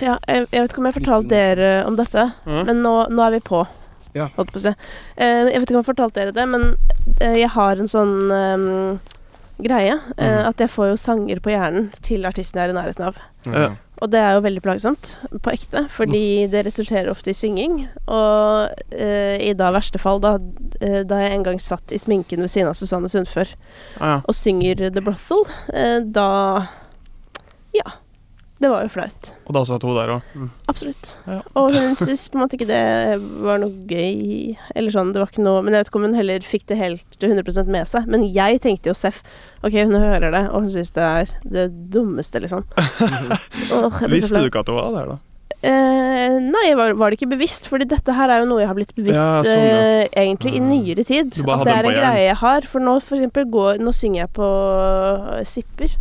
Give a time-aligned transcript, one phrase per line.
[0.00, 2.62] Ja, jeg, jeg, vet ikke om jeg har fortalt dere om dette, mm.
[2.68, 3.64] men nå, nå er vi på.
[4.16, 4.30] Ja.
[4.36, 4.72] Holdt på å si.
[5.16, 6.70] Eh, jeg vet ikke om jeg har fortalt dere det, men
[7.20, 8.70] eh, jeg har en sånn um,
[9.58, 9.98] greie.
[10.16, 10.38] Mhm.
[10.48, 13.20] At jeg får jo sanger på hjernen til artisten jeg er i nærheten av.
[13.48, 13.68] Ja.
[13.98, 17.80] Og det er jo veldig plagsomt, på ekte, fordi det resulterer ofte i synging.
[18.06, 22.44] Og uh, i da verste fall, da, uh, da jeg en gang satt i sminken
[22.44, 23.50] ved siden av Susanne Sundfør
[23.98, 24.18] Ah, ja.
[24.22, 25.42] og synger The Brothel,
[25.74, 26.28] uh, da
[27.74, 27.98] Ja.
[28.58, 29.28] Det var jo flaut.
[29.46, 30.32] Og da satt hun der òg.
[30.70, 31.12] Absolutt.
[31.28, 31.36] Ja.
[31.60, 32.80] Og hun syntes på en måte ikke det
[33.46, 36.16] var noe gøy, eller sånn, det var ikke noe Men jeg vet ikke om hun
[36.18, 38.10] heller fikk det helt 100% med seg.
[38.10, 39.22] Men jeg tenkte jo Seff
[39.62, 42.66] Ok, hun hører det, og hun syns det er det dummeste, liksom.
[43.70, 45.18] Så Visste du ikke at hun var der, da?
[45.58, 47.66] Eh, nei, var, var det ikke bevisst?
[47.70, 49.78] Fordi dette her er jo noe jeg har blitt bevisst Ja, sånn, ja.
[50.02, 51.30] eh, egentlig i nyere tid.
[51.46, 52.66] At det er en greie jeg har.
[52.70, 54.52] For nå for eksempel går Nå synger jeg på
[55.46, 55.94] Sipper.
[55.94, 55.96] Zipper.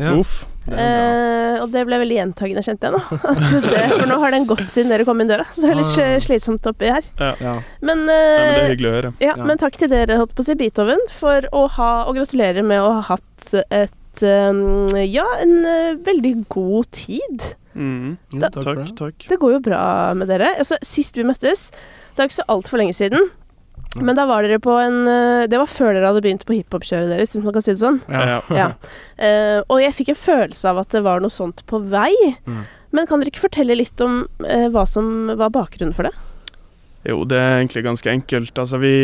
[0.00, 0.14] Ja.
[0.18, 0.46] Uff.
[0.62, 0.78] Det.
[0.78, 3.00] Eh, og det ble veldig gjentagende, kjente jeg nå.
[3.32, 5.78] At det, for nå har den gått siden dere kom inn døra, så det er
[5.80, 6.04] litt Ah.
[6.06, 7.02] eh, slitsomt oppi her.
[7.18, 7.32] Ja.
[7.40, 9.10] Men, Ja, men det er eh, hyggelig å høre.
[9.26, 12.62] ja, men takk til dere, holdt på å si, Beethoven, for å ha Og gratulerer
[12.64, 17.50] med å ha hatt et eh, Ja, en eh, veldig god tid.
[17.74, 18.16] Mm.
[18.38, 19.38] Da- takk Takk, det.
[19.40, 20.54] går jo bra med dere.
[20.58, 21.70] Altså, sist vi møttes,
[22.14, 23.30] det er ikke så altfor lenge siden.
[23.96, 24.02] Ja.
[24.08, 27.10] Men da var dere på en eh, Det var før dere hadde begynt på hiphop-kjøret
[27.12, 27.98] deres, hvis man kan si det sånn.
[28.08, 28.38] Ja.
[28.48, 28.68] Ja.
[29.20, 32.12] Eh, og jeg fikk en følelse av at det var noe sånt på vei.
[32.48, 32.62] Mm.
[32.96, 36.14] Men kan dere ikke fortelle litt om eh, hva som var bakgrunnen for det?
[37.08, 38.54] Jo, det er egentlig ganske enkelt.
[38.62, 38.94] Altså, vi,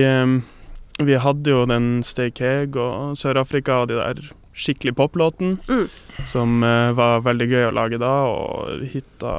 [1.03, 4.21] vi hadde jo den Stay Keg og Sør-Afrika og de der
[4.59, 5.85] skikkelig poplåten, Mm.
[6.27, 6.61] som
[6.99, 9.33] var veldig gøy å lage da, og hitta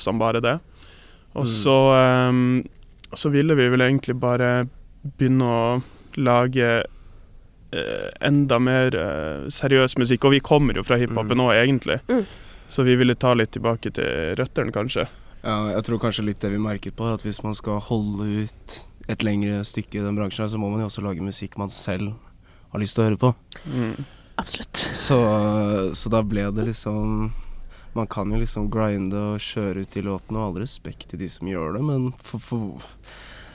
[0.00, 0.56] som bare det.
[1.36, 1.52] Og Mm.
[1.52, 4.66] så, eh, så ville vi vel egentlig bare
[5.02, 5.82] begynne å
[6.20, 6.68] lage
[7.72, 11.42] eh, enda mer eh, seriøs musikk, og vi kommer jo fra hiphopen Mm.
[11.42, 12.00] nå, egentlig.
[12.08, 12.24] Mm.
[12.70, 15.06] Så vi ville ta litt tilbake til røttene, kanskje.
[15.42, 18.80] Ja, jeg tror kanskje litt det vi merket på, at hvis man skal holde ut
[19.08, 22.12] et lengre stykke i den bransjen, så må man jo også lage musikk man selv
[22.70, 23.30] har lyst til å høre på.
[23.66, 24.04] Mm.
[24.38, 24.76] Absolutt.
[24.76, 25.16] Så,
[25.96, 27.32] så da ble det liksom
[27.92, 31.26] Man kan jo liksom grinde og kjøre ut de låtene, og all respekt til de
[31.28, 32.92] som gjør det, men for, for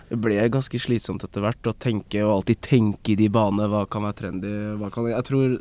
[0.09, 3.65] det ble ganske slitsomt etter hvert å tenke og alltid tenke i de banene.
[3.71, 4.51] Hva kan være trendy?
[4.79, 5.55] Hva kan Jeg tror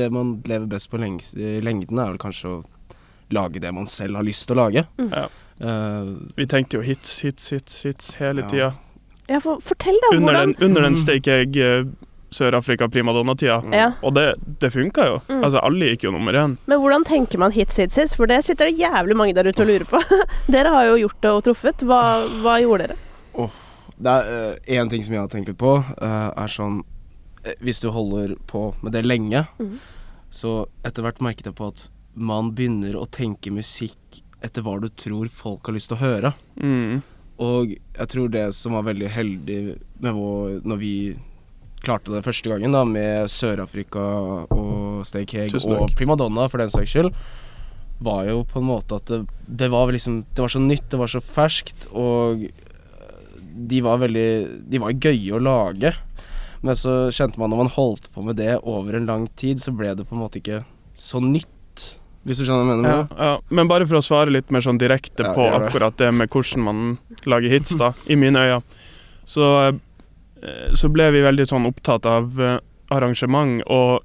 [0.00, 2.62] det man lever best på lengs, i lengden, er vel kanskje å
[3.34, 4.86] lage det man selv har lyst til å lage.
[4.98, 5.12] Mm.
[5.12, 5.28] Ja.
[5.62, 8.48] Uh, Vi tenkte jo hits, hits, hits, hits hele Ja.
[8.50, 8.72] tida.
[9.28, 10.16] Ja, for, fortell, da.
[10.16, 11.82] Under hvordan den, under den steak Egg eh,
[12.30, 13.56] Sør-Afrika-primadonna-tida.
[13.74, 13.88] Ja.
[14.06, 15.16] Og det, det funka jo.
[15.28, 15.40] Mm.
[15.46, 16.56] Altså, alle gikk jo nummer én.
[16.70, 18.14] Men hvordan tenker man hits, hits, hits?
[18.18, 20.02] For det sitter det jævlig mange der ute og lurer på.
[20.54, 21.86] dere har jo gjort det og truffet.
[21.86, 22.02] Hva,
[22.44, 23.00] hva gjorde dere?
[23.96, 26.82] Det er én ting som jeg har tenkt litt på, uh, er sånn
[27.44, 29.76] eh, Hvis du holder på med det lenge, mm.
[30.28, 31.86] så etter hvert merket jeg på at
[32.16, 36.32] man begynner å tenke musikk etter hva du tror folk har lyst til å høre.
[36.60, 37.00] Mm.
[37.44, 39.56] Og jeg tror det som var veldig heldig
[40.00, 40.92] med vår Når vi
[41.84, 44.02] klarte det første gangen, da, med Sør-Afrika
[44.50, 45.92] og Stay og.
[45.96, 47.12] Primadonna, for den saks skyld,
[48.02, 51.00] var jo på en måte at det, det var liksom Det var så nytt, det
[51.00, 52.48] var så ferskt, og
[53.56, 54.28] de var veldig
[54.68, 55.92] De var gøye å lage.
[56.64, 59.74] Men så kjente man når man holdt på med det over en lang tid, så
[59.76, 60.64] ble det på en måte ikke
[60.96, 61.52] så nytt.
[62.26, 62.94] Hvis du skjønner hva jeg mener?
[62.96, 63.34] Ja, ja.
[63.54, 65.68] Men bare for å svare litt mer sånn direkte Ja, på det.
[65.68, 66.80] akkurat det med hvordan man
[67.28, 68.58] lager hits, da, i mine øyne,
[69.26, 69.50] så,
[70.42, 72.58] eh, så ble vi veldig sånn opptatt av eh,
[72.94, 74.02] arrangement og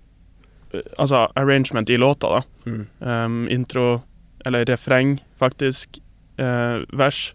[0.73, 2.43] eh, Altså arrangement i låta, da.
[2.63, 2.83] Mm.
[2.99, 4.03] Um, intro,
[4.45, 5.97] eller refreng, faktisk.
[6.39, 7.33] Uh, vers.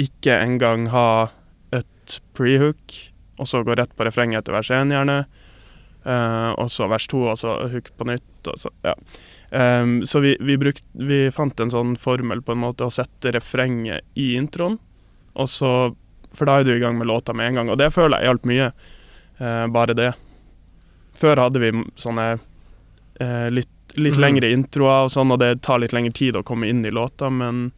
[0.00, 1.30] Ikke engang ha
[1.74, 2.94] et pre-hook,
[3.38, 5.24] og så gå rett på refrenget etter vers én, gjerne.
[6.04, 8.50] Uh, og så vers to, og så hook på nytt.
[8.60, 8.92] Så, ja.
[9.54, 13.32] Um, så vi, vi, brukt, vi fant en sånn formel på en måte å sette
[13.32, 14.80] refrenget i introen,
[15.34, 15.70] og så
[16.34, 18.26] For da er du i gang med låta med en gang, og det føler jeg
[18.26, 18.64] hjalp mye.
[19.38, 20.08] Uh, bare det.
[21.14, 24.22] Før hadde vi sånne uh, litt, litt mm.
[24.24, 27.30] lengre introer og sånn, og det tar litt lengre tid å komme inn i låta,
[27.30, 27.68] men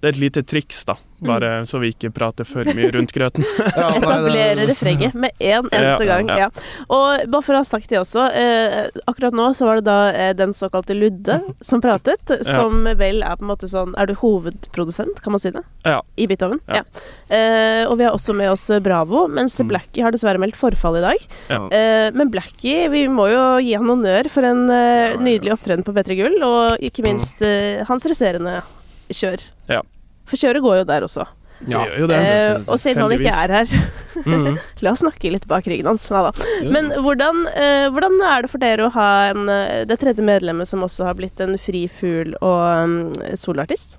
[0.00, 0.94] det er et lite triks, da.
[1.26, 3.40] Bare så vi ikke prater for mye rundt grøten.
[3.76, 6.28] Ja, nei, det- Etablere refrenget med én eneste Ja, gang.
[6.28, 6.36] ja.
[6.36, 6.48] Ja.
[6.92, 9.96] Og bare for å ha sagt det også, eh, akkurat nå så var det da
[10.12, 14.14] eh, den såkalte Ludde som pratet, som vel er på en måte sånn Er du
[14.20, 15.64] hovedprodusent, kan man si det?
[15.88, 16.02] Ja.
[16.20, 16.60] I Beethoven?
[16.68, 16.82] Ja.
[16.82, 16.84] Ja.
[17.32, 19.68] Eh, og vi har også med oss Bravo, mens Mm.
[19.72, 21.22] Blackie har dessverre meldt forfall i dag.
[21.48, 21.62] Ja.
[21.72, 25.20] Eh, men Blackie, vi må jo gi han honnør for en eh, Ja, ja.
[25.24, 28.60] nydelig opptreden på P3 Gull, og ikke minst eh, hans resterende
[29.10, 29.42] kjør.
[29.70, 29.82] Ja.
[30.26, 31.26] For kjøret går jo der også.
[31.60, 32.16] Det gjør jo det.
[32.20, 33.70] Eh, og siden han ikke er her,
[34.26, 34.56] Mhm.
[34.84, 36.04] la oss snakke litt bak ryggen hans.
[36.10, 36.46] Ja, da.
[36.68, 40.68] Men hvordan, eh, hvordan er det for dere å ha en, eh, det tredje medlemmet
[40.68, 43.98] som også har blitt en fri fugl og um, soloartist?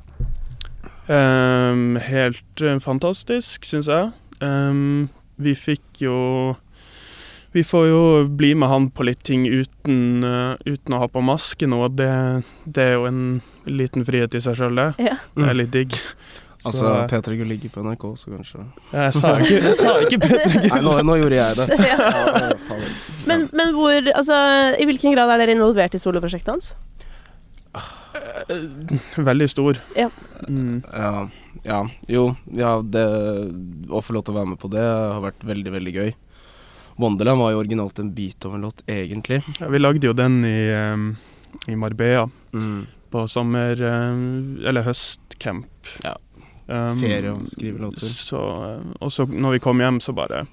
[1.07, 4.11] Um, helt eh, fantastisk, syns jeg.
[4.41, 5.07] Um,
[5.41, 6.55] vi fikk jo
[7.53, 8.01] Vi får jo
[8.37, 11.79] bli med han på litt ting uten, uh, uten å ha på maske nå.
[11.95, 12.09] Det,
[12.69, 13.21] det er jo en
[13.69, 14.89] liten frihet i seg sjøl, det.
[15.09, 15.15] Ja.
[15.35, 15.95] Det er litt digg.
[16.57, 20.17] Så, Altså, P3 Gull ligger på NRK, så kanskje jeg sa ikke, jeg sa ikke
[20.23, 21.67] Petter Nei, nå, nå gjorde jeg det.
[21.91, 21.97] Ja.
[22.01, 22.79] Ja.
[23.29, 24.39] Men, men hvor, altså,
[24.81, 26.71] i hvilken grad er dere involvert i soloprosjektet hans?
[29.17, 29.77] Veldig stor.
[29.95, 30.09] Ja.
[30.47, 30.81] Mm.
[30.93, 31.29] Ja,
[31.67, 32.23] ja, jo,
[32.55, 33.03] ja, det
[33.89, 36.11] Å få lov til å være med på det har vært veldig, veldig gøy.
[36.97, 39.43] Wonderland var jo originalt en Beethoven-låt, egentlig.
[39.59, 41.11] Ja, vi lagde jo den i, um,
[41.69, 42.25] i Marbella
[42.55, 42.87] Mm.
[43.11, 43.79] På sommer...
[43.81, 45.91] ehm, eller høstcamp.
[46.03, 46.15] Ja.
[46.67, 48.09] Um, Ferie og skrive låter.
[48.11, 50.45] Så, eh, og så når vi kom hjem, så bare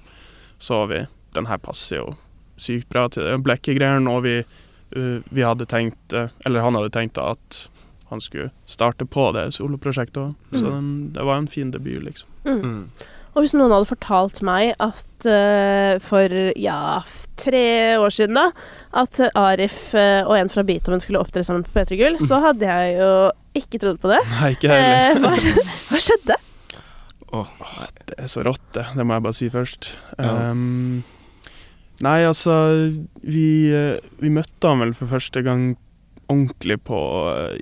[0.57, 1.05] så vi
[1.35, 2.13] Den her passer jo
[2.55, 7.19] sykt bra til blekkegreiene, og vi, eh, vi hadde tenkt eh, Eller han hadde tenkt
[7.19, 7.65] at
[8.07, 10.33] han skulle starte på det soloprosjektet òg.
[10.53, 12.29] Så den, det var en fin debut, liksom.
[12.45, 12.91] Mm.
[13.35, 13.37] Mm.
[13.37, 17.01] Og hvis noen hadde fortalt meg at uh, for ja,
[17.35, 17.65] tre
[17.99, 18.45] år siden, da,
[18.95, 22.69] at Arif uh, og en fra Beethoven skulle opptre sammen på P3 Gull, så hadde
[22.69, 23.09] jeg jo
[23.59, 24.21] ikke trodd på det.
[24.37, 25.19] Nei, ikke heller.
[25.19, 26.39] Uh, hva, hva skjedde?
[27.35, 27.51] Åh,
[28.07, 28.87] Det er så rått, det.
[28.95, 29.91] Det må jeg bare si først.
[30.15, 30.31] Ja.
[30.55, 31.03] Um,
[32.05, 32.55] nei, altså
[33.19, 33.47] vi,
[34.21, 35.73] vi møtte han vel for første gang
[36.31, 36.99] ordentlig på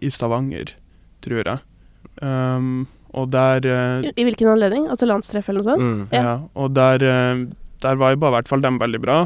[0.06, 0.76] i Stavanger,
[1.26, 1.64] tror jeg.
[2.22, 4.88] Um, og der eh, I, I hvilken anledning?
[4.90, 5.82] Altså landstreff eller noe sånt?
[5.84, 6.08] mm.
[6.16, 6.22] Ja.
[6.24, 6.36] ja.
[6.56, 7.46] Og der, eh,
[7.84, 9.22] der viba i hvert fall dem veldig bra.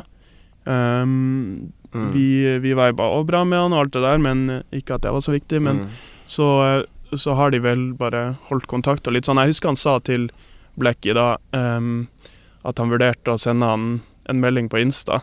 [0.65, 2.09] Um, Mm.
[2.11, 2.23] Vi,
[2.59, 5.11] vi viba òg bra med han og alt det der, men eh, ikke at det
[5.15, 5.61] var så viktig.
[5.63, 5.93] Men Mm.
[6.27, 6.47] så,
[7.15, 9.39] så har de vel bare holdt kontakt og litt sånn.
[9.39, 10.25] Jeg husker han sa til
[10.77, 12.09] Blekki da um,
[12.67, 15.21] at han vurderte å sende han en melding på Insta,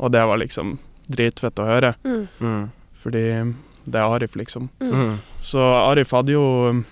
[0.00, 0.78] og det var liksom
[1.12, 2.24] dritfett å høre, Mm.
[2.40, 2.70] Mm.
[3.04, 3.54] fordi
[3.84, 4.70] det er Arif, liksom.
[4.80, 5.18] Mm.
[5.38, 6.82] Så Arif hadde jo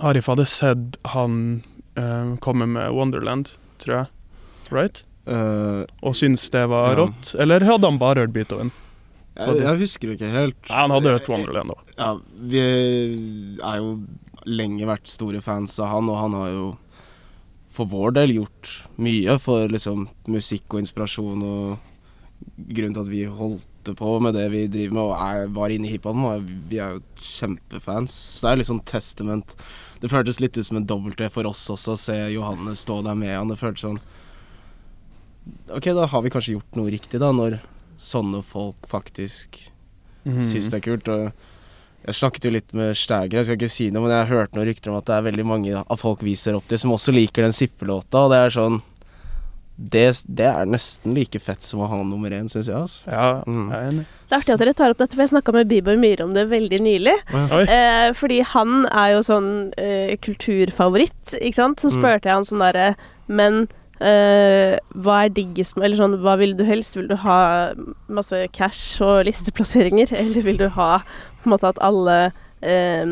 [0.00, 1.62] Arif hadde sett han
[1.98, 3.50] uh, komme med Wonderland,
[3.82, 4.06] tror jeg.
[4.74, 5.04] Right?
[5.26, 7.04] Uh, Og syntes det var Ja.
[7.04, 7.34] rått.
[7.40, 8.72] Eller hadde han bare hørt Beethoven?
[9.36, 10.56] jeg, jeg husker ikke helt.
[10.70, 11.82] Nei, han hadde hørt Wonderland òg.
[11.98, 12.60] Ja, vi
[13.60, 13.90] er jo
[14.46, 16.66] lenge vært store fans av han, og han har jo
[17.76, 21.78] for vår del gjort mye for liksom musikk og inspirasjon og
[22.56, 25.86] grunnen til at vi holdt på med det vi driver med og er, var inne
[25.86, 26.48] i hiphopen.
[26.70, 28.14] Vi er jo kjempefans.
[28.36, 29.54] Så det er sånn testament.
[30.02, 33.16] Det føltes litt ut som en dobbelt-T for oss også, å se Johannes stå der
[33.18, 33.52] med han.
[33.52, 34.02] Det føltes sånn
[35.70, 37.60] Ok, da har vi kanskje gjort noe riktig, da, når
[37.94, 39.60] sånne folk faktisk
[40.24, 40.40] mm.
[40.42, 41.10] syns det er kult.
[41.12, 41.28] Og
[42.06, 44.58] jeg snakket jo litt med Stæger, jeg skal ikke si noe, men jeg har hørt
[44.58, 46.94] noen rykter om at det er veldig mange av folk vi ser opp til, som
[46.94, 48.80] også liker den sippelåta, og det er sånn
[49.78, 52.76] det, det er nesten like fett som å ha nummer én, syns jeg.
[52.76, 53.10] Altså.
[53.12, 53.70] Ja, Mm.
[53.70, 54.04] jeg er enig.
[54.28, 56.32] Det er artig at dere tar opp dette, for jeg snakka med Bieber Myhre om
[56.34, 57.16] det veldig nylig.
[57.68, 61.78] Eh, fordi han er jo sånn eh, kulturfavoritt, ikke sant.
[61.80, 62.00] Så Mm.
[62.00, 62.96] spurte jeg han sånn derre
[63.28, 63.68] Men
[64.00, 66.96] eh, hva er diggest med Eller sånn, hva vil du helst?
[66.96, 67.72] Vil du ha
[68.08, 70.98] masse cash og listeplasseringer, eller vil du ha
[71.42, 72.32] på en måte at alle
[72.62, 73.04] eh,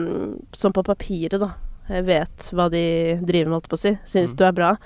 [0.52, 1.52] som på papiret, da,
[1.90, 2.84] eh, vet hva de
[3.22, 4.36] driver med, holdt på å si, syns Mm.
[4.36, 4.76] du er bra?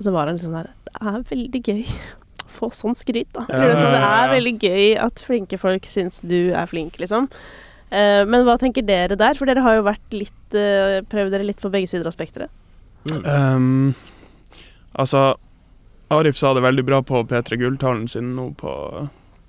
[0.00, 3.28] Og så var han liksom sånn der Det er veldig gøy å få sånn skryt,
[3.36, 3.44] da.
[3.52, 6.70] Ja, ja, sånn, det ja, ja, er veldig gøy at flinke folk syns du er
[6.70, 7.28] flink, liksom.
[7.90, 9.36] Uh, men hva tenker dere der?
[9.36, 12.50] For dere har jo vært litt uh, prøvd dere litt på begge sider av spekteret.
[13.10, 13.92] Um,
[14.98, 15.34] altså,
[16.12, 18.72] Arif sa det veldig bra på P3 Gulltalen sin nå på,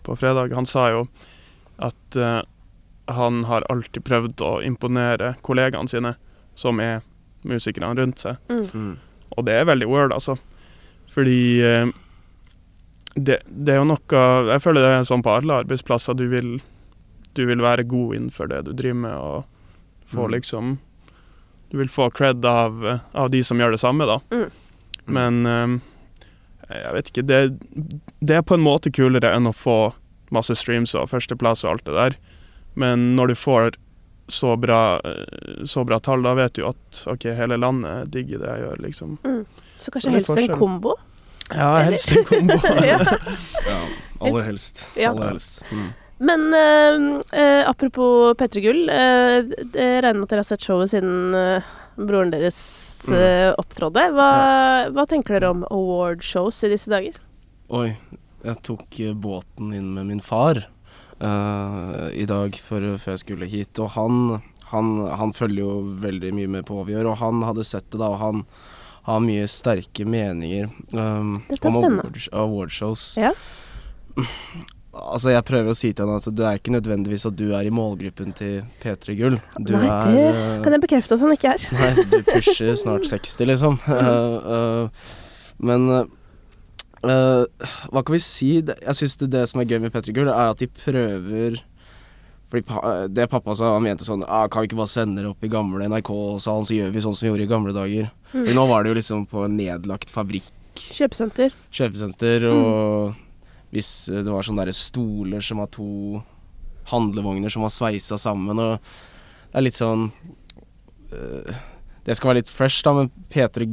[0.03, 0.55] på fredag.
[0.58, 1.05] Han sa jo
[1.81, 2.41] at uh,
[3.12, 6.13] han har alltid prøvd å imponere kollegaene sine,
[6.60, 7.00] som er
[7.48, 8.38] musikerne rundt seg.
[8.51, 9.00] Mm.
[9.38, 10.38] Og det er veldig word, altså.
[11.11, 11.88] Fordi eh,
[13.15, 14.21] det, det er jo noe
[14.53, 16.15] Jeg føler det er sånn på alle arbeidsplasser.
[16.15, 16.53] Du vil,
[17.35, 19.43] du vil være god innenfor det du driver med, og
[20.11, 20.31] få Mm.
[20.35, 20.77] liksom
[21.71, 24.17] Du vil få cred av, av de som gjør det samme, da.
[24.31, 24.50] Mm.
[25.07, 25.77] Men eh,
[26.81, 27.39] jeg vet ikke det,
[28.19, 29.93] det er på en måte kulere enn å få
[30.31, 32.17] masse streams og førsteplass og alt det der.
[32.75, 33.75] Men når du får
[34.31, 38.51] så bra, eh, så bra tall, da vet du at OK, hele landet digger det
[38.53, 39.17] jeg gjør, liksom.
[39.81, 40.95] Så kanskje helst en kombo?
[41.51, 42.57] Ja, helst en kombo.
[42.85, 43.00] ja.
[43.67, 43.79] Ja,
[44.21, 44.85] aller helst.
[44.95, 45.11] Ja.
[45.11, 45.63] Aller helst.
[45.71, 45.89] Mm.
[46.21, 48.81] Men eh, eh, apropos P3 Gull.
[48.93, 49.41] eh,
[49.73, 52.61] jeg regner med at dere har sett showet siden eh, broren deres
[53.01, 53.15] Mm.
[53.17, 54.01] eh, opptrådde.
[54.13, 54.25] Hva,
[54.93, 57.15] hva tenker dere om awardshows i disse dager?
[57.73, 57.88] Oi,
[58.45, 60.67] jeg tok eh, båten inn med min far eh,
[61.22, 66.51] i dag før, før jeg skulle hit, og han, han, han følger jo veldig mye
[66.58, 68.46] med på hva vi gjør, og han hadde sett det, da, og han
[69.08, 72.04] har mye sterke meninger um, er om spennende.
[72.04, 73.06] award, awardshows.
[73.18, 73.32] Ja.
[74.92, 77.66] Altså, jeg prøver å si til han at det er ikke nødvendigvis at du er
[77.66, 79.38] i målgruppen til P3 Gull.
[79.58, 81.68] Du Nei, er det eh, Kan jeg bekrefte at han ikke er?
[81.78, 83.80] Nei, du pusher snart 60, liksom.
[83.92, 83.98] Mm.
[83.98, 85.12] Uh, uh,
[85.62, 85.88] men
[87.10, 88.53] eh, hva kan vi si?
[88.62, 91.62] Jeg syns det, det som er gøy med P3 Gull, er at de prøver
[92.51, 95.29] fordi pa, Det pappa sa, han mente sånn ah, Kan vi ikke bare sende det
[95.29, 98.10] opp i gamle NRK-salen, så gjør vi sånn som vi gjorde i gamle dager.
[98.34, 98.41] Mm.
[98.43, 101.55] Men nå var det jo liksom på en nedlagt fabrikk, Kjøpesenter.
[101.72, 106.22] kjøpesenter, og hvis eh, det var sånne der stoler som har to
[106.91, 108.79] handlevogner som var sveisa sammen, og
[109.51, 110.08] det er litt sånn
[111.12, 111.60] uh,
[112.03, 113.67] Det skal være litt fresh, da, men P3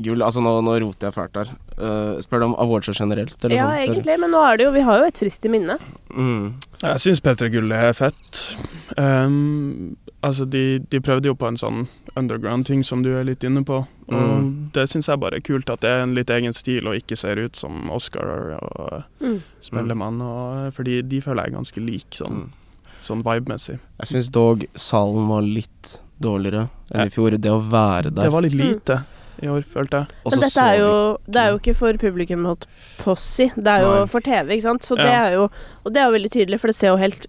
[0.00, 1.50] Gull Altså, nå, nå roter jeg fælt der.
[1.76, 3.82] Uh, spør du om awardshow generelt, eller Ja, sånt?
[3.96, 5.78] egentlig, men nå er det jo Vi har jo et frist i minne.
[6.16, 6.54] Mm.
[6.82, 8.56] Jeg syns P3 Gull er fett.
[8.96, 11.86] Um, altså, de, de prøvde jo på en sånn
[12.18, 13.82] underground-ting som du er litt inne på.
[14.12, 14.70] Og Mm.
[14.72, 17.16] det syns jeg bare er kult, at det er en litt egen stil og ikke
[17.16, 19.40] ser ut som Oscar og Mm.
[19.60, 20.20] Spellemann.
[20.22, 22.50] Og, fordi de føler jeg er ganske lik sånn, Mm.
[23.00, 23.78] sånn vibe-messig.
[24.00, 27.04] Jeg syns dog salen var litt dårligere enn Ja.
[27.04, 27.30] i fjor.
[27.40, 28.22] Det å være der.
[28.22, 29.04] Det var litt lite
[29.40, 30.06] i år, følte jeg.
[30.30, 32.66] Men dette er jo, det er jo ikke for publikum, holdt
[32.98, 33.50] på å si.
[33.56, 34.06] Det er jo Nei.
[34.06, 34.82] for TV, ikke sant.
[34.84, 35.48] Så det er jo
[35.84, 37.26] Og det er jo veldig tydelig, for det ser jo helt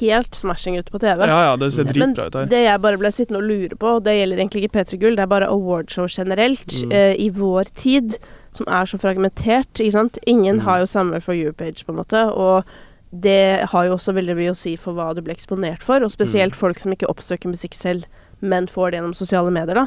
[0.00, 1.26] helt smashing ut på TV.
[1.26, 2.46] Ja ja, det ser Men dritbra ut her.
[2.46, 5.16] det jeg bare ble sittende og lure på, og det gjelder egentlig ikke P3 Gull,
[5.16, 6.92] det er bare awardshow generelt Mm.
[6.92, 8.18] eh, i vår tid,
[8.52, 10.18] som er så fragmentert, ikke sant.
[10.26, 10.64] Ingen Mm.
[10.64, 12.64] har jo samme for you-page, på en måte, og
[13.12, 16.10] det har jo også veldig mye å si for hva du blir eksponert for, og
[16.10, 16.56] spesielt Mm.
[16.58, 18.04] folk som ikke oppsøker musikk selv,
[18.42, 19.86] men får det gjennom sosiale medier, da.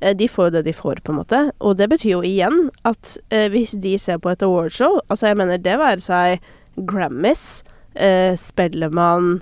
[0.00, 1.42] Eh, De får jo det de får, på en måte.
[1.60, 5.40] Og det betyr jo igjen at eh, hvis de ser på et awardshow Altså, jeg
[5.40, 7.62] mener det være seg Grammys,
[7.94, 9.40] eh, Spellemann,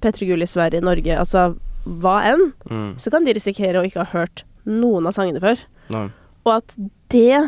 [0.00, 1.52] P3 Gull i Sverige, Norge, altså
[1.84, 2.88] hva enn, mm.
[3.00, 5.60] så kan de risikere å ikke ha hørt noen av sangene før.
[5.92, 6.06] Nei.
[6.44, 6.74] Og at
[7.12, 7.40] det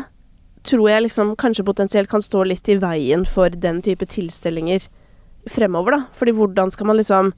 [0.67, 4.85] tror jeg liksom kanskje potensielt kan stå litt i veien for den type tilstelninger
[5.51, 6.01] fremover, da.
[6.15, 7.33] Fordi hvordan skal man liksom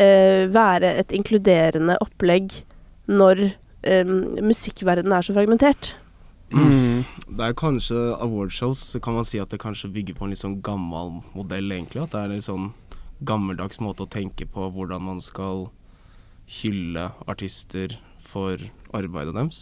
[0.00, 2.62] eh, være et inkluderende opplegg
[3.10, 3.50] når
[3.82, 5.94] musikkverdenen er så fragmentert?
[6.52, 7.04] Mm.
[7.30, 10.42] Det er kanskje awardshows, så kan man si at det kanskje bygger på en litt
[10.42, 12.02] sånn gammel modell, egentlig.
[12.02, 12.70] At det er en litt sånn
[13.24, 15.68] gammeldags måte å tenke på hvordan man skal
[16.60, 18.58] hylle artister for
[18.96, 19.60] arbeidet deres.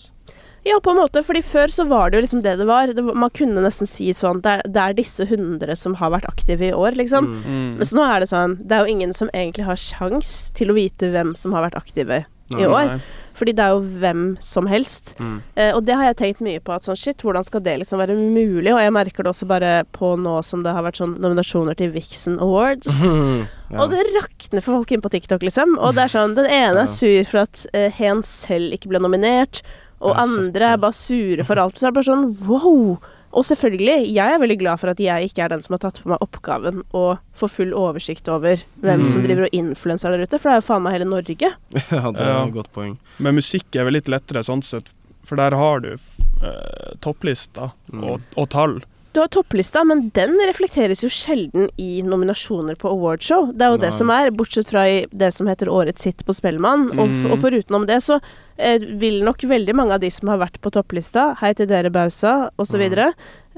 [0.66, 2.90] Ja, på en måte, fordi før så var det jo liksom det det var.
[2.92, 6.10] Det, var- man kunne nesten si sånn det er, det er disse hundre som har
[6.12, 7.28] vært aktive i år, liksom.
[7.28, 7.44] Mm.
[7.44, 7.70] Mm.
[7.78, 10.72] Men så nå er det sånn Det er jo ingen som egentlig har sjans til
[10.72, 12.66] å vite hvem som har vært aktive i Nei.
[12.66, 12.86] år.
[12.96, 13.00] Nei.
[13.38, 15.14] Fordi det er jo hvem som helst.
[15.22, 15.36] Mm.
[15.54, 16.74] Eh, og det har jeg tenkt mye på.
[16.74, 18.72] At sånn shit, hvordan skal det liksom være mulig?
[18.74, 21.92] Og jeg merker det også bare på nå som det har vært sånn nominasjoner til
[21.94, 23.02] Vixen Awards.
[23.72, 23.78] ja.
[23.78, 25.76] Og det rakner for folk inn på TikTok, liksom.
[25.78, 29.02] Og det er sånn, den ene er sur for at eh, hen selv ikke ble
[29.04, 29.62] nominert.
[29.98, 31.78] Og andre er bare sure for alt.
[31.78, 32.98] Så er det bare sånn wow!
[33.32, 36.00] Og selvfølgelig, jeg er veldig glad for at jeg ikke er den som har tatt
[36.02, 39.26] på meg oppgaven å få full oversikt over hvem som Mm.
[39.26, 41.50] driver og influenser der ute, for det er jo faen meg hele Norge.
[41.92, 42.44] ja, det er Ja.
[42.46, 42.96] et godt poeng.
[43.18, 44.88] Men musikk er vel litt lettere sånn sett,
[45.24, 48.04] for der har du eh, topplister Mm.
[48.04, 48.78] og, og tall.
[49.12, 53.48] Du har topplista, men den reflekteres jo sjelden i nominasjoner på awardshow.
[53.56, 56.34] Det er jo det som er, bortsett fra i det som heter Årets hit på
[56.36, 56.90] Spellemann.
[57.00, 58.18] Og, og foruten om det, så
[58.60, 61.90] eh, vil nok veldig mange av de som har vært på topplista, hei til dere
[61.94, 62.84] Bausa osv.,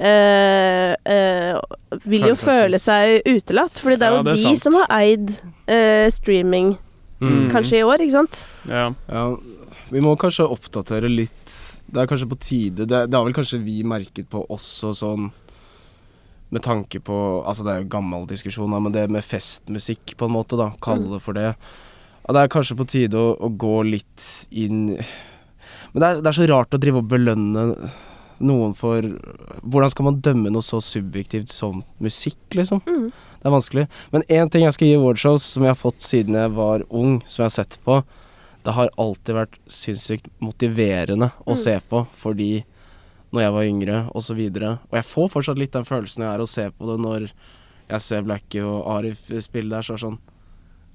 [0.00, 0.06] Mm.
[0.06, 1.58] eh, eh,
[2.08, 3.82] vil jo Føle seg utelatt.
[3.82, 4.62] Fordi det er Ja, jo det er de sant.
[4.62, 5.34] som har eid
[5.68, 6.78] eh, streaming
[7.20, 7.50] Mm.
[7.52, 8.38] kanskje i år, ikke sant?
[8.64, 8.86] Ja.
[9.10, 9.36] Ja,
[9.92, 11.52] vi må kanskje oppdatere litt
[11.90, 15.30] Det er kanskje på tide Det, det har vel kanskje vi merket på også sånn
[16.54, 20.34] Med tanke på Altså det er jo gammel diskusjon, men det med festmusikk, på en
[20.34, 20.70] måte, da.
[20.82, 21.50] Kalle det for det.
[21.50, 26.30] Ja, det er kanskje på tide å, å gå litt inn Men det er, det
[26.30, 27.66] er så rart å drive og belønne
[28.40, 29.04] noen for
[29.60, 32.80] Hvordan skal man dømme noe så subjektivt som musikk, liksom?
[32.86, 33.10] Mm.
[33.10, 33.86] Det er vanskelig.
[34.14, 37.18] Men én ting jeg skal gi awardshows, som jeg har fått siden jeg var ung,
[37.26, 38.00] som jeg har sett på,
[38.64, 41.56] det har alltid vært sinnssykt motiverende å Mm.
[41.56, 42.64] se på, fordi
[43.32, 46.34] når jeg var yngre, og så videre Og jeg får fortsatt litt den følelsen jeg
[46.34, 47.30] er å se på det når
[47.90, 50.18] jeg ser Blackie og Arif spille der, så er det sånn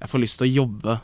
[0.00, 1.00] Jeg får lyst til å jobbe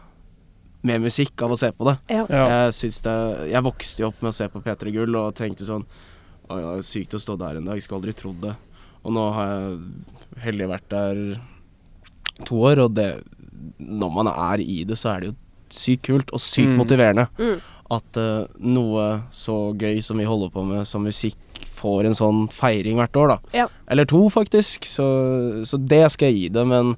[0.84, 1.98] med musikk av å se på det.
[2.10, 2.26] Ja.
[2.28, 2.46] Ja.
[2.66, 5.64] Jeg syns det Jeg vokste jo opp med å se på P3 Gull og tenkte
[5.64, 5.84] sånn
[6.50, 7.74] Å ja, sykt å stå der en dag.
[7.78, 8.54] Jeg skulle aldri trodd det.
[9.04, 9.78] Og nå har jeg
[10.42, 11.40] heldig vært der
[12.44, 13.22] to år, og det
[13.78, 15.36] Når man er i det, så er det jo
[15.72, 16.78] sykt kult og sykt Mm.
[16.82, 17.60] motiverende Mm.
[17.92, 21.36] at uh, noe så gøy som vi holder på med som musikk,
[21.82, 23.38] får en sånn feiring hvert år, da.
[23.64, 23.66] Ja.
[23.90, 24.84] Eller to, faktisk.
[24.86, 25.04] Så,
[25.66, 26.96] så det skal jeg gi det, men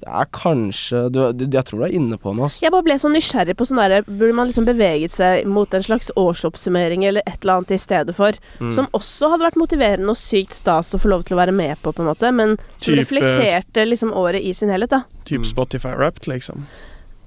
[0.00, 2.62] Det er kanskje du, du, Jeg tror du er inne på noe, altså.
[2.64, 5.82] Jeg bare ble så nysgjerrig på sånn derre Burde man liksom beveget seg mot en
[5.84, 8.32] slags årsoppsummering eller et eller annet i stedet for?
[8.64, 8.70] Mm.
[8.72, 11.76] Som også hadde vært motiverende og sykt stas å få lov til å være med
[11.84, 12.32] på, på en måte.
[12.32, 15.02] Men som reflekterte liksom året i sin helhet, da.
[15.28, 15.50] Typ Mm.
[15.52, 16.64] Spotify Wrapped, liksom.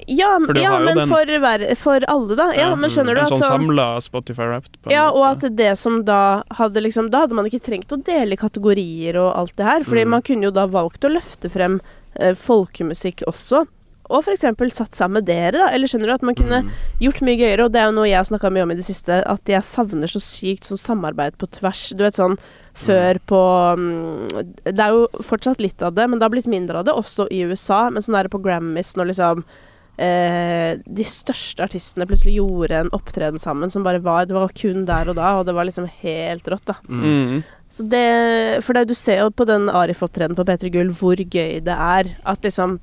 [0.08, 2.52] Ja, For ja men den- for, for alle, da.
[2.54, 4.78] Ja, Ja, men skjønner du En sånn samla Spotify Wrapped.
[4.82, 7.88] på en Ja, og at det som da hadde liksom Da hadde man ikke trengt
[7.92, 10.10] å dele kategorier og alt det her, fordi Mm.
[10.10, 11.80] man kunne jo da valgt å løfte frem
[12.16, 13.66] eh, folkemusikk også.
[14.10, 14.42] Og f.eks.
[14.76, 15.68] satt sammen med dere, da.
[15.74, 16.70] Eller skjønner du at man kunne Mm.
[17.02, 18.84] gjort mye gøyere, og det er jo noe jeg har snakka mye om i det
[18.86, 21.90] siste, at jeg savner så sykt sånn samarbeid på tvers.
[21.96, 22.38] Du vet sånn
[22.76, 24.30] før på mm,
[24.66, 27.28] Det er jo fortsatt litt av det, men det har blitt mindre av det, også
[27.32, 27.90] i USA.
[27.90, 29.44] Men sånn er det på Grammys når liksom
[29.98, 34.86] eh, de største artistene plutselig gjorde en opptreden sammen som bare var Det var kun
[34.86, 36.76] der og da, og det var liksom helt rått, da.
[36.90, 37.04] Mm.
[37.04, 37.44] Mm.
[37.74, 41.60] Så det For det, du ser jo på den Arif-opptredenen på P3 Gull hvor gøy
[41.66, 42.12] det er.
[42.26, 42.80] At liksom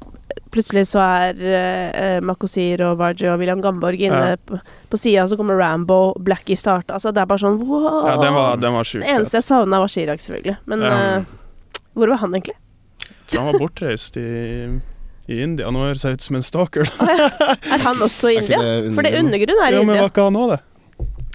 [0.50, 4.36] Plutselig så er eh, Makosir og Varji og William Gamborg inne Ja.
[4.36, 4.58] på,
[4.90, 6.94] på sida, så kommer Rambo, Blackie starta.
[6.96, 8.00] Altså, det er bare sånn wow.
[8.06, 10.56] Ja, den var, den var sjukt det eneste jeg savna, var Chirag, selvfølgelig.
[10.70, 10.90] Men Ja.
[11.18, 11.24] eh,
[11.94, 12.56] hvor var han egentlig?
[13.36, 14.26] Han var bortreist i,
[15.30, 15.70] i India.
[15.70, 16.88] Nå høres jeg ut som en stalker.
[17.00, 18.58] Er han også i India?
[18.60, 19.62] det For det undergrunn?
[19.62, 20.02] er i Ja, men India.
[20.02, 20.60] var ikke han òg det?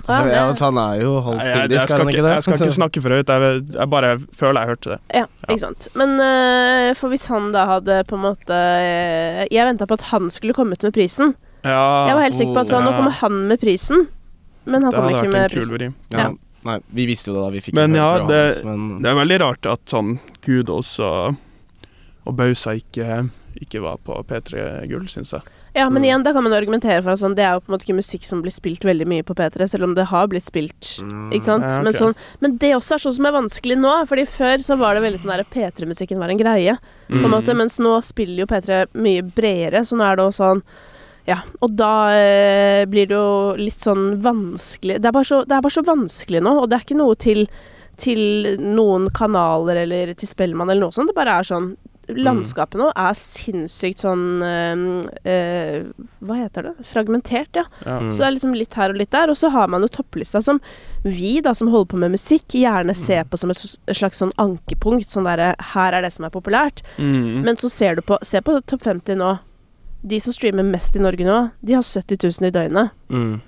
[0.06, 2.34] Ja, Ja, det- altså, han er jo halvt indisk, er han ikke, ikke det?
[2.36, 3.28] jeg skal ikke snakke for høyt.
[3.34, 5.00] Jeg, jeg bare føler jeg hørte det.
[5.18, 5.88] Ja, ikke sant.
[5.96, 10.06] Men eh, for hvis han da hadde på en måte eh, Jeg venta på at
[10.12, 11.34] han skulle komme ut med prisen.
[11.66, 14.06] Ja, Jeg var helt sikker på at sånn, nå kommer han med prisen.
[14.70, 15.50] Men han kom ikke med prisen.
[15.50, 15.90] det hadde vært en kul vri.
[16.14, 16.20] Ja.
[16.20, 16.30] Ja.
[16.66, 19.10] Nei, vi visste jo det da vi fikk Men ja, fra det- Hans, men Det
[19.12, 21.38] er veldig rart at sånn Gud og,
[22.26, 23.30] og Bausa ikke,
[23.62, 25.42] ikke var på P3 Gull, syns jeg.
[25.76, 26.06] Ja, men Mm.
[26.08, 27.98] igjen, da kan man argumentere for at sånn, det er jo på en måte ikke
[28.00, 31.02] musikk som blir spilt veldig mye på P3, selv om det har blitt spilt.
[31.04, 31.32] Mm.
[31.34, 31.64] Ikke sant?
[31.64, 31.84] Ja, okay.
[31.84, 33.94] men, sånn, men det også er sånn som er vanskelig nå.
[34.08, 36.78] Fordi før så var det veldig sånn der P3-musikken var en greie,
[37.10, 37.32] på en Mm.
[37.32, 37.56] måte.
[37.56, 40.62] Mens nå spiller jo P3 mye bredere, så nå er det jo sånn
[41.28, 45.56] ja, og da eh, blir det jo litt sånn vanskelig det er, bare så, det
[45.58, 47.48] er bare så vanskelig nå, og det er ikke noe til,
[47.98, 51.08] til noen kanaler eller til Spellemann eller noe sånt.
[51.10, 51.72] Det bare er sånn
[52.14, 54.84] Landskapet nå er sinnssykt sånn eh,
[55.32, 55.88] eh,
[56.26, 56.74] Hva heter det?
[56.90, 57.64] Fragmentert, ja.
[57.86, 57.98] Ja.
[58.02, 58.12] Mm.
[58.12, 59.32] Så det er liksom litt her og litt der.
[59.34, 60.62] Og så har man jo topplista som
[61.06, 63.64] vi, da, som holder på med musikk, gjerne ser på som et
[63.98, 65.10] slags sånn ankepunkt.
[65.14, 66.86] Sånn derre Her er det som er populært.
[66.98, 67.44] Mm.
[67.48, 69.36] Men så ser du på Se på topp 50 nå.
[70.06, 72.94] De som streamer mest i Norge nå, de har 70 000 i døgnet.
[73.10, 73.42] Mm.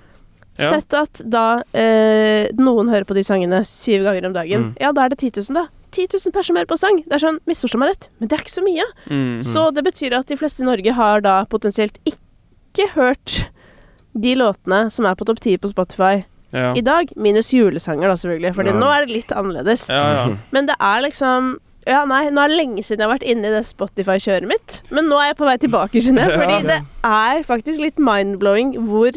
[0.58, 0.72] Ja.
[0.72, 4.70] Sett at da eh, noen hører på de sangene syv ganger om dagen.
[4.70, 4.78] Mm.
[4.82, 5.68] Ja, da er det 10 000, da.
[5.90, 7.02] 10 000 personer som hører på sang.
[7.04, 8.86] Det er sånn, Misforstå meg rett, men det er ikke så mye.
[9.10, 9.38] Mm.
[9.44, 13.44] Så det betyr at de fleste i Norge har da potensielt ikke hørt
[14.18, 16.72] de låtene som er på topp 10 på Spotify Ja.
[16.74, 17.10] i dag.
[17.16, 18.80] Minus julesanger, da, selvfølgelig, Fordi Ja.
[18.80, 19.88] nå er det litt annerledes.
[19.88, 20.36] ja, ja.
[20.52, 23.46] Men det er liksom ja, nei, nå er det lenge siden jeg har vært inne
[23.48, 24.82] i det Spotify-kjøret mitt.
[24.92, 26.32] Men nå er jeg på vei tilbake, skjønner jeg.
[26.36, 26.40] Ja.
[26.42, 29.10] Fordi det er faktisk litt mind-blowing hvor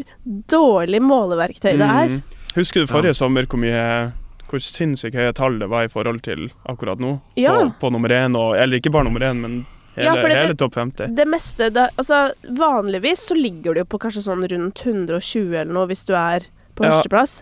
[0.48, 2.08] dårlig måleverktøy det er.
[2.08, 2.22] Mm.
[2.56, 4.14] Husker du forrige sommer hvor mye
[4.52, 7.16] hvor sinnssykt høye tall det var i forhold til akkurat nå?
[7.40, 7.54] Ja.
[7.56, 9.56] På, på nummer én, og, eller ikke bare nummer én, men
[9.96, 11.16] hele, Ja, det- hele topp 50.
[11.16, 15.74] Det meste da, Altså, vanligvis så ligger det jo på kanskje sånn rundt 120 eller
[15.74, 16.92] noe hvis du er på Ja.
[17.02, 17.42] førsteplass.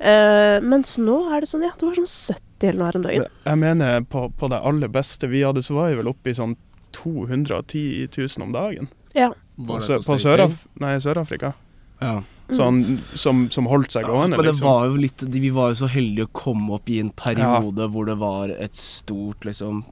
[0.00, 3.02] Uh, mens nå er det sånn, ja, det var sånn 70 eller noe her om
[3.04, 3.26] dagen.
[3.44, 6.36] Jeg mener på, på det aller beste vi hadde, så var vi vel oppe i
[6.38, 6.54] sånn
[6.92, 8.88] 210 000 om dagen.
[9.12, 9.32] Ja.
[9.56, 11.00] Var På, det på på Sør-Afrika.
[11.04, 11.52] Sør-Afrika.
[12.00, 12.22] Ja.
[12.56, 14.66] Sånn, som, som holdt seg Ja, gående, men det liksom.
[14.66, 18.06] var jo litt Vi var jo så heldige å komme opp i en periode hvor
[18.06, 19.84] det var et stort liksom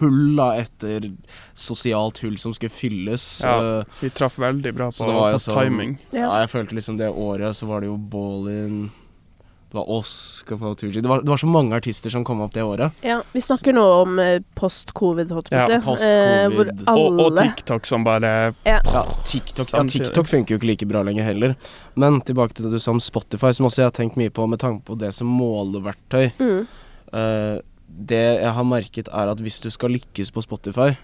[0.00, 1.10] hull da etter
[1.54, 3.42] sosialt hull som skulle fylles.
[3.44, 3.80] Ja.
[3.80, 5.98] Eh, Vi traff veldig bra Så på, det var jo på sånn- timing.
[6.12, 6.20] ja.
[6.20, 6.40] Ja.
[6.40, 8.90] jeg følte liksom det året så var det jo Ballin
[9.70, 12.52] Det var Oscar på Tooji Det, var- det var så mange artister som kom opp
[12.52, 12.90] det året.
[13.06, 13.20] ja.
[13.32, 16.40] Vi snakker nå om eh, post-covid, holdt jeg på å Ja, post-covid.
[16.42, 18.80] Eh, hvor Og- Og, og TikTok som bare ja.
[18.84, 20.06] Ja, TikTok, ja, Samtidig.
[20.08, 21.54] TikTok funker jo ikke like bra lenger heller.
[21.94, 24.48] Men tilbake til det du sa om Spotify, som også jeg har tenkt mye på
[24.48, 26.32] med tanke på det som måleverktøy.
[26.40, 26.66] Mm.
[27.12, 30.96] Eh, det jeg har merket er at hvis du skal lykkes på Spotify,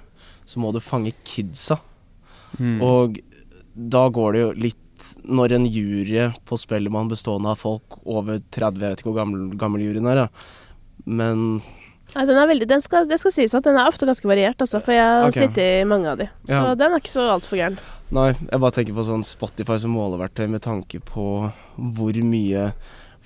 [0.47, 1.79] så må du fange kidsa.
[2.59, 2.81] mm.
[2.83, 3.19] Og
[3.77, 4.77] da går det jo litt
[5.27, 9.49] Når en jury på Spellemann bestående av folk over 30, jeg vet ikke hvor gammel,
[9.59, 10.29] gammel juryen er, ja.
[11.07, 11.61] Men
[12.15, 14.61] Nei, den er veldig, den skal, det skal sies at den er ofte ganske variert,
[14.63, 15.49] altså, for jeg har okay.
[15.49, 16.29] sittet i mange av de.
[16.47, 16.75] Så Ja.
[16.79, 17.81] den er ikke så altfor gæren.
[18.15, 21.27] Nei, jeg bare tenker på sånn Spotify som måleverktøy med tanke på
[21.77, 22.73] hvor mye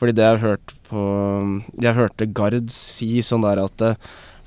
[0.01, 1.01] Fordi det jeg har hørt på
[1.77, 3.99] Jeg hørte Gard si sånn der at eh,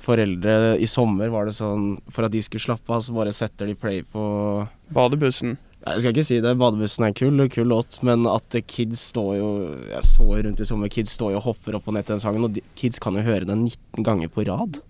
[0.02, 3.70] foreldre i sommer var det sånn For at de skulle slappe av, så bare setter
[3.70, 5.54] de play på Badebussen.
[5.84, 9.48] Jeg skal ikke si det, badebussen er kul, kul låt, men at kids står jo
[9.90, 12.22] Jeg så rundt i sommer, kids står jo og hopper opp og ned til den
[12.24, 14.80] sangen, og kids kan jo høre den 19 ganger på rad.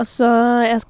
[0.00, 0.24] Altså,
[0.64, 0.80] jeg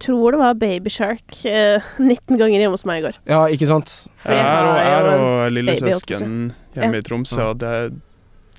[0.00, 3.18] tror det var Baby Shark eh, 19 ganger hjemme hos meg i går.
[3.28, 3.92] Ja, ikke sant?
[4.24, 6.38] Jeg Jeg og, jeg er en og baby, lillesøsken
[6.78, 7.02] hjemme Ja.
[7.04, 7.74] i Tromsø, og det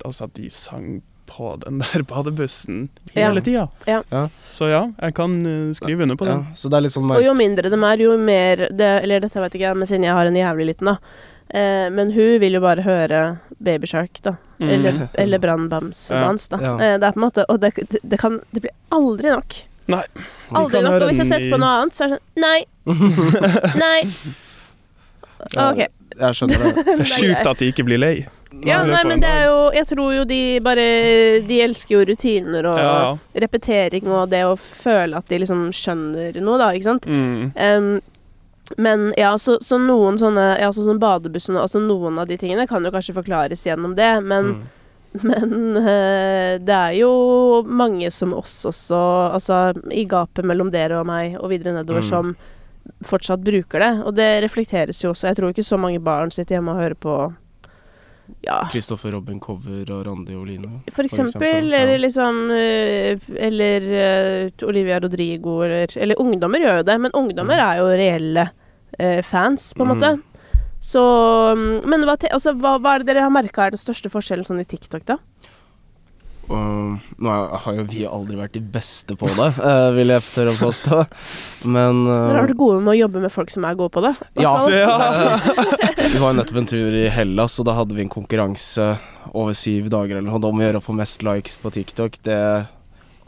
[0.02, 1.02] Altså, de sang
[1.32, 3.26] på den der badebussen Ja.
[3.28, 3.66] hele tida.
[3.88, 4.02] Ja.
[4.12, 4.26] Ja.
[4.52, 6.58] Så ja, jeg kan eh, skrive under på Ja, det.
[6.60, 9.40] så det er litt sånn Og jo mindre de er, jo mer det, Eller dette
[9.40, 10.96] vet jeg ikke, men siden jeg har en jævlig liten, da.
[11.52, 13.22] Eh, men hun vil jo bare høre
[13.62, 14.36] Baby Shark, da.
[14.60, 14.70] Mm.
[14.76, 16.60] Eller, eller Brannbamsedans, da.
[16.62, 16.74] Ja.
[16.78, 19.58] Eh, det er på en måte Og det, det, det kan Det blir aldri nok.
[19.92, 20.04] Nei.
[20.54, 21.00] Aldri nok.
[21.02, 22.60] Og hvis jeg setter på noe annet, så er det sånn Nei.
[23.82, 23.98] Nei.
[25.56, 25.82] Ja, OK.
[26.12, 26.72] Jeg skjønner det.
[26.86, 28.14] Det er sjukt at de ikke blir lei.
[28.66, 30.82] Ja, nei, men det er jo Jeg tror jo de bare
[31.48, 33.12] De elsker jo rutiner og Ja, ja.
[33.46, 37.06] repetering og det å føle at de liksom skjønner noe, da, ikke sant?
[37.08, 37.50] Mm.
[37.56, 37.88] Um,
[38.78, 42.68] men ja, så, så noen sånne Ja, sånn som badebussen Altså noen av de tingene
[42.70, 44.54] kan jo kanskje forklares gjennom det, men,
[45.12, 45.22] Mm.
[45.28, 47.10] men uh, det er jo
[47.68, 49.00] mange som oss også
[49.36, 49.58] Altså
[49.92, 52.08] i gapet mellom dere og meg og videre nedover Mm.
[52.08, 52.36] som
[53.06, 53.90] fortsatt bruker det.
[54.08, 55.28] Og det reflekteres jo også.
[55.28, 57.16] Jeg tror ikke så mange barn sitter hjemme og hører på
[58.42, 60.80] ja, Kristoffer Robin Cover og Randi Oline.
[60.92, 61.82] for eksempel, eksempel, ja.
[61.82, 63.86] eller liksom øh, Eller
[64.48, 67.66] uh, Olivia Rodrigo, eller Eller ungdommer gjør jo det, men ungdommer Mm.
[67.68, 68.50] er jo reelle
[69.00, 69.94] uh, fans, på en Mm.
[69.96, 70.22] måte.
[70.82, 71.02] Så
[71.56, 74.44] mm, Men hva, altså, hva, hva er det dere har merka er den største forskjellen
[74.44, 75.16] sånn i TikTok, da?
[76.52, 80.52] Og nå har jo vi aldri vært de beste på det, eh, vil jeg tørre
[80.52, 80.98] å påstå.
[81.72, 84.04] Men eh, Dere har vært gode med å jobbe med folk som er gode på
[84.04, 84.14] det?
[84.42, 84.52] Ja.
[84.72, 85.36] Ja.
[86.12, 88.92] vi var jo nettopp en tur i Hellas, og da hadde vi en konkurranse
[89.32, 92.18] over syv dager eller noe om å gjøre å få mest likes på TikTok.
[92.26, 92.38] Det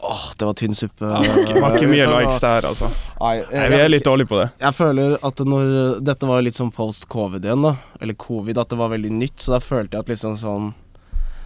[0.05, 1.07] Åh, det var tynn suppe.
[1.47, 2.89] Det var ikke mye likes der, altså.
[3.17, 4.49] Nei, Nei, vi er litt dårlige på det.
[4.61, 5.71] Jeg føler at når
[6.05, 7.71] Dette var litt sånn post covid igjen, da.
[8.03, 9.39] Eller covid, at det var veldig nytt.
[9.41, 10.73] Så da følte jeg at liksom sånn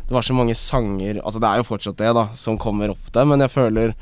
[0.09, 3.11] Det var så mange sanger Altså det er jo fortsatt det, da, som kommer opp
[3.13, 3.93] der, men jeg føler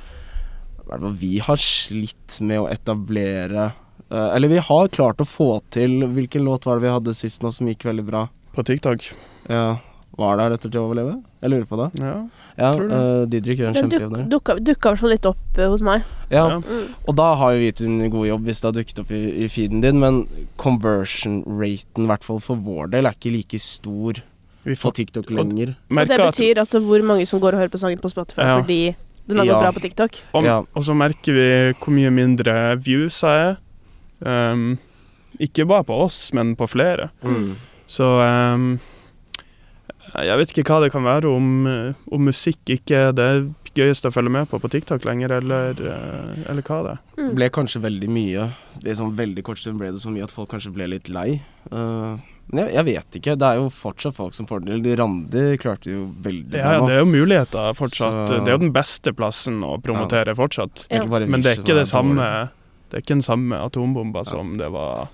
[1.19, 3.65] vi har slitt med å etablere
[4.07, 7.43] eh, Eller vi har klart å få til Hvilken låt var det vi hadde sist
[7.43, 8.21] nå som gikk veldig bra?
[8.55, 9.09] På TikTok.
[9.51, 9.65] Ja,
[10.17, 11.17] Var der etter til å overleve?
[11.43, 11.89] Jeg lurer på det.
[12.01, 12.13] Ja.
[12.57, 13.01] Ja, Tror det.
[13.03, 14.23] eh, Didrik gjør en kjempejobb der.
[14.31, 16.07] dukka, dukka i hvert fall litt opp øh, hos meg.
[16.31, 16.55] Ja, Ja.
[16.63, 16.87] Mm.
[17.03, 19.21] Og da har jo vi gjort en god jobb hvis det har dukket opp i,
[19.43, 20.23] i feeden din, men
[20.57, 24.23] conversion-raten, i hvert fall for vår del, er ikke like stor
[24.75, 25.75] på får TikTok lenger.
[25.91, 28.57] Og det betyr altså hvor mange som går og hører på sangen på Spotify Ja.
[28.61, 28.95] fordi
[29.27, 29.53] den har Ja.
[29.53, 30.19] gått bra på TikTok.
[30.33, 30.57] om, Ja.
[30.75, 33.57] Og så merker vi hvor mye mindre views jeg er.
[34.25, 34.79] Um,
[35.39, 37.09] ikke bare på oss, men på flere.
[37.23, 37.55] Mm.
[37.87, 38.03] Så
[38.57, 38.79] um,
[40.15, 44.13] jeg vet ikke hva det kan være, om, om musikk ikke er det gøyeste å
[44.15, 47.01] følge med på på TikTok lenger, eller, eh, eller hva det er.
[47.17, 47.27] Mm.
[47.27, 48.47] Det ble kanskje veldig mye.
[48.85, 51.41] I sånn veldig kort stund ble det så mye at folk kanskje ble litt lei.
[51.71, 52.21] Eh, men
[52.53, 53.33] jeg, jeg vet ikke.
[53.37, 54.95] Det er jo fortsatt folk som får det til.
[55.01, 56.61] Randi klarte jo veldig bra.
[56.77, 58.17] ja, det er jo muligheter fortsatt.
[58.29, 60.87] Så- Det er jo den beste plassen å promotere fortsatt.
[60.89, 61.03] Ja.
[61.03, 62.49] Men det er ikke det samme.
[62.89, 65.09] Det er ikke den samme atombomba som det var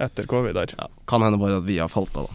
[0.00, 0.72] etter covid der.
[0.78, 2.34] Ja, kan hende bare at vi har falt av, da.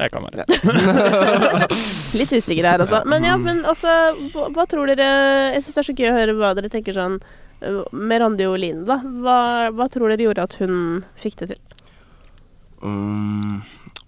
[0.00, 0.44] Jeg kan være.
[2.16, 3.02] Litt usikker her, altså.
[3.04, 3.88] Men ja, men altså,
[4.32, 6.94] hva, hva tror dere Jeg syns det er så gøy å høre hva dere tenker
[6.96, 7.18] sånn
[7.60, 8.96] øh, med Randi og Line, da.
[9.02, 9.36] Hva,
[9.76, 11.60] hva tror dere gjorde at hun fikk det til?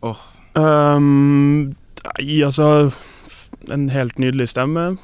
[0.02, 1.72] Mm, Um,
[2.04, 2.92] nei, altså
[3.72, 4.98] En helt nydelig stemme,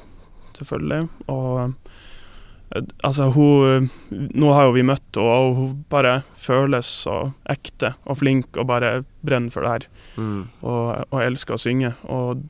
[0.53, 1.07] selvfølgelig.
[1.31, 1.71] Og
[2.75, 7.95] eh, altså, hun Nå har jo vi møtt henne, og hun bare føles så ekte
[8.05, 9.87] og flink og bare brenner for det her.
[10.19, 10.41] mm.
[10.61, 11.93] Og, og elsker å synge.
[12.05, 12.43] Og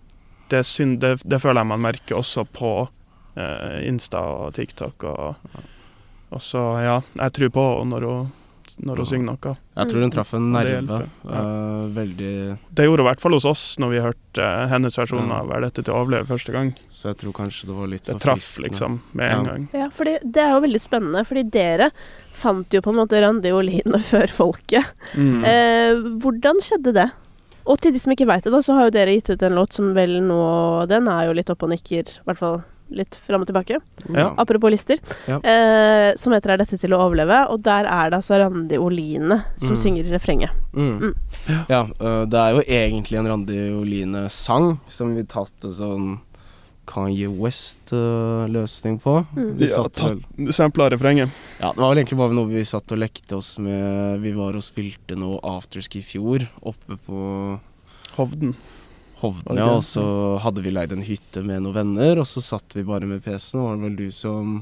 [0.50, 2.74] det, synd, det, det føler jeg man merker også på
[3.38, 5.06] eh, Insta og TikTok.
[5.06, 5.62] Og,
[6.34, 8.32] og så, ja, jeg tror på henne når hun,
[8.80, 9.54] når hun synger noe.
[9.80, 11.00] Jeg tror hun traff en nerve.
[11.26, 11.42] ja.
[11.44, 12.32] Uh, veldig
[12.76, 15.40] Det gjorde hun i hvert fall hos oss når vi hørte uh, hennes versjon Ja.
[15.42, 16.74] av 'Er dette til å overleve' første gang.
[16.90, 19.68] Så jeg tror kanskje det var litt Det traff liksom med en gang.
[19.74, 21.92] Ja, fordi det er jo veldig spennende, fordi dere
[22.32, 23.66] fant jo på en måte Randi og
[24.14, 24.86] før folket.
[25.16, 25.44] Mm.
[25.44, 27.10] Uh, hvordan skjedde det?
[27.70, 29.54] Og til de som ikke veit det, da, så har jo dere gitt ut en
[29.56, 33.16] låt som vel nå Den er jo litt opp og nikker, i hvert fall litt
[33.28, 33.78] fram og tilbake.
[34.16, 34.34] Ja.
[34.38, 34.98] Apropos lister.
[35.28, 35.40] Ja.
[35.44, 39.44] Eh, som heter 'Er dette til å overleve', og der er det altså Randi Oline
[39.58, 39.82] som Mm.
[39.84, 40.50] synger refrenget.
[40.74, 41.00] Mm.
[41.00, 41.16] Mm.
[41.70, 46.20] Ja, øh, det er jo egentlig en Randi Oline-sang som vi tatt en sånn
[46.88, 49.26] Kanye West-løsning på.
[49.36, 49.58] Mm.
[49.58, 51.30] Vi Ja, satt vel, Sampla refrenget.
[51.62, 54.22] ja, det var vel egentlig bare noe vi satt og lekte oss med.
[54.22, 57.60] Vi var og spilte noe afterski i fjor, oppe på
[58.18, 58.56] Hovden.
[59.22, 59.70] Hovden, ja.
[59.76, 60.04] Og så
[60.44, 63.62] hadde vi leid en hytte med noen venner, og så satt vi bare med PC-en.
[63.62, 64.60] Og var det vel du som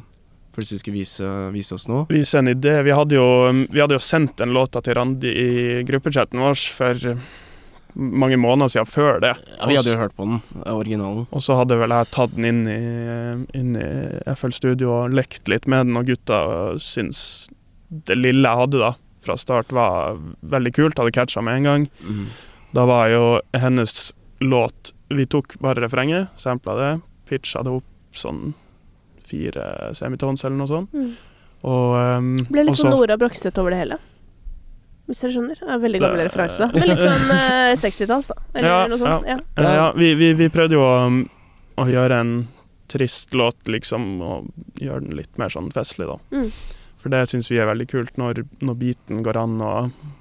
[0.58, 2.08] plutselig skulle vise, vise oss noe?
[2.10, 2.80] Vise en idé.
[2.86, 3.28] Vi hadde, jo,
[3.70, 5.52] vi hadde jo sendt den låta til Randi i
[5.86, 7.12] gruppechatten vår for
[7.98, 9.34] mange måneder siden før det.
[9.58, 11.26] Ja, Vi hadde jo hørt på den, originalen.
[11.32, 12.82] Og så hadde vel jeg tatt den inn i,
[13.58, 16.42] inn i FL Studio og lekt litt med den, og gutta
[16.82, 17.50] syns
[17.88, 18.94] det lille jeg hadde da
[19.24, 21.00] fra start, var veldig kult.
[21.00, 21.88] Hadde catcha med en gang.
[22.06, 22.28] Mm.
[22.76, 23.24] Da var jo
[23.58, 26.92] hennes låt Vi tok bare refrenget, sampla det,
[27.30, 28.54] pitcha det opp sånn
[29.28, 30.94] fire semitons eller noe sånt.
[30.96, 31.10] Mm.
[31.68, 33.98] Og, um, Ble litt sånn Nora Brogstøt over det hele.
[35.08, 35.60] Hvis dere skjønner.
[35.62, 36.68] Det er veldig gammel Det- referanse, da.
[36.74, 38.38] Men litt sånn uh, 60-talls, da.
[38.54, 39.28] Eller Ja, noe sånt.
[39.28, 39.38] Ja.
[39.58, 39.74] ja.
[39.80, 40.98] ja, vi, vi, vi prøvde jo å,
[41.80, 42.34] å gjøre en
[42.92, 46.20] trist låt, liksom, og gjøre den litt mer sånn festlig, da.
[46.36, 46.52] Mm.
[46.98, 49.74] For det syns vi er veldig kult, når, når beaten går an å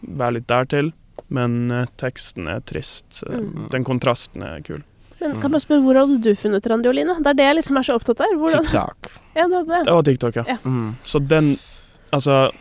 [0.02, 0.92] være litt der til.
[1.29, 3.22] Men eh, teksten er trist.
[3.29, 3.68] Mm.
[3.72, 4.83] Den kontrasten er kul.
[5.20, 7.14] Men kan jeg bare spørre, hvor hadde du funnet Randioline?
[7.24, 8.35] Det er det jeg liksom er så opptatt av.
[8.37, 9.11] Hvordan- TikTok.
[9.35, 9.79] Ja, det, det.
[9.87, 10.44] Det var TikTok, ja.
[10.55, 10.59] Ja.
[10.64, 10.94] Mm.
[11.05, 11.57] Så den
[12.14, 12.52] Altså,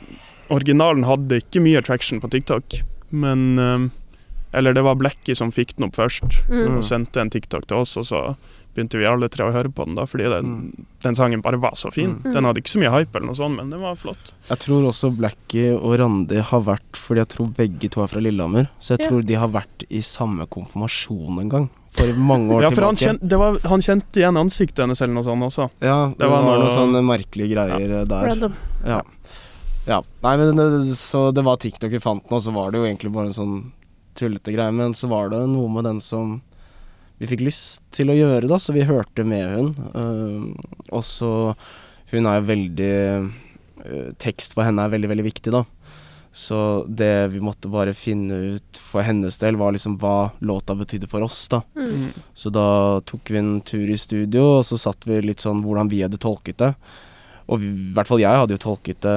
[0.49, 2.79] originalen hadde ikke mye traction på TikTok,
[3.11, 3.85] men eh,
[4.57, 6.77] Eller det var Blackie som fikk den opp først, Mm.
[6.77, 8.21] og sendte en TikTok til oss, og så
[8.75, 10.85] begynte vi alle tre å høre på den, da, fordi den, Mm.
[11.01, 12.17] den sangen bare var så fin.
[12.23, 12.33] Mm.
[12.33, 14.33] Den hadde ikke så mye hype, eller noe sånt, men den var flott.
[14.49, 18.19] Jeg tror også Blackie og Randi har vært Fordi jeg tror begge to er fra
[18.19, 18.67] Lillehammer.
[18.79, 19.07] Så jeg Ja.
[19.09, 21.69] tror de har vært i samme konfirmasjon en gang.
[21.89, 23.19] For mange år Ja, for han, tilbake.
[23.19, 25.69] kjent, det var, han kjente igjen ansiktet hennes eller noe sånt også.
[25.81, 28.03] Ja, det, var var, noe- noen sånne merkelige greier ja.
[28.05, 28.27] der.
[28.27, 28.53] Random.
[28.85, 29.01] Ja.
[29.87, 30.01] ja.
[30.23, 33.27] Nei, men så det var TikTok vi fant nå, så var det jo egentlig bare
[33.27, 33.71] en sånn
[34.15, 34.71] tullete greie.
[34.73, 36.41] Men så var det noe med den som
[37.21, 39.69] vi fikk lyst til å gjøre, da, så vi hørte med hun.
[39.95, 41.31] Uh, og så
[42.11, 42.95] Hun er jo veldig
[43.85, 45.63] uh, Tekst for henne er veldig, veldig viktig, da.
[46.35, 46.57] Så
[46.91, 51.23] det vi måtte bare finne ut for hennes del, var liksom hva låta betydde for
[51.23, 51.61] oss, da.
[51.79, 52.09] Mm.
[52.35, 55.91] Så da tok vi en tur i studio, og så satt vi litt sånn hvordan
[55.91, 56.73] vi hadde tolket det.
[57.45, 59.15] Og vi, i hvert fall jeg hadde jo tolket det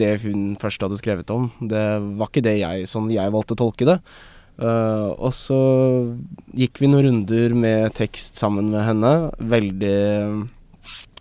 [0.00, 1.50] det hun først hadde skrevet om.
[1.60, 1.84] Det
[2.18, 3.98] var ikke det jeg, sånn jeg valgte å tolke det.
[4.58, 5.56] Eh, og så
[6.54, 9.14] gikk vi noen runder med tekst sammen med henne.
[9.38, 9.96] Veldig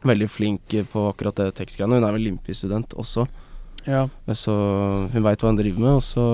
[0.03, 1.95] Veldig flink på akkurat det tekstgreiene.
[1.95, 3.23] Hun er vel Limpi-student også.
[3.87, 4.01] Ja.
[4.35, 4.51] Så
[5.13, 5.93] hun veit hva hun driver med.
[5.99, 6.25] Og så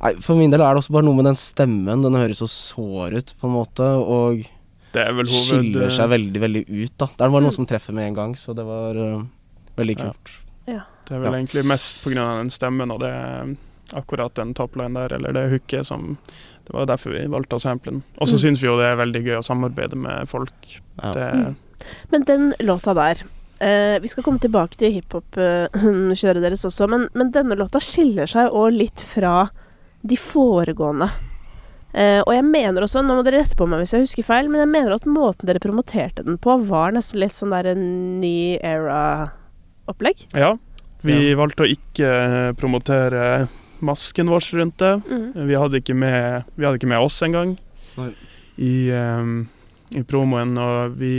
[0.00, 2.04] Nei, for min del er det også bare noe med den stemmen.
[2.06, 4.44] Den høres så sår ut, på en måte, og
[4.94, 5.42] Det er vel hoved...
[5.42, 7.06] skiller seg veldig, veldig ut, da.
[7.10, 7.48] Det er bare Mm.
[7.50, 9.24] noe som treffer med en gang, så det var uh,
[9.76, 10.12] veldig Ja.
[10.70, 10.80] Ja.
[11.06, 11.38] Det er vel Ja.
[11.38, 13.56] egentlig mest av den stemmen og det er
[13.94, 16.16] akkurat den topline der, eller det hooket som
[16.66, 18.02] Det var derfor vi valgte å sample den.
[18.20, 18.42] Og så Mm.
[18.44, 20.80] syns vi jo det er veldig gøy å samarbeide med folk.
[21.02, 21.12] Ja.
[21.12, 21.56] Det, Mm.
[22.12, 23.22] Men den låta der
[23.60, 28.50] eh, Vi skal komme tilbake til hiphop-kjøret deres også, men, men denne låta skiller seg
[28.52, 29.48] òg litt fra
[30.02, 31.10] de foregående.
[31.92, 34.48] Eh, og jeg mener også, nå må dere rette på meg hvis jeg husker feil,
[34.48, 38.20] men jeg mener at måten dere promoterte den på, var nesten litt sånn der en
[38.20, 40.26] ny era-opplegg.
[40.34, 40.56] ja.
[41.02, 43.48] Vi valgte å ikke eh, promotere
[43.84, 44.92] masken vår rundt det.
[45.10, 45.46] Mm.
[45.48, 47.56] Vi hadde ikke med, vi hadde ikke med oss engang
[48.56, 49.48] i, um,
[49.90, 51.14] i promoen, og vi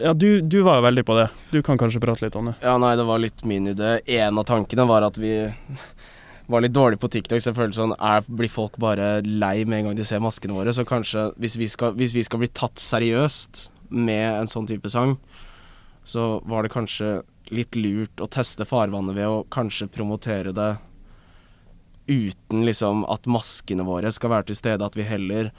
[0.00, 1.26] Ja, du, du var jo veldig på det.
[1.52, 2.54] Du kan kanskje prate litt om det.
[2.64, 3.98] Ja, nei, det var litt min idé.
[4.18, 5.34] En av tankene var at vi
[6.46, 9.80] var litt dårlige på TikTok, så jeg føler sånn er, Blir folk bare lei med
[9.80, 10.72] en gang de ser maskene våre?
[10.72, 14.90] Så kanskje, hvis vi skal, hvis vi skal bli tatt seriøst med en sånn type
[14.90, 15.16] sang,
[16.06, 17.18] så var det kanskje
[17.54, 20.74] litt lurt å teste farvannet ved å kanskje promotere det
[22.06, 25.50] uten liksom at maskene våre skal være til stede, at vi heller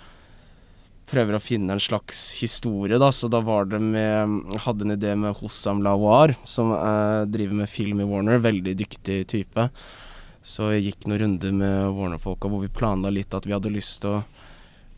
[1.07, 3.11] prøver å finne en slags historie, da.
[3.15, 7.71] Så da var det med Hadde en idé med Hossam Lawar, som eh, driver med
[7.71, 8.43] film i Warner.
[8.43, 9.69] Veldig dyktig type.
[10.43, 14.01] Så jeg gikk noen runder med Warner-folka hvor vi planla litt at vi hadde lyst
[14.03, 14.23] til å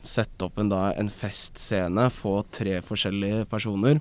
[0.06, 4.00] sette opp en, da, en festscene, få tre forskjellige personer.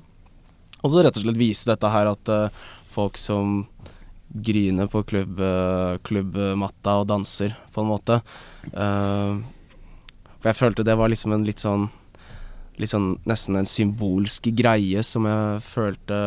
[0.83, 3.65] Og så rett og slett vise dette her at uh, folk som
[4.29, 8.19] griner på klubb, eh, klubbmatta og danser, på en måte.
[8.77, 9.41] uh,
[10.39, 11.89] for jeg følte det var liksom en litt sånn
[12.79, 16.19] Litt sånn nesten en symbolsk greie som jeg følte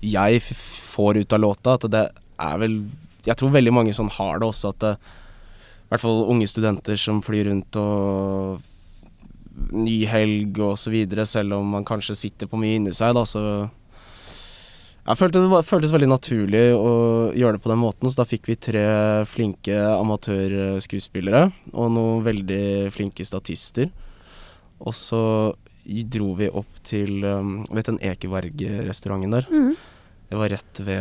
[0.00, 1.74] jeg får ut av låta.
[1.74, 2.04] At det
[2.40, 2.78] er vel
[3.26, 6.96] Jeg tror veldig mange sånn har det også, at det, i hvert fall unge studenter
[6.96, 8.64] som flyr rundt og
[9.72, 13.26] ny helg og så videre, selv om man kanskje sitter på mye inni seg, da,
[13.28, 13.44] så
[15.00, 16.90] jeg følte det var, føltes veldig naturlig å
[17.34, 18.84] gjøre det på den måten, så da fikk vi tre
[19.26, 23.88] flinke amatørskuespillere og noen veldig flinke statister.
[24.80, 25.22] Og så
[26.14, 29.48] dro vi opp til um, Vet den Ekeberg-restauranten der?
[29.50, 29.72] Mm.
[30.30, 31.00] Det var rett ved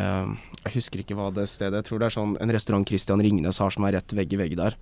[0.65, 3.59] Jeg husker ikke hva det stedet Jeg tror det er sånn en restaurant Christian Ringnes
[3.61, 4.75] har som er rett vegg i vegg der.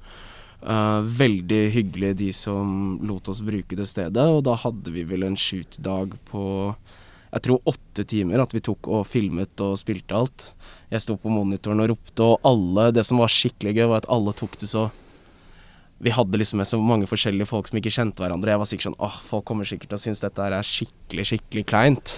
[0.57, 5.27] Uh, veldig hyggelig de som lot oss bruke det stedet, og da hadde vi vel
[5.27, 6.45] en shoot-dag på
[7.27, 10.45] jeg tror åtte timer at vi tok og filmet og spilte alt.
[10.89, 14.09] Jeg sto på monitoren og ropte, og alle Det som var skikkelig gøy, var at
[14.09, 14.87] alle tok det så
[15.99, 18.53] Vi hadde liksom med så mange forskjellige folk som ikke kjente hverandre.
[18.53, 21.25] Jeg var sikkert sånn åh, folk kommer sikkert til å synes dette her er skikkelig,
[21.31, 22.13] skikkelig kleint.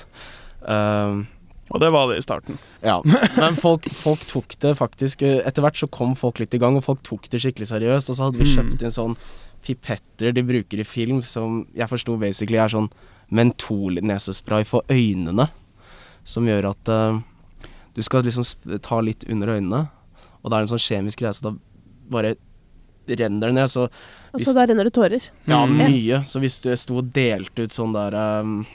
[0.61, 1.23] Uh,
[1.71, 2.57] Og det var det i starten.
[2.81, 3.01] Ja,
[3.37, 6.75] men folk, folk tok det faktisk eh, Etter hvert så kom folk litt i gang,
[6.79, 8.09] og folk tok det skikkelig seriøst.
[8.09, 8.55] Og så hadde vi Mm.
[8.55, 9.15] kjøpt inn sånn
[9.61, 12.89] pipetter de bruker i film, som jeg forsto basically er sånn
[13.29, 15.49] mentolnesespray for øynene.
[16.23, 17.19] Som gjør at uh,
[17.95, 18.45] du skal liksom
[18.81, 19.87] ta litt under øynene,
[20.43, 21.55] og det er en sånn kjemisk greie, så da
[22.09, 22.35] bare
[23.09, 23.69] renner det ned.
[23.69, 23.87] Så
[24.31, 25.21] Og Hvis- så der renner det tårer.
[25.47, 25.77] ja, Mm.
[25.77, 26.23] mye.
[26.25, 28.65] Så hvis du sto og delte ut sånn der um,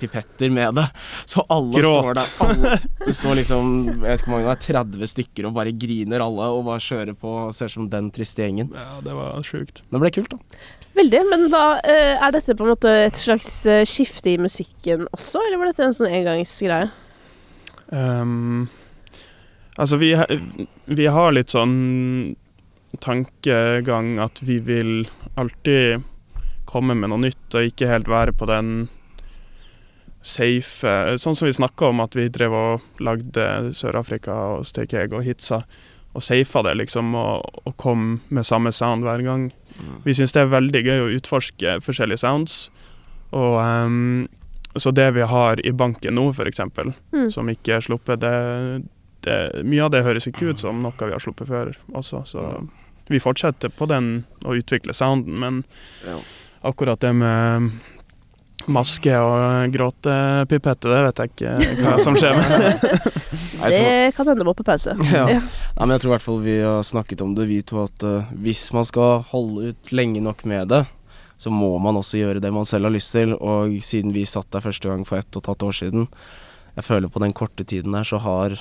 [0.00, 0.86] pipetter med det,
[1.28, 2.04] så alle Gråt.
[2.04, 2.72] står der alle,
[3.06, 6.24] Det står liksom jeg vet ikke hvor mange det er, 30 stykker og bare griner
[6.24, 8.72] alle og bare kjører på og ser som den triste gjengen.
[8.74, 9.82] Ja, det var sjukt.
[9.88, 10.58] Det ble kult, da.
[10.98, 11.22] Veldig.
[11.30, 15.44] Men hva, eh, er dette på en måte et slags eh, skifte i musikken også,
[15.46, 16.90] eller var dette en sånn engangsgreie?
[17.88, 18.68] Um,
[19.78, 20.12] altså, vi,
[20.90, 22.36] vi har litt sånn
[23.04, 24.92] tankegang at vi vil
[25.38, 26.02] alltid
[26.68, 28.88] komme med noe nytt og ikke helt være på den
[30.28, 33.44] safe Sånn som vi snakka om at vi drev og lagde
[33.76, 35.62] Sør-Afrika og Stake Egg og hitsa,
[36.16, 39.48] og safa det, liksom, og, og kom med samme sound hver gang.
[40.04, 42.56] Vi syns det er veldig gøy å utforske forskjellige sounds.
[43.36, 44.26] Og um,
[44.78, 46.60] Så det vi har i banken nå, f.eks.,
[47.12, 47.30] Mm.
[47.34, 48.32] som ikke er sluppet, det,
[49.26, 52.24] det, mye av det høres ikke ut som noe vi har sluppet før også.
[52.28, 52.44] Så
[53.08, 55.62] vi fortsetter på den å utvikle sounden, men
[56.06, 56.18] Ja.
[56.64, 57.70] akkurat det med
[58.72, 62.82] maske og gråtepipette, det vet jeg ikke hva som skjer med.
[63.62, 63.80] Det
[64.16, 64.96] kan hende må på pause.
[65.08, 65.24] Ja.
[65.30, 65.40] Ja.
[65.40, 68.04] Nei, men jeg tror i hvert fall vi har snakket om det, vi to, at
[68.06, 70.84] uh, hvis man skal holde ut lenge nok med det,
[71.38, 73.34] så må man også gjøre det man selv har lyst til.
[73.36, 76.08] Og siden vi satt der første gang for ett og et halvt år siden,
[76.78, 78.58] jeg føler på den korte tiden der, så har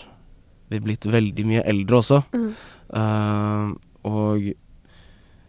[0.72, 2.22] vi blitt veldig mye eldre også.
[2.34, 2.50] Mm.
[2.93, 3.74] Uh,
[4.08, 4.52] og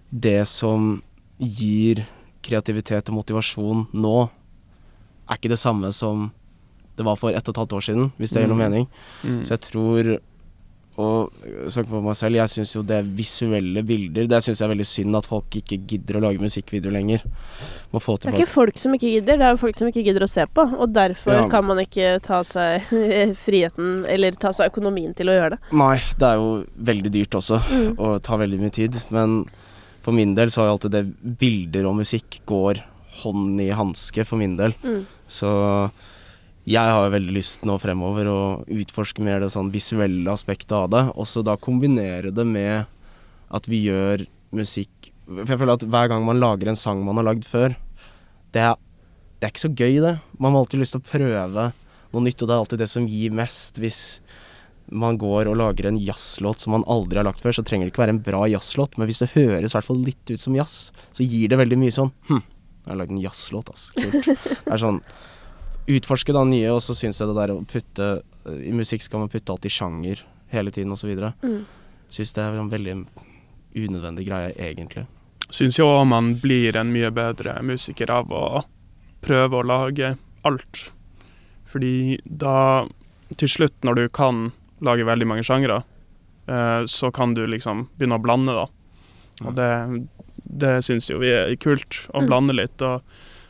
[0.09, 0.97] det som
[1.39, 2.03] gir
[2.45, 4.17] kreativitet og motivasjon nå,
[5.29, 6.31] er ikke det samme som
[6.97, 8.65] det var for ett og et halvt år siden, hvis det gir noe Mm.
[8.71, 8.89] mening.
[9.25, 9.45] Mm.
[9.45, 10.19] Så jeg tror
[10.99, 11.31] Og
[11.71, 14.87] snakke for meg selv, jeg syns jo det visuelle bilder Det syns jeg er veldig
[14.87, 17.23] synd at folk ikke gidder å lage musikkvideo lenger.
[17.93, 20.03] Må få Det er ikke folk som ikke gidder, det er jo folk som ikke
[20.03, 20.65] gidder å se på.
[20.77, 21.49] Og derfor Ja.
[21.49, 22.83] kan man ikke ta seg
[23.45, 25.59] friheten, eller ta seg økonomien til å gjøre det.
[25.71, 27.95] Nei, det er jo veldig dyrt også, Mm.
[28.01, 29.01] og tar veldig mye tid.
[29.13, 29.45] Men
[30.03, 32.83] for min del så har jo alltid det bilder og musikk går
[33.23, 34.75] hånd i hanske, for min del.
[34.83, 35.07] Mm.
[35.29, 35.51] Så
[36.69, 40.89] jeg har jo veldig lyst nå fremover å utforske mer det sånn visuelle aspektet av
[40.93, 41.05] det.
[41.17, 42.89] Og så da kombinere det med
[43.49, 47.19] at vi gjør musikk For jeg føler at hver gang man lager en sang man
[47.21, 47.75] har lagd før,
[48.57, 48.79] det er,
[49.37, 50.15] det er ikke så gøy, det.
[50.41, 51.67] Man har alltid lyst til å prøve
[52.15, 53.77] noe nytt, og det er alltid det som gir mest.
[53.77, 53.99] Hvis
[54.89, 57.93] man går og lager en jazzlåt som man aldri har lagt før, så trenger det
[57.93, 60.57] ikke være en bra jazzlåt, men hvis det høres i hvert fall litt ut som
[60.57, 60.79] jazz,
[61.13, 62.41] så gir det veldig mye sånn Hm,
[62.89, 63.91] jeg har lagd en jazzlåt, ass.
[63.97, 64.25] Kult.
[64.25, 65.03] Det er sånn
[65.89, 68.09] Utforske da nye, og så syns jeg det der å putte
[68.67, 70.21] I musikk skal man putte alt i sjanger
[70.53, 71.15] hele tiden, osv.
[71.41, 71.63] Mm.
[72.13, 72.97] Syns det er en veldig
[73.77, 75.07] unødvendig greie, egentlig.
[75.49, 78.45] Syns jo òg man blir en mye bedre musiker av å
[79.25, 80.15] prøve å lage
[80.49, 80.83] alt.
[81.69, 82.85] Fordi da,
[83.37, 84.51] til slutt, når du kan
[84.85, 85.83] lage veldig mange sjangre,
[86.49, 88.67] eh, så kan du liksom begynne å blande, da.
[89.47, 89.71] Og det,
[90.49, 92.27] det syns jo vi er kult, å Mm.
[92.31, 92.83] blande litt.
[92.83, 93.03] Og,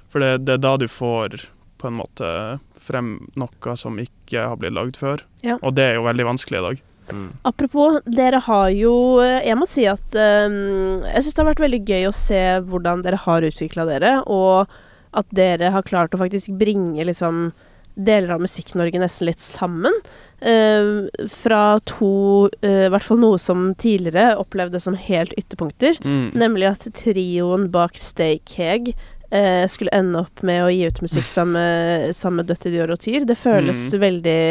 [0.08, 1.38] for det, det er da du får
[1.78, 5.22] på en måte frem noe som ikke har blitt lagd før.
[5.42, 5.58] Ja.
[5.62, 6.80] Og det er jo veldig vanskelig i dag.
[7.12, 7.28] Mm.
[7.48, 11.80] Apropos, dere har jo Jeg må si at um, jeg syns det har vært veldig
[11.88, 14.68] gøy å se hvordan dere har utvikla dere, og
[15.16, 17.52] at dere har klart å faktisk bringe liksom
[17.98, 19.92] deler av Musikk-Norge nesten litt sammen.
[20.40, 25.98] Eh, fra to uh, I hvert fall noe som tidligere opplevde som helt ytterpunkter.
[26.06, 26.30] Mm.
[26.38, 28.92] Nemlig at trioen bak Stay Keg
[29.34, 33.02] eh, skulle ende opp med å gi ut musikk sammen med- sammen med Dior og
[33.02, 33.26] Tyr.
[33.26, 34.00] Det føles Mm.
[34.06, 34.42] veldig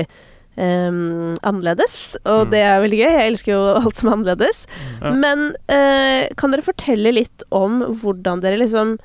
[0.58, 2.50] Um, annerledes, og Mm.
[2.50, 3.12] det er veldig gøy.
[3.14, 4.64] Jeg elsker jo alt som er annerledes.
[5.04, 5.12] Ja.
[5.14, 8.96] Men uh, kan dere fortelle litt om hvordan dere liksom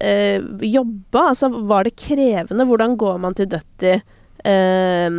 [0.00, 1.28] eh, jobba?
[1.32, 2.66] Altså, var det krevende?
[2.68, 3.94] Hvordan går man til Døtti
[4.44, 5.10] eh,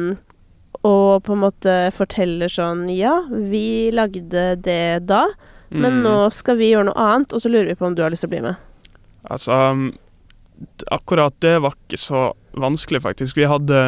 [0.84, 5.26] og på en måte forteller sånn Ja, vi lagde det da.
[5.74, 6.04] Men Mm.
[6.06, 8.22] nå skal vi gjøre noe annet, og så lurer vi på om du har lyst
[8.22, 8.56] til å bli med.
[9.32, 9.56] Altså,
[10.94, 13.38] akkurat det var ikke så vanskelig, faktisk.
[13.40, 13.80] Vi hadde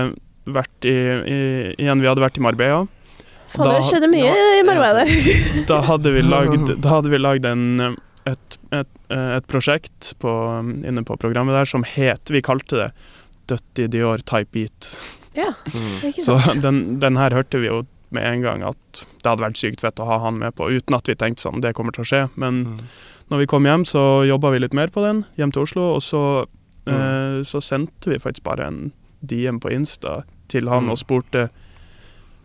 [0.49, 1.37] vært i, i
[1.77, 2.87] Igjen, vi hadde vært i Marbella.
[3.53, 5.65] Fader, det skjedde mye i Marbella der.
[5.69, 7.95] Da hadde vi lagd, da hadde vi lagd en,
[8.25, 12.91] et, et, et prosjekt på, um, inne på programmet der som het Vi kalte det
[13.47, 14.91] Dutty Dior Type Beat.
[15.35, 16.01] ja, Mm.
[16.09, 16.61] ikke Så sant.
[16.61, 18.77] den, den her hørte vi jo med en gang at
[19.21, 21.59] det hadde vært sykt fett å ha han med på, uten at vi tenkte sånn,
[21.61, 22.29] det kommer til å skje.
[22.37, 22.79] Men Mm.
[23.31, 26.01] når vi kom hjem, så jobba vi litt mer på den, hjem til Oslo, og
[26.01, 26.45] så,
[26.87, 26.93] Mm.
[26.93, 28.91] eh, så sendte vi faktisk bare en
[29.25, 30.91] DM på Insta til han Mm.
[30.91, 31.49] og spurte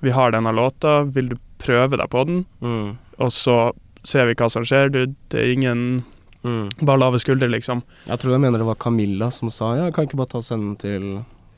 [0.02, 2.46] Vi har denne låta, vil du prøve deg på den?
[2.62, 2.96] Mm.
[3.18, 4.90] Og så ser vi hva som skjer.
[4.90, 6.04] Du, det er ingen
[6.46, 6.70] Mm.
[6.88, 7.82] Bare lave skuldre, liksom.
[8.06, 10.74] Jeg tror jeg mener det var Camilla som sa ja, kan ikke bare ta senden
[10.76, 11.06] sende til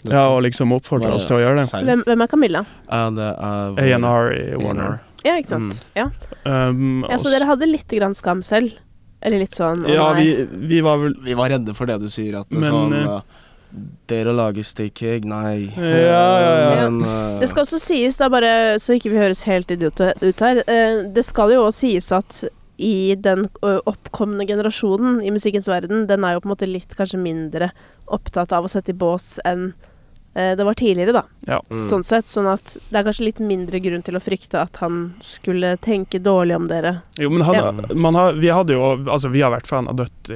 [0.02, 1.82] dette?» Ja, og liksom oppfordre oss til å gjøre det.
[1.86, 2.64] Hvem, hvem er Camilla?
[2.88, 5.00] Det er A&R i Warner.
[5.22, 5.84] Ja, ikke sant.
[5.94, 6.08] Ja.
[6.42, 8.74] Um, ja, Så dere hadde litt grann skam selv?
[9.22, 12.40] Eller litt sånn Ja, vi, vi var vel Vi var redde for det du sier,
[12.40, 13.20] at det Men, sånn uh,
[14.10, 15.28] Dere lager steak egg?
[15.30, 15.68] Nei.
[15.78, 16.72] Ja, ja, ja.
[16.82, 20.42] Men uh, Det skal også sies, da bare så ikke vi høres helt idiote ut
[20.42, 22.42] her uh, Det skal jo også sies at
[22.82, 26.94] i den oppkommende oppkomne generasjonen i musikkens verden, den er jo på en måte litt
[26.98, 27.70] kanskje mindre
[28.12, 29.70] opptatt av å sette i bås enn
[30.34, 31.22] eh, det var tidligere, da.
[31.48, 31.60] Ja.
[31.70, 31.84] Mm.
[31.88, 32.28] Sånn sett.
[32.30, 36.20] Sånn at det er kanskje litt mindre grunn til å frykte at han skulle tenke
[36.22, 36.98] dårlig om dere.
[37.20, 37.94] Jo, men han, Ja.
[37.94, 40.32] man har, vi hadde jo Altså, vi har vært fan av Dødt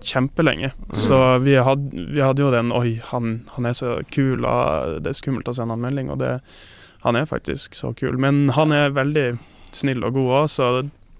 [0.00, 0.72] kjempelenge.
[0.72, 0.94] Mm.
[0.96, 5.12] Så vi hadde, vi hadde jo den Oi, han, han er så kul, og det
[5.12, 6.10] er skummelt å sende han melding.
[6.10, 6.38] Og det,
[7.04, 8.16] han er faktisk så kul.
[8.18, 9.28] Men han er veldig
[9.76, 10.70] snill og god òg, så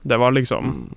[0.02, 0.90] det var liksom.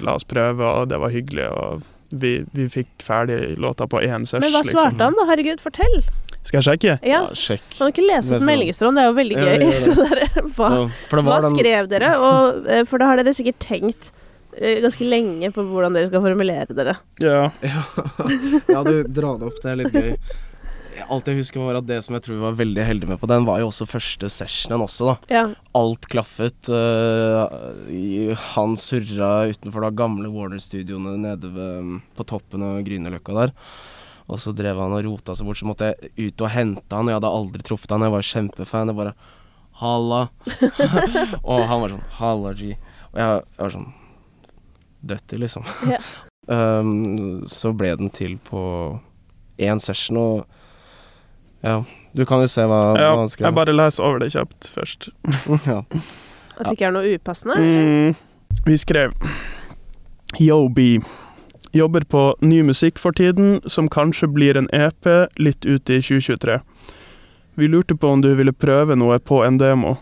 [0.00, 1.48] La oss prøve, og det var hyggelig.
[1.52, 4.42] Og vi, vi fikk ferdig låta på én sesj.
[4.44, 5.04] Men hva svarte liksom.
[5.04, 5.26] han, da?
[5.32, 5.98] Herregud, fortell!
[6.42, 6.94] Skal jeg sjekke?
[7.06, 7.20] Ja.
[7.28, 7.66] Ja, sjekk.
[7.76, 8.98] Kan du ikke lese Det opp meldingstråden?
[8.98, 9.60] Det er jo veldig Ja, gøy.
[9.62, 12.10] Ja, hva, Ja, for det hva den skrev dere?
[12.18, 14.10] Og, eh, for da har dere sikkert tenkt
[14.56, 16.96] eh, ganske lenge på hvordan dere skal formulere dere.
[17.22, 17.44] Ja.
[17.62, 20.16] Ja, du drar det opp, det er litt gøy.
[21.12, 23.28] Alt jeg husker var at det som jeg tror vi var veldig heldige med på
[23.30, 25.14] den, var jo også første sessionen også, da.
[25.32, 25.44] Ja.
[25.78, 26.68] Alt klaffet.
[26.68, 33.54] Uh, han surra utenfor da gamle Warner-studioene nede ved, på toppen av Grünerløkka der.
[34.30, 37.10] Og så drev han og rota seg bort, så måtte jeg ut og hente han.
[37.10, 38.92] Jeg hadde aldri truffet han, jeg var kjempefan.
[38.92, 39.16] Jeg bare
[39.82, 40.26] Halla.
[41.50, 42.74] og han var sånn Halla, G.
[43.12, 43.90] Og jeg, jeg var sånn
[45.02, 45.66] Døtter, liksom.
[45.90, 45.98] Ja.
[46.80, 48.62] um, så ble den til på
[49.62, 50.61] én session, og
[51.62, 51.82] ja.
[52.12, 53.46] Du kan jo se hva, ja hva han skrev.
[53.48, 55.08] jeg bare leser over det kjapt først.
[55.70, 55.80] ja.
[56.58, 57.56] At det ikke er noe upassende?
[57.56, 58.14] Mm,
[58.66, 59.14] vi skrev
[60.40, 61.00] Yo, B.
[61.72, 65.08] Jobber på ny musikk for tiden, som kanskje blir en EP
[65.40, 66.58] litt ute i 2023.
[67.54, 69.96] Vi lurte på om du ville prøve noe på en demo.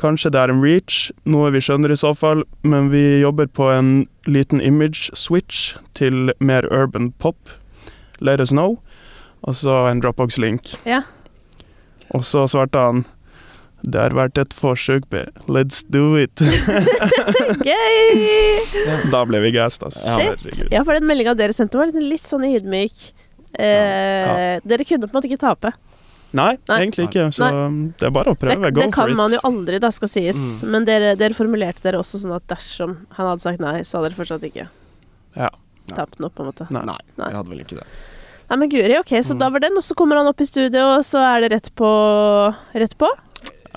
[0.00, 3.68] Kanskje det er en reach, noe vi skjønner i så fall, men vi jobber på
[3.72, 7.52] en liten image switch til mer urban pop.
[8.20, 8.78] Let us know.
[9.48, 10.74] Og så en Dropbox-link.
[10.88, 11.02] Ja.
[12.14, 13.04] Og så svarte han
[13.80, 15.22] det har vært et forsøk, B.
[15.48, 16.36] Let's do it.
[17.64, 19.06] Gøy!
[19.12, 20.04] Da ble vi gassed, altså.
[20.04, 20.34] Ja.
[20.36, 20.66] Shit.
[20.72, 23.06] Ja, for den meldinga dere sendte, var litt, litt sånn ydmyk.
[23.56, 25.72] Eh, Dere kunne på en måte ikke tape.
[26.36, 26.76] Nei, Nei.
[26.84, 27.24] egentlig ikke.
[27.34, 27.48] Så
[27.98, 28.60] det er bare å prøve.
[28.68, 30.36] det, Go det for kan man jo aldri, da, skal sies.
[30.38, 30.68] Mm.
[30.76, 34.12] Men dere, dere formulerte dere også sånn at dersom han hadde sagt nei, så hadde
[34.12, 34.68] dere fortsatt ikke
[35.40, 35.48] Ja.
[35.96, 36.68] tapt noe, på en måte.
[36.70, 36.84] Nei.
[36.86, 37.30] Nei, Nei.
[37.32, 37.88] jeg hadde vel ikke det.
[38.50, 39.38] Nei, men guri, ok, så Mm.
[39.38, 41.68] da var den, og så kommer han opp i studio, og så er det rett
[41.78, 41.90] på
[42.74, 43.06] Rett på?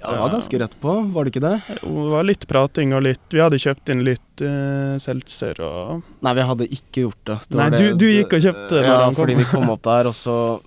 [0.03, 1.61] Ja, det var ganske rett på, var det ikke det?
[1.84, 6.01] Jo, Det var litt prating og litt Vi hadde kjøpt inn litt uh, seltzer og
[6.26, 7.38] Nei, vi hadde ikke gjort det.
[7.47, 8.84] det Nei, var det- du- du gikk og kjøpte det?
[8.86, 9.15] Ja, kom.
[9.15, 10.61] fordi vi kom opp der, og så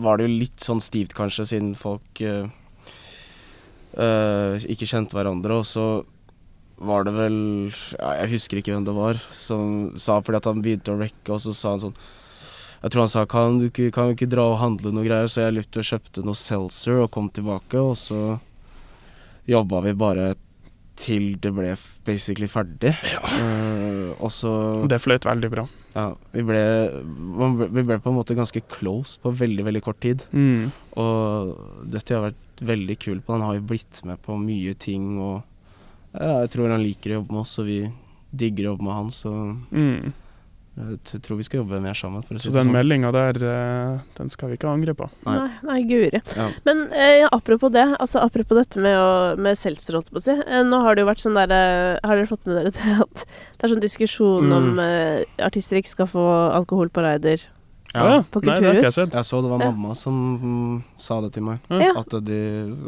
[0.00, 2.48] var det jo litt sånn stivt kanskje, siden folk uh,
[3.98, 5.58] uh, ikke kjente hverandre.
[5.60, 6.04] Og så
[6.80, 10.62] var det vel ja, Jeg husker ikke hvem det var som sa fordi at han
[10.64, 11.96] begynte å rekke, og så sa han sånn
[12.80, 15.28] Jeg tror han sa kan du ikke, kan du ikke dra og handle noe greier,
[15.28, 18.38] så jeg løp og kjøpte noe seltzer og kom tilbake, og så
[19.50, 20.30] jobba vi bare
[21.00, 21.74] til det ble
[22.04, 22.92] basically ferdig.
[22.92, 24.50] Eh, og så
[24.88, 25.64] Det fløyt veldig bra.
[25.96, 26.60] ja, vi ble,
[27.72, 30.24] vi ble på en måte ganske close på veldig, veldig kort tid.
[30.32, 30.70] Mm.
[31.00, 31.56] Og
[31.90, 33.32] Dutty har vært veldig kul på.
[33.32, 35.42] Han har jo blitt med på mye ting, og
[36.12, 37.80] ja, jeg tror han liker å jobbe med oss, og vi
[38.32, 39.32] digger å jobbe med han, så
[39.72, 40.12] Mm.
[40.78, 42.22] Jeg tror vi skal jobbe mer sammen.
[42.24, 42.72] For å si Så den sånn.
[42.72, 45.10] meldinga der, eh, den skal vi ikke angre på.
[45.26, 45.36] Nei.
[45.36, 46.22] Nei, nei guri.
[46.36, 46.48] Ja.
[46.64, 50.26] Men eh, apropos det, altså apropos dette med, å, med seltzer, holdt jeg på å
[50.28, 50.36] si.
[50.46, 52.98] Eh, nå har det jo vært sånn der eh, Har dere fått med dere det
[53.02, 54.52] at det er sånn diskusjon Mm.
[54.56, 56.22] om eh, artister ikke skal få
[56.54, 57.42] alkohol på raider?
[57.92, 58.22] Ja.
[58.30, 59.14] På Nei, det har ikke jeg sett.
[59.18, 59.70] Jeg så det var Ja.
[59.72, 61.58] mamma som sa det til meg.
[61.68, 61.90] Ja.
[61.98, 62.38] At de,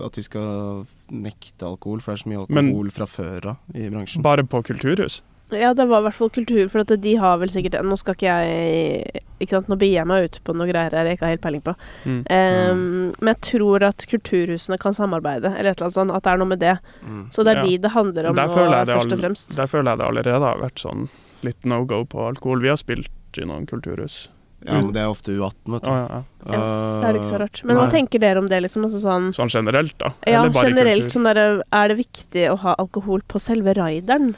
[0.07, 3.57] at de skal nekte alkohol, for det er så mye Men- alkohol fra før av
[3.75, 4.23] i bransjen.
[4.23, 5.21] Bare på kulturhus.
[5.59, 8.17] Ja, det var i hvert fall kultur, for at de har vel sikkert Nå skal
[8.17, 11.27] ikke jeg Ikke sant, nå begir jeg meg ut på noe greier her jeg ikke
[11.27, 11.75] har helt peiling på.
[12.07, 12.21] Mm.
[12.31, 12.85] Ehm,
[13.19, 16.15] Men jeg tror at kulturhusene kan samarbeide, eller et eller annet sånt.
[16.15, 16.77] At det er noe med det.
[17.03, 17.25] Mm.
[17.35, 17.67] Så det er Ja.
[17.67, 18.47] de det handler om nå,
[18.87, 19.57] først og fremst.
[19.57, 21.09] Der føler jeg det allerede har vært sånn
[21.43, 22.61] litt no go på alkohol.
[22.63, 24.29] Vi har spilt i noen kulturhus.
[24.63, 25.91] Ja, men det er ofte U18, vet du.
[25.91, 26.61] Ah, ja, ja.
[27.03, 27.63] Det er ikke så rart.
[27.67, 28.85] Men hva tenker dere om det, liksom?
[28.87, 30.13] Altså sånn Sånn generelt, da.
[30.23, 34.37] Ja, Eller bare generelt sånn der, Er det viktig å ha alkohol på selve raideren?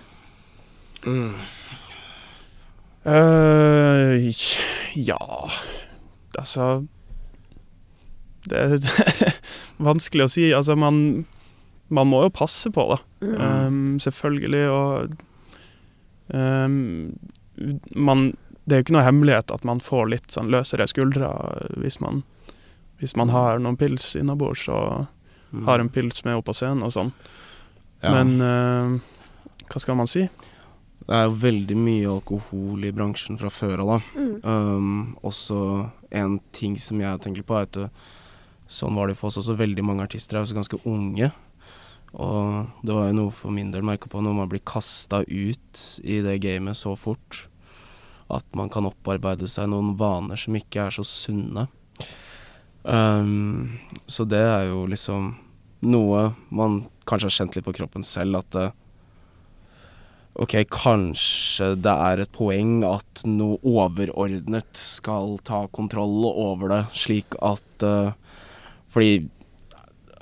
[1.06, 1.34] Mm.
[3.04, 4.30] Eh,
[4.96, 5.50] ja
[6.38, 6.86] Altså
[8.48, 8.74] Det er
[9.90, 10.46] vanskelig å si.
[10.56, 11.26] Altså, man,
[11.88, 12.98] man må jo passe på, da.
[13.24, 13.36] Mm.
[13.40, 15.14] Um, selvfølgelig, og
[16.28, 17.14] um,
[17.96, 18.26] man
[18.64, 21.28] Det er jo ikke noe hemmelighet at man får litt sånn løsere skuldre
[21.80, 22.22] hvis man,
[23.00, 25.06] hvis man har noen pils innabords og
[25.54, 25.66] Mm.
[25.68, 27.12] har en pils med opp på scenen og sånn.
[28.02, 28.10] Ja.
[28.10, 28.96] Men uh,
[29.70, 30.24] hva skal man si?
[31.04, 33.98] Det er jo veldig mye alkohol i bransjen fra før av, da.
[34.16, 34.36] Mm.
[34.44, 35.58] Um, også
[36.14, 38.04] en ting som jeg tenker på, er at
[38.70, 39.58] sånn var det for oss også.
[39.58, 41.28] Veldig mange artister er også ganske unge.
[42.14, 45.82] Og det var jo noe for min del merka på når man blir kasta ut
[46.06, 47.48] i det gamet så fort.
[48.32, 51.66] At man kan opparbeide seg noen vaner som ikke er så sunne.
[52.84, 55.34] Um, så det er jo liksom
[55.84, 58.72] noe man kanskje har kjent litt på kroppen selv, at eh,
[60.34, 67.36] Ok, kanskje det er et poeng at noe overordnet skal ta kontroll over det, slik
[67.38, 68.10] at uh,
[68.90, 69.28] Fordi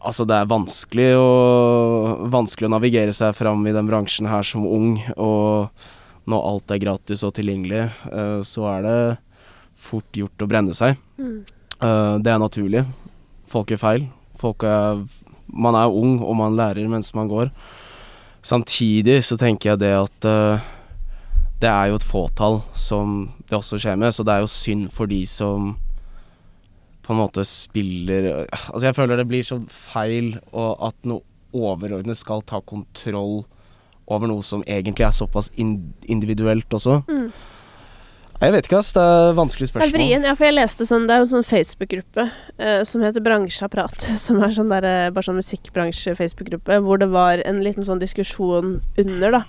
[0.05, 1.31] altså, det er vanskelig å,
[2.29, 5.73] vanskelig å navigere seg fram i den bransjen her som ung, og
[6.29, 8.99] når alt er gratis og tilgjengelig, uh, så er det
[9.83, 11.01] fort gjort å brenne seg.
[11.17, 11.39] Mm.
[11.81, 12.85] Uh, det er naturlig.
[13.49, 14.11] Folk gjør feil.
[14.39, 15.01] Folk er
[15.53, 17.51] Man er ung, og man lærer mens man går.
[18.43, 20.63] Samtidig så tenker jeg det at uh,
[21.63, 24.89] det er jo et fåtall som det også skjer med, så det er jo synd
[24.91, 25.77] for de som
[27.03, 31.23] på en måte spiller Altså, jeg føler det blir så feil og at noe
[31.53, 33.43] overordnet skal ta kontroll
[34.11, 37.03] over noe som egentlig er såpass individuelt også.
[37.09, 37.29] Mm.
[38.43, 38.91] Jeg vet ikke, ass.
[38.97, 39.93] Det er vanskelig Det er spørsmål.
[39.95, 42.25] vrien, ja, for jeg leste sånn Det er jo en sånn Facebook-gruppe
[42.59, 47.43] eh, som heter Bransjeapparat, som er sånn der, eh, bare sånn musikkbransje-Facebook-gruppe, hvor det var
[47.47, 49.45] en liten sånn diskusjon under, da.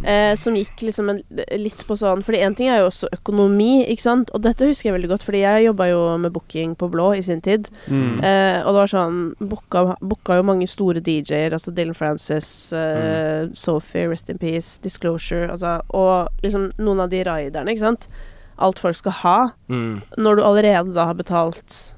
[0.00, 1.18] Eh, som gikk liksom en,
[1.60, 4.32] litt på sånn Fordi én ting er jo også økonomi, ikke sant.
[4.32, 7.22] Og dette husker jeg veldig godt, fordi jeg jobba jo med booking på Blå i
[7.26, 7.68] sin tid.
[7.92, 8.24] Mm.
[8.24, 13.52] Eh, og det var sånn Booka, booka jo mange store DJ-er, altså Dylan Francis, eh,
[13.52, 18.08] Sophie, Rest in Peace, Disclosure, altså Og liksom noen av de raiderne, ikke sant.
[18.60, 19.38] Alt folk skal ha.
[19.68, 20.02] Mm.
[20.18, 21.94] Når du allerede da har betalt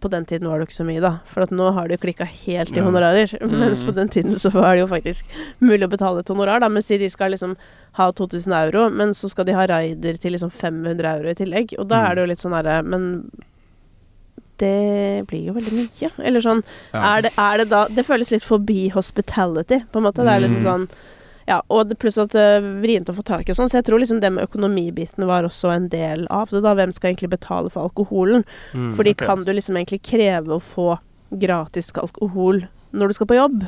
[0.00, 1.18] På den tiden var det jo ikke så mye, da.
[1.26, 2.84] For at nå har det jo klikka helt i Ja.
[2.86, 3.32] honorarer.
[3.50, 3.88] Mens Mm.
[3.88, 5.24] på den tiden så var det jo faktisk
[5.60, 6.68] mulig å betale et honorar, da.
[6.68, 7.56] Men si de skal liksom
[7.98, 11.74] ha 2000 euro, men så skal de ha raider til liksom 500 euro i tillegg.
[11.80, 12.10] Og da Mm.
[12.10, 13.30] er det jo litt sånn herre Men
[14.58, 16.10] det blir jo veldig mye.
[16.26, 16.62] Eller sånn
[16.94, 17.16] Ja.
[17.16, 20.22] er, det, er det da Det føles litt forbi hospitality, på en måte.
[20.24, 20.64] Det er liksom Mm.
[20.64, 20.88] sånn
[21.48, 23.78] ja, og det, pluss at det er vrient å få tak i og sånn, så
[23.80, 26.74] jeg tror liksom det med økonomibiten var også en del av det, da.
[26.76, 28.44] Hvem skal egentlig betale for alkoholen?
[28.74, 28.90] Mm.
[28.98, 29.30] Fordi okay.
[29.30, 33.64] kan du liksom egentlig kreve å få gratis alkohol når du skal på jobb?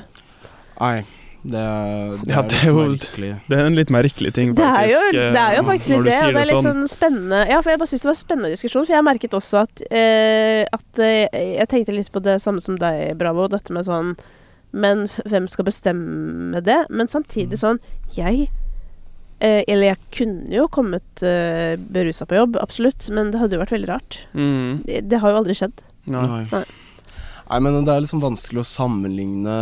[0.80, 0.98] Nei,
[1.40, 3.38] det er, det Ja, det er jo-.
[3.48, 4.60] Det er en litt merkelig ting, faktisk.
[4.60, 5.22] Det er jo, faktisk.
[5.22, 6.18] eh, det er jo faktisk litt det.
[6.18, 6.68] og Det er litt sånn.
[6.68, 8.84] sånn spennende Ja, for jeg bare syns det var en spennende diskusjon.
[8.84, 12.76] For jeg merket også at, eh, at eh, Jeg tenkte litt på det samme som
[12.76, 13.48] deg, Bravo.
[13.48, 14.12] Dette med sånn
[14.72, 16.84] Men hvem skal bestemme det?
[16.94, 17.80] Men samtidig sånn
[18.14, 18.44] Jeg
[19.42, 23.08] eh, Eller jeg kunne jo kommet eh, berusa på jobb, absolutt.
[23.10, 24.20] Men det hadde jo vært veldig rart.
[24.34, 24.82] Mm.
[24.86, 25.82] Det, det har jo aldri skjedd.
[26.10, 26.44] Nei.
[26.52, 26.64] Nei.
[27.50, 29.56] Nei, men det er liksom vanskelig å sammenligne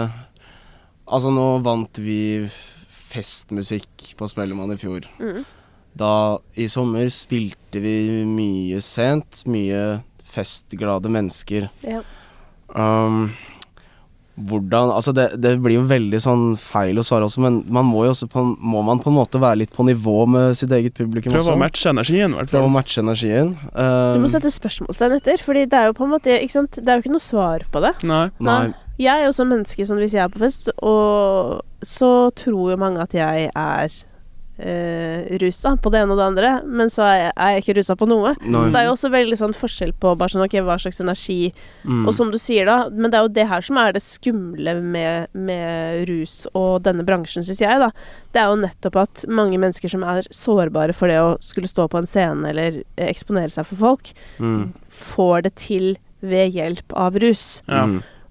[1.09, 2.45] Altså, nå vant vi
[3.09, 5.07] festmusikk på Spellemann i fjor.
[5.17, 5.39] Mm.
[5.97, 6.11] Da,
[6.61, 9.47] i sommer, spilte vi mye sent.
[9.49, 11.71] Mye festglade mennesker.
[11.81, 12.03] Ja.
[12.77, 13.31] Um,
[14.49, 18.05] hvordan Altså, det, det blir jo veldig sånn feil å svare også, men man må
[18.07, 20.95] jo også på, må man på en måte være litt på nivå med sitt eget
[20.99, 21.57] publikum Prøv også.
[21.57, 23.55] å matche energien, i hvert Prøve å matche energien.
[23.59, 26.79] Du Um, må sette spørsmålstegn etter, Fordi det er jo på en måte ikke sant?
[26.79, 27.95] Det er jo ikke noe svar på det.
[28.09, 28.27] Nei.
[28.43, 28.61] nei.
[28.99, 32.79] Jeg er jo som menneske sånn hvis jeg er på fest, og så tror jo
[32.81, 33.99] mange at jeg er
[34.59, 37.77] eh, rusa på det ene og det andre, men så er jeg, er jeg ikke
[37.79, 38.35] rusa på noe.
[38.43, 38.65] nei.
[38.67, 41.53] Så det er jo også veldig sånn forskjell på bare sånn, okay, hva slags energi
[41.89, 42.03] Mm.
[42.09, 44.75] Og som du sier, da, men det er jo det her som er det skumle
[44.83, 47.89] med, med rus og denne bransjen, syns jeg, da.
[48.35, 51.87] Det er jo nettopp at mange mennesker som er sårbare for det å skulle stå
[51.89, 54.73] på en scene eller eksponere seg for folk, Mm.
[54.93, 57.63] får det til ved hjelp av rus.
[57.69, 57.87] Ja.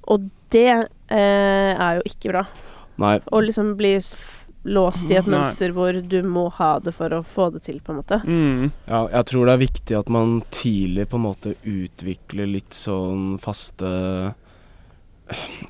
[0.07, 0.67] Og det
[1.09, 2.45] eh, er jo ikke bra.
[2.97, 3.17] Nei.
[3.31, 3.95] Å liksom bli
[4.67, 5.37] låst i et Nei.
[5.37, 8.17] mønster hvor du må ha det for å få det til, på en måte.
[8.27, 8.71] Mm.
[8.89, 13.37] Ja, jeg tror det er viktig at man tidlig på en måte utvikler litt sånn
[13.39, 13.91] faste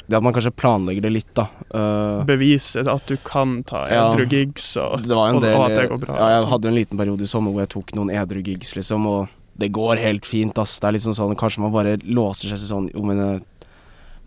[0.07, 1.47] Det at man kanskje planlegger det litt, da.
[1.73, 4.03] Uh, Bevise at du kan ta Ja.
[4.17, 6.13] gigs, og, det var en og, del og at det går bra.
[6.17, 6.51] Ja, jeg sånn.
[6.51, 9.27] hadde en liten periode i sommer hvor jeg tok noen edru gigs, liksom, og
[9.57, 10.75] det går helt fint, ass.
[10.79, 13.41] Det er liksom sånn Kanskje man bare låser seg sånn Jo, men jeg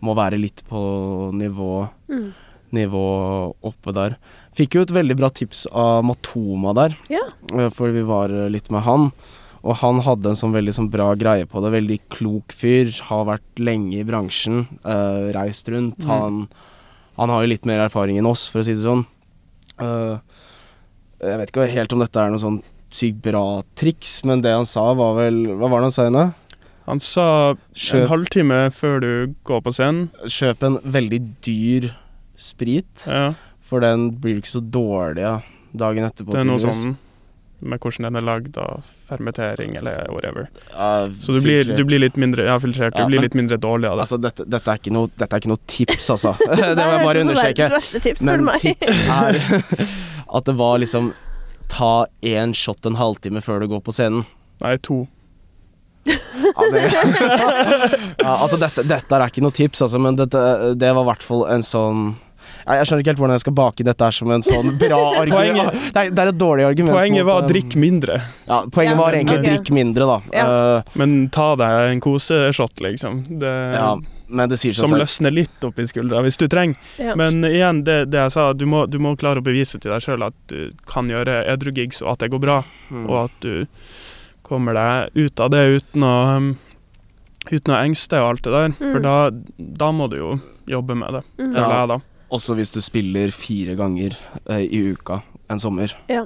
[0.03, 2.33] må være litt på nivå Mm.
[2.75, 3.03] Nivå
[3.67, 4.17] oppe der.
[4.57, 6.97] Fikk jo et veldig bra tips av Matoma der.
[7.11, 7.23] Ja.
[7.55, 9.09] Eh, For vi var eh, litt med han.
[9.61, 11.69] Og han hadde en sånn veldig sånn bra greie på det.
[11.75, 12.89] Veldig klok fyr.
[13.11, 14.63] Har vært lenge i bransjen.
[14.81, 16.01] Uh, reist rundt.
[16.01, 16.09] Mm.
[16.09, 16.39] Han,
[17.19, 19.03] han har jo litt mer erfaring enn oss, for å si det sånn.
[19.77, 20.17] Uh,
[21.21, 22.57] jeg vet ikke helt om dette er noe sånn
[22.91, 26.17] sykt bra triks, men det han sa var vel Hva var det han sa igjen?
[26.17, 26.57] da?
[26.89, 29.11] Han sa en Kjøp, halvtime før du
[29.47, 30.09] går på scenen.
[30.25, 31.91] kjøp en veldig dyr
[32.41, 33.31] sprit, Ja,
[33.61, 35.37] for den blir ikke så dårlig ja,
[35.77, 36.33] dagen etterpå.
[36.35, 36.97] det er noe sånn
[37.61, 40.47] med hvordan den er lagd av fermentering eller whatever.
[40.73, 42.95] Ja, Så du blir, du blir litt mindre Ja, filtrert.
[42.97, 44.05] Du blir men- litt mindre dårlig av det.
[44.07, 46.33] Altså, dette, dette, er noe, dette er ikke noe tips, altså.
[46.57, 47.69] det må jeg bare understreke.
[48.01, 48.89] Tips, Men tips
[49.21, 49.37] er
[50.41, 51.13] at det var liksom
[51.71, 54.25] Ta én shot en halvtime før du går på scenen.
[54.59, 55.05] Nei, to.
[56.03, 56.81] Ja, det,
[58.19, 61.45] ja, altså dette, dette er ikke noe tips, altså, men det var i hvert fall
[61.53, 62.01] en sånn
[62.67, 65.33] Jeg skjønner ikke helt hvordan jeg skal bake dette her som en sånn bra argument.
[65.33, 66.95] Poenget- Det, det er et dårlig argument.
[66.95, 69.49] Poenget var drikk mindre, Ja, poenget Ja, var egentlig okay.
[69.57, 70.21] drikk mindre, da.
[70.33, 70.47] Ja.
[70.77, 73.23] Uh, men ta deg en koseshot, liksom.
[73.39, 73.95] Det, ja,
[74.31, 75.01] men det sier seg som selv.
[75.03, 76.77] løsner litt opp i skuldra, hvis du trenger.
[76.97, 77.15] Ja.
[77.19, 80.01] Men igjen, det, det jeg sa, du må, du må klare å bevise til deg
[80.05, 82.59] sjøl at du kan gjøre edru-gigs, og at det går bra.
[82.91, 83.05] Mm.
[83.09, 83.65] Og at du
[84.47, 86.51] kommer deg ut av det uten å um,
[87.49, 88.73] Uten å engste og alt det der.
[88.77, 89.03] For Mm.
[89.03, 89.13] da,
[89.81, 90.39] da må du jo
[90.69, 91.47] jobbe med det, Mm.
[91.55, 91.79] føler Ja.
[91.79, 91.97] jeg da.
[92.31, 94.15] Også hvis du spiller fire ganger
[94.47, 95.21] eh, i uka
[95.51, 96.25] en sommer, Ja.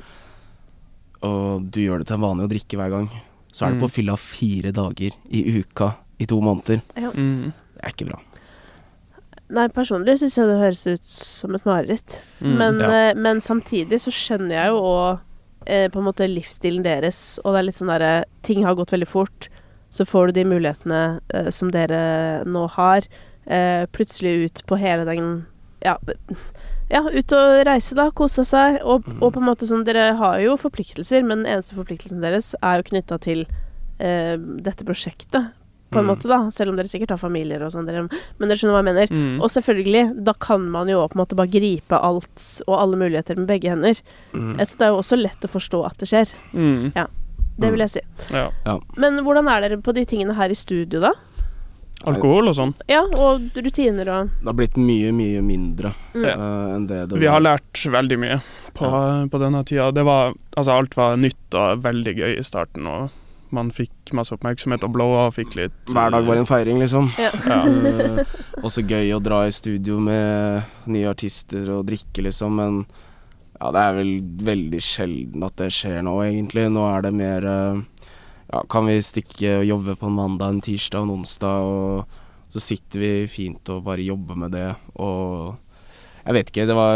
[1.26, 3.10] og du gjør det til en vane å drikke hver gang,
[3.50, 3.76] så er mm.
[3.76, 6.84] det på fylla fire dager i uka i to måneder.
[6.96, 7.52] Mm.
[7.76, 8.20] Det er ikke bra.
[9.56, 12.20] Nei, personlig syns jeg det høres ut som et mareritt.
[12.42, 12.56] Mm.
[12.58, 12.90] Men, Ja.
[13.10, 15.20] eh, men samtidig så skjønner jeg jo òg
[15.68, 18.94] eh, på en måte livsstilen deres, og det er litt sånn derre Ting har gått
[18.94, 19.50] veldig fort.
[19.90, 23.06] Så får du de mulighetene eh, som dere nå har,
[23.46, 25.46] eh, plutselig ut på hele den
[25.86, 25.98] Ja,
[26.92, 28.10] ja ut og reise, da.
[28.18, 28.80] Kose seg.
[28.84, 32.54] Og, og på en måte sånn Dere har jo forpliktelser, men den eneste forpliktelsen deres
[32.62, 33.46] er jo knytta til
[34.00, 35.54] eh, dette prosjektet,
[35.94, 36.10] på en Mm.
[36.10, 36.38] måte, da.
[36.52, 39.12] Selv om dere sikkert har familier og sånn, Men dere skjønner hva jeg mener.
[39.14, 39.38] Mm.
[39.46, 43.38] Og selvfølgelig, da kan man jo på en måte bare gripe alt og alle muligheter
[43.38, 44.02] med begge hender.
[44.34, 44.58] Mm.
[44.66, 46.34] Så det er jo også lett å forstå at det skjer.
[46.54, 46.90] Mm.
[47.56, 48.02] Det vil jeg si.
[48.34, 48.50] Ja.
[48.98, 51.14] Men hvordan er dere på de tingene her i studio, da?
[52.04, 52.74] Alkohol og sånn.
[52.92, 56.26] Ja, og rutiner og Det har blitt mye, mye mindre Mm.
[56.26, 58.40] uh, enn det det Vi har lært veldig mye
[58.74, 58.90] på,
[59.32, 59.92] på denne tida.
[59.92, 63.10] Det var, altså alt var nytt og veldig gøy i starten, og
[63.56, 67.10] man fikk masse oppmerksomhet og blowa og fikk litt Hver dag var en feiring, liksom.
[67.22, 67.32] Ja.
[67.48, 67.60] ja.
[67.64, 68.24] Eh,
[68.64, 72.82] også gøy å dra i studio med nye artister og drikke, liksom, men
[73.56, 74.10] ja, det er vel
[74.44, 76.66] veldig sjelden at det skjer nå, egentlig.
[76.76, 77.78] Nå er det mer eh,
[78.56, 82.52] Ja, kan vi stikke og jobbe på en mandag, en tirsdag og en onsdag, og
[82.54, 85.58] så sitter vi fint og bare jobber med det, og
[86.26, 86.96] Jeg vet ikke, det var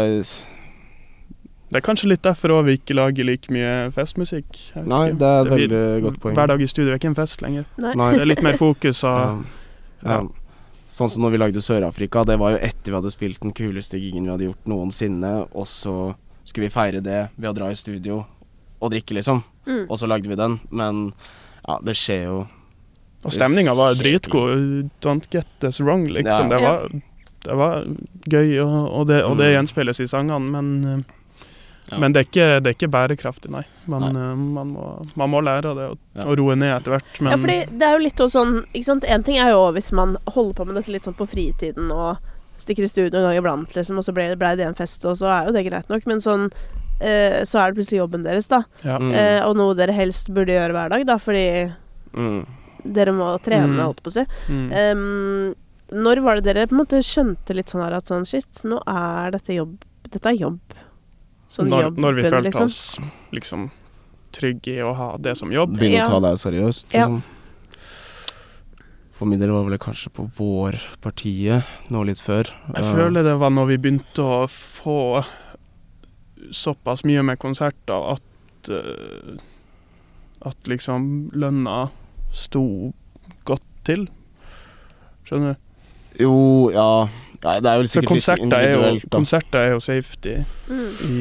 [1.70, 4.48] Det er kanskje litt derfor òg vi ikke lager like mye festmusikk.
[4.74, 5.18] Jeg vet Nei, ikke.
[5.20, 6.34] det er et blir- veldig godt poeng.
[6.34, 7.64] Hver dag i studio er ikke en fest lenger.
[7.78, 7.92] Nei.
[7.94, 8.08] Nei.
[8.16, 9.44] Det er litt mer fokus og Ja.
[10.02, 10.20] Ja.
[10.88, 14.00] Sånn som når vi lagde Sør-Afrika, det var jo etter vi hadde spilt den kuleste
[14.00, 17.74] gigen vi hadde gjort noensinne, og så skulle vi feire det ved å dra i
[17.78, 18.24] studio
[18.82, 19.44] og drikke, liksom.
[19.66, 19.86] Mm.
[19.88, 21.12] Og så lagde vi den, men
[21.68, 22.38] ja, det skjer jo
[23.24, 24.88] Og stemninga var dritgod.
[25.04, 26.48] Don't get this wrong, liksom.
[26.50, 26.56] Ja.
[26.56, 26.86] Det, var,
[27.44, 27.82] det var
[28.32, 29.56] gøy, og, og, det, og det Mm.
[29.58, 31.04] gjenspeiles i sangene, men,
[31.90, 31.98] Ja.
[31.98, 33.62] men det, er ikke, det er ikke bærekraftig, nei.
[33.86, 34.22] Man, Nei.
[34.22, 34.86] eh, man, må,
[35.16, 36.24] man må lære av det og, Ja.
[36.30, 37.20] og roe ned etter hvert.
[37.20, 39.90] Men Ja, fordi det er jo litt sånn Ikke sant, En ting er jo hvis
[39.92, 42.16] man holder på med dette litt sånn på fritiden og
[42.62, 45.16] stikker i studio en gang iblant, liksom, og så ble, ble det en fest, og
[45.20, 46.46] så er jo det greit nok, men sånn
[47.00, 48.62] eh, så er det plutselig jobben deres, da.
[48.84, 48.98] ja.
[49.00, 49.12] Mm.
[49.14, 51.44] Eh, og noe dere helst burde gjøre hver dag, da, fordi
[52.14, 52.40] mm.
[52.84, 53.82] dere må trene, Mm.
[53.86, 54.24] holdt på å si.
[54.52, 54.68] Mm.
[54.72, 55.54] Ehm,
[55.90, 58.78] når var det dere på en måte skjønte litt sånn her at sånn shit, nå
[58.86, 59.78] er dette jobb
[60.10, 60.60] Dette er jobb.
[61.50, 62.64] Sånn når, jobben, når vi følte liksom.
[62.64, 63.00] oss
[63.36, 63.66] liksom
[64.34, 65.76] trygge i å ha det som jobb.
[65.78, 66.06] Begynne Ja.
[66.06, 67.04] å ta det seriøst, Ja.
[69.20, 72.48] For min del var vel kanskje på vårpartiet nå litt før.
[72.72, 75.20] Jeg Eh, føler det var når vi begynte å få
[76.56, 79.36] såpass mye med konserter at eh,
[80.40, 81.90] At liksom lønna
[82.32, 82.62] sto
[83.44, 84.06] godt til.
[85.28, 86.22] Skjønner du?
[86.24, 86.86] Jo, ja.
[87.44, 89.18] Nei, Det er jo sikkert litt individuelt, da.
[89.18, 90.38] konserter er jo safety
[90.70, 90.88] Mm.
[91.10, 91.20] i,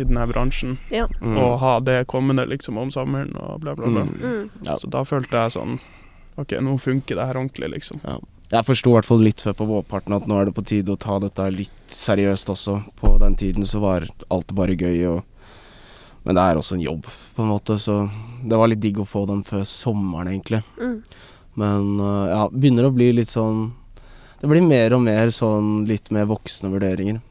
[0.00, 0.78] i denne bransjen.
[0.90, 1.36] Mm.
[1.38, 4.02] Å ha det kommende liksom om sommeren og bla, bla, bla.
[4.02, 4.18] Mm.
[4.18, 4.50] Mm.
[4.66, 4.76] Ja.
[4.82, 5.78] Så da følte jeg sånn
[6.40, 8.02] OK, nå funker det her ordentlig, liksom.
[8.50, 10.94] Jeg forsto i hvert fall litt før på vårparten at nå er det på tide
[10.94, 12.80] å ta dette litt seriøst også.
[12.98, 15.26] På den tiden så var alt bare gøy og
[16.20, 17.94] Men det er også en jobb, på en måte, så
[18.44, 20.58] det var litt digg å få den før sommeren, egentlig.
[20.76, 20.98] Mm.
[21.56, 23.70] Men øh, ja, begynner å bli litt sånn
[24.42, 27.22] Det blir mer og mer sånn litt mer voksne vurderinger.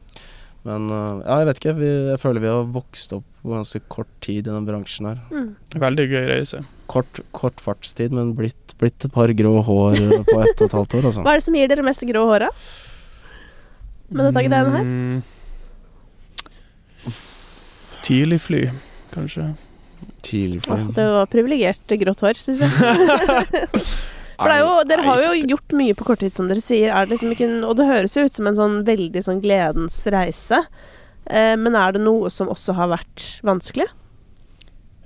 [0.66, 1.76] Men øh, ja, jeg vet ikke.
[1.78, 5.18] Vi, jeg føler vi har vokst opp på ganske kort tid i den bransjen her.
[5.32, 5.50] Mm.
[5.80, 6.60] Veldig gøy reise.
[6.90, 9.96] Kort, kort fartstid, men blitt, blitt et par grå hår
[10.28, 11.22] på ett og et halvt år, Også.
[11.24, 12.50] Hva er det som gir dere mest grå håra?
[14.10, 14.84] Med dette greiene her?
[14.84, 15.22] Mm.
[18.04, 18.62] Tidlig fly,
[19.14, 19.50] kanskje.
[20.24, 20.78] Tidlig fly.
[20.96, 22.70] det var privilegert grått hår, syns jeg.
[24.40, 26.88] For det er jo, dere har jo gjort mye på kort tid, som dere sier.
[26.96, 29.42] Er det liksom ikke, en- og det høres jo ut som en sånn veldig sånn
[29.44, 30.62] gledens reise.
[31.26, 33.88] Eh, men er det noe som også har vært vanskelig?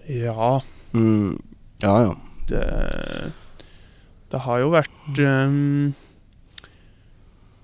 [0.06, 0.60] Ja,
[0.92, 1.38] mm,
[1.82, 2.14] Ja, ja.
[2.48, 3.32] det
[4.30, 5.94] Det har jo vært um,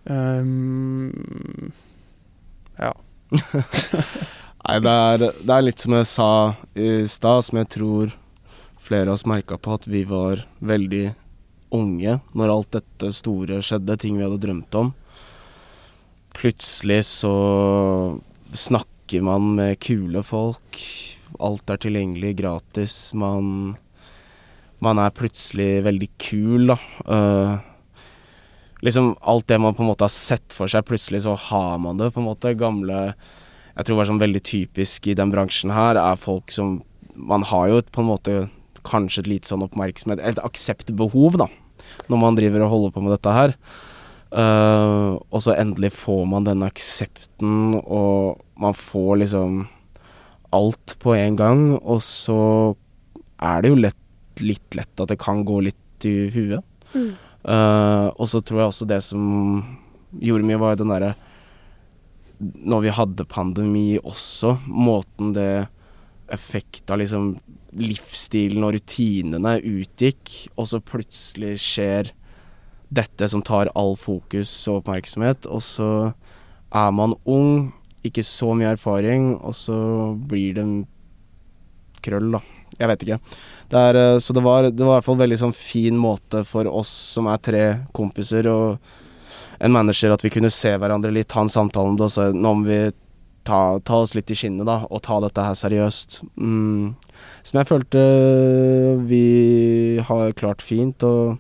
[0.09, 1.73] um,
[2.79, 2.95] Ja.
[4.61, 6.31] Nei, det er, det er litt som jeg sa
[6.77, 8.15] i stad, som jeg tror
[8.81, 11.15] flere av oss merka på, at vi var veldig
[11.75, 14.93] unge når alt dette store skjedde, ting vi hadde drømt om.
[16.37, 17.33] Plutselig så
[18.53, 20.81] snakker man med kule folk.
[21.41, 22.97] Alt er tilgjengelig, gratis.
[23.15, 23.75] Man,
[24.83, 26.79] man er plutselig veldig kul, da.
[27.07, 27.59] Uh,
[28.85, 32.01] liksom alt det man på en måte har sett for seg, plutselig så har man
[32.01, 32.13] det.
[32.15, 33.13] på en måte Gamle
[33.77, 36.81] Jeg tror det er sånn veldig typisk i den bransjen her, er folk som
[37.15, 38.49] Man har jo et, på en måte
[38.87, 41.49] kanskje et lite sånn oppmerksomhet Et akseptbehov, da,
[42.09, 43.55] når man driver og holder på med dette her.
[44.31, 49.65] Eh, og så endelig får man den aksepten, og man får liksom
[50.55, 52.39] alt på en gang, og så
[53.41, 56.65] er det jo lett, litt lett at det kan gå litt i huet.
[56.95, 57.11] Mm.
[57.41, 59.23] Uh, og så tror jeg også det som
[60.21, 61.15] gjorde mye, var den derre
[62.37, 65.71] Når vi hadde pandemi også, måten det
[66.31, 67.33] effekta liksom
[67.81, 72.13] livsstilen og rutinene utgikk, og så plutselig skjer
[72.91, 75.91] dette som tar all fokus og oppmerksomhet, og så
[76.71, 77.71] er man ung,
[78.07, 79.77] ikke så mye erfaring, og så
[80.31, 80.79] blir det en
[82.05, 82.41] krøll, da.
[82.81, 83.19] Jeg vet ikke.
[83.71, 86.45] Det er, eh, så det var, det var i hvert fall veldig sånn fin måte
[86.49, 87.65] for oss som er tre
[87.97, 88.79] kompiser og
[89.61, 92.31] en manager, at vi kunne se hverandre litt, ha en samtale om det, og så
[92.33, 92.81] nå må vi
[93.45, 96.23] ta, ta oss litt i skinnet, da, og ta dette her seriøst.
[96.41, 96.95] Mm.
[97.45, 98.05] Som jeg følte
[99.11, 101.37] vi har klart fint, og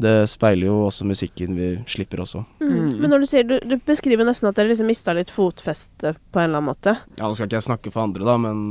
[0.00, 2.40] det speiler jo også musikken vi slipper også.
[2.62, 2.70] Mm.
[2.72, 2.92] Mm.
[3.02, 6.40] Men når du sier Du, du beskriver nesten at dere liksom mista litt fotfeste på
[6.40, 6.94] en eller annen måte.
[7.18, 8.62] Ja, nå skal ikke jeg snakke for andre, da, men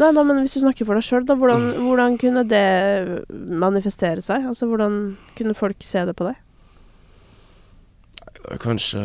[0.00, 2.64] Nei, da, men hvis du snakker for deg sjøl, da, hvordan, hvordan kunne det
[3.64, 4.48] manifestere seg?
[4.50, 6.40] Altså, hvordan kunne folk se det på deg?
[8.60, 9.04] Kanskje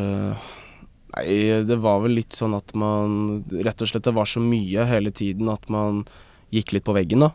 [1.09, 1.27] Nei,
[1.65, 5.13] det var vel litt sånn at man Rett og slett det var så mye hele
[5.15, 6.03] tiden at man
[6.53, 7.33] gikk litt på veggen, da.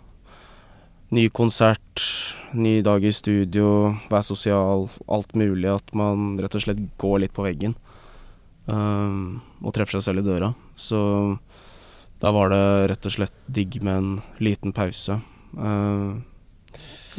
[1.14, 2.02] Ny konsert,
[2.58, 5.68] ny dag i studio, være sosial, alt mulig.
[5.70, 7.76] At man rett og slett går litt på veggen.
[8.66, 10.48] Um, og treffer seg selv i døra.
[10.74, 10.98] Så
[12.22, 14.10] da var det rett og slett digg med en
[14.42, 15.20] liten pause.
[15.54, 16.18] Uh,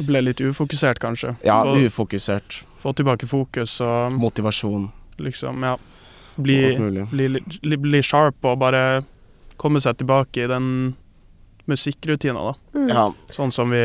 [0.04, 1.32] Ble litt ufokusert, kanskje.
[1.46, 2.58] ja, få, ufokusert.
[2.82, 4.90] få tilbake fokus og Motivasjon.
[5.24, 5.78] liksom, ja
[6.36, 6.76] Bli,
[7.08, 7.28] bli,
[7.62, 9.00] bli, bli sharp og bare
[9.56, 10.66] komme seg tilbake i den
[11.66, 12.54] musikkrutina, da.
[12.78, 12.88] Mm.
[12.88, 13.82] Ja, Sånn som vi,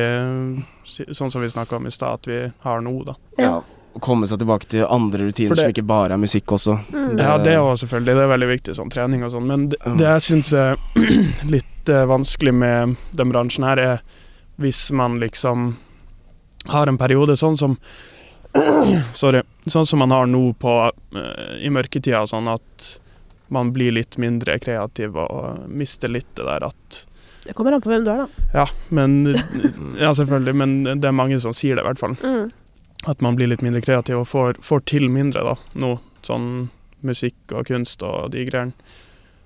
[1.11, 3.15] sånn som vi snakka om i stad, at vi har nå, da.
[3.41, 3.61] ja.
[3.91, 6.77] Å komme seg tilbake til andre rutiner det- som ikke bare er musikk også.
[6.93, 7.17] Mm.
[7.17, 8.13] Det- Ja, det òg, selvfølgelig.
[8.15, 9.45] Det er veldig viktig, sånn trening og sånn.
[9.49, 10.77] Men det, det jeg syns er
[11.51, 14.01] litt uh, vanskelig med den bransjen her, er
[14.57, 15.75] hvis man liksom
[16.71, 17.77] har en periode sånn som
[19.13, 19.41] Sorry.
[19.67, 22.99] Sånn som man har nå på uh, i mørketida, sånn at
[23.51, 27.01] man blir litt mindre kreativ og mister litt det der at
[27.43, 28.47] Det kommer an på hvem du er, da.
[28.53, 29.33] Ja, men
[30.01, 32.17] Ja, selvfølgelig, men det er mange som sier det, i hvert fall.
[32.21, 32.51] Mm.
[33.09, 35.95] At man blir litt mindre kreativ og får, får til mindre, da, nå.
[36.21, 36.69] Sånn
[37.01, 38.75] musikk og kunst og de greiene.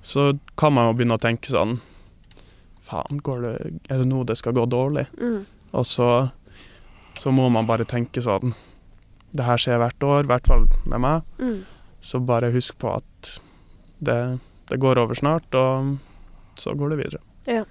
[0.06, 1.80] Så kan man jo begynne å tenke sånn
[2.86, 3.54] Faen, går det,
[3.90, 5.08] er det nå det skal gå dårlig?
[5.18, 5.40] Mm.
[5.74, 6.10] Og så,
[7.18, 8.54] så må man bare tenke sånn
[9.34, 11.26] Det her skjer hvert år, i hvert fall med meg.
[11.42, 11.64] Mm.
[12.06, 13.32] Så bare husk på at
[14.06, 14.20] det,
[14.70, 15.96] det går over snart, og
[16.60, 17.24] så går det videre.
[17.50, 17.64] Ja.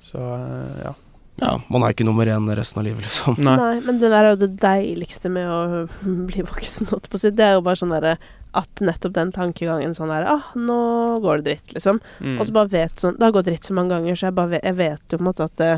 [0.00, 0.94] Så eh, ja.
[1.40, 3.38] Ja, man er ikke nummer én resten av livet, liksom.
[3.40, 3.54] Nei.
[3.56, 5.86] Nei, men det der er jo det deiligste med å
[6.28, 7.30] bli voksen, holdt på å si.
[7.32, 8.18] Det er jo bare sånn derre
[8.58, 10.76] at nettopp den tankegangen sånn der Ah, nå
[11.22, 12.00] går det dritt, liksom.
[12.18, 12.34] Mm.
[12.40, 14.52] Og så bare vet sånn Det har gått dritt så mange ganger, så jeg bare
[14.56, 15.70] vet, jeg vet jo på en måte at det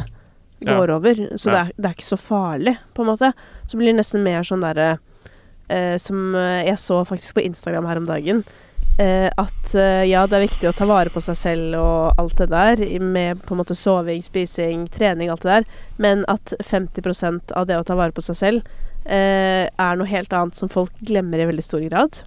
[0.65, 0.77] Ja.
[0.79, 1.21] går over.
[1.37, 3.33] Så det, er, det er ikke så farlig, på en måte.
[3.69, 4.89] Så blir det nesten mer sånn derre
[5.69, 8.43] eh, Som eh, jeg så faktisk på Instagram her om dagen.
[9.01, 12.37] Eh, at eh, ja, det er viktig å ta vare på seg selv og alt
[12.43, 15.69] det der, med på en måte soving, spising, trening, alt det der,
[16.03, 18.75] men at 50% av det å ta vare på seg selv
[19.05, 22.21] eh, er noe helt annet som folk glemmer i veldig stor grad.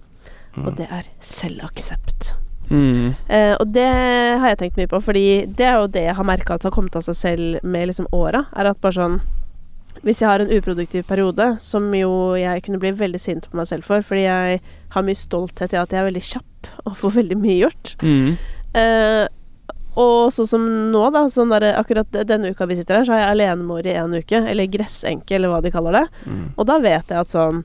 [0.56, 0.66] Mm.
[0.66, 2.34] Og det er selvaksept.
[2.66, 3.14] Mm.
[3.30, 6.26] Eh, og det har jeg tenkt mye på, fordi det er jo det jeg har
[6.26, 8.46] merka at har kommet av seg selv med liksom åra.
[8.58, 9.20] Er at bare sånn
[10.04, 13.70] Hvis jeg har en uproduktiv periode, som jo jeg kunne bli veldig sint på meg
[13.70, 14.60] selv for, fordi jeg
[14.92, 17.94] har mye stolthet i at jeg er veldig kjapp og får veldig mye gjort.
[18.02, 18.36] Mm.
[18.76, 19.24] Eh,
[19.96, 23.22] og sånn som nå, da, sånn der, akkurat denne uka vi sitter her, så har
[23.22, 24.42] jeg alenemor i en uke.
[24.44, 26.04] Eller gressenke, eller hva de kaller det.
[26.26, 26.42] Mm.
[26.52, 27.62] Og da vet jeg at sånn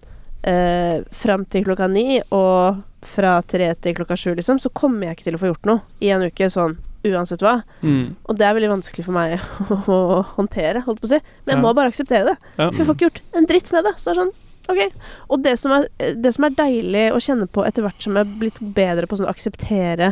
[0.48, 5.18] eh, Fram til klokka ni og fra tre til klokka sju, liksom, så kommer jeg
[5.18, 6.48] ikke til å få gjort noe i en uke.
[6.54, 6.78] Sånn
[7.08, 7.56] uansett hva.
[7.82, 8.16] Mm.
[8.30, 9.40] Og det er veldig vanskelig for meg
[9.96, 10.00] å
[10.36, 11.20] håndtere, holdt på å si.
[11.46, 11.64] Men jeg Ja.
[11.66, 12.38] må bare akseptere det.
[12.58, 12.68] Ja.
[12.70, 13.96] For jeg får ikke gjort en dritt med det.
[13.98, 14.34] Så det er sånn
[14.72, 14.82] OK.
[15.34, 15.88] Og det som er,
[16.22, 19.18] det som er deilig å kjenne på etter hvert som jeg er blitt bedre på
[19.18, 20.12] sånn å akseptere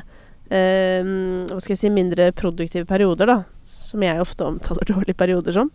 [0.50, 1.06] eh,
[1.52, 3.38] hva skal jeg si, mindre produktive perioder, da,
[3.70, 5.70] som jeg ofte omtaler dårlige perioder som,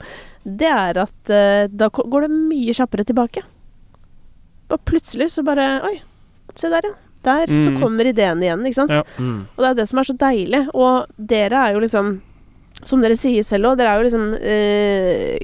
[0.45, 3.45] det er at eh, da går det mye kjappere tilbake.
[4.69, 5.95] Bare plutselig så bare Oi,
[6.59, 6.99] se der, ja.
[7.25, 7.81] Der så Mm.
[7.81, 8.91] kommer ideen igjen, ikke sant.
[8.91, 9.03] Ja.
[9.19, 9.47] Mm.
[9.57, 10.63] Og det er det som er så deilig.
[10.75, 12.21] Og dere er jo liksom
[12.83, 15.39] Som dere sier selv òg, dere er jo liksom eh,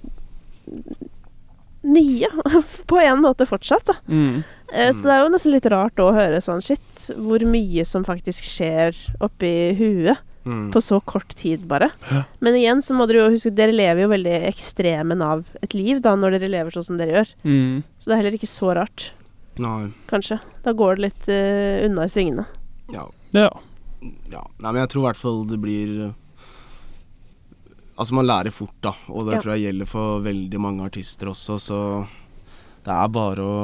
[1.82, 2.28] nye
[2.90, 3.94] på en måte fortsatt, da.
[4.08, 4.42] Mm.
[4.72, 8.04] Eh, Så det er jo nesten litt rart å høre sånn shit, hvor mye som
[8.04, 10.70] faktisk skjer oppi huet Mm.
[10.72, 11.90] på så kort tid, bare.
[12.10, 12.22] Ja.
[12.40, 16.00] Men igjen så må dere jo huske dere lever jo veldig ekstremen av et liv,
[16.00, 17.32] da, når dere lever sånn som dere gjør.
[17.44, 17.82] Mm.
[18.00, 19.10] Så det er heller ikke så rart,
[19.60, 19.90] Nei.
[20.10, 20.38] kanskje.
[20.64, 22.46] Da går det litt uh, unna i svingene.
[22.94, 23.04] Ja.
[23.36, 23.50] Ja.
[24.32, 24.42] ja.
[24.58, 26.16] Nei, men jeg tror i hvert fall det blir eh,
[28.00, 28.94] Altså, man lærer fort, da.
[29.12, 29.40] Og det Ja.
[29.44, 31.80] tror jeg gjelder for veldig mange artister også, så
[32.86, 33.58] det er bare å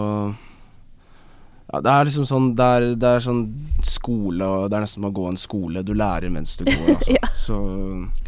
[1.72, 3.40] ja, Det er liksom sånn Det er, det er sånn
[3.86, 5.82] skole Det er nesten som å gå en skole.
[5.86, 7.12] Du lærer mens du går, altså.
[7.16, 7.30] Ja.
[7.34, 7.56] Så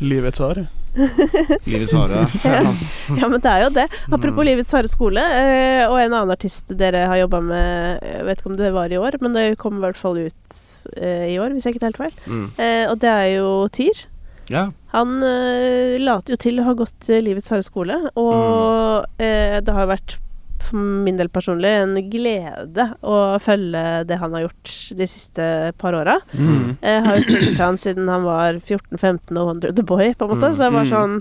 [0.03, 0.67] Livets harde.
[1.71, 2.25] livets harde.
[2.45, 2.73] Ja.
[3.15, 3.87] Ja, men det er jo det.
[4.11, 8.41] Apropos Livets harde skole, eh, og en annen artist dere har jobba med, jeg vet
[8.43, 10.61] ikke om det var i år, men det kom i hvert fall ut
[10.97, 12.23] eh, i år, hvis jeg ikke tar helt feil.
[12.27, 12.47] Mm.
[12.59, 14.05] Eh, og det er jo Tyr.
[14.53, 14.69] Ja.
[14.95, 19.87] Han eh, later jo til å ha gått Livets harde skole, og eh, det har
[19.87, 20.19] jo vært
[20.63, 25.49] for min del personlig en glede å følge det han har gjort de siste
[25.81, 26.19] par åra.
[26.33, 26.77] Mm.
[26.83, 30.35] Jeg har jo fulgt han siden han var 14-15 og Wonder the Boy, på en
[30.35, 30.51] måte.
[30.51, 30.95] Mm, Så det var mm.
[30.95, 31.21] sånn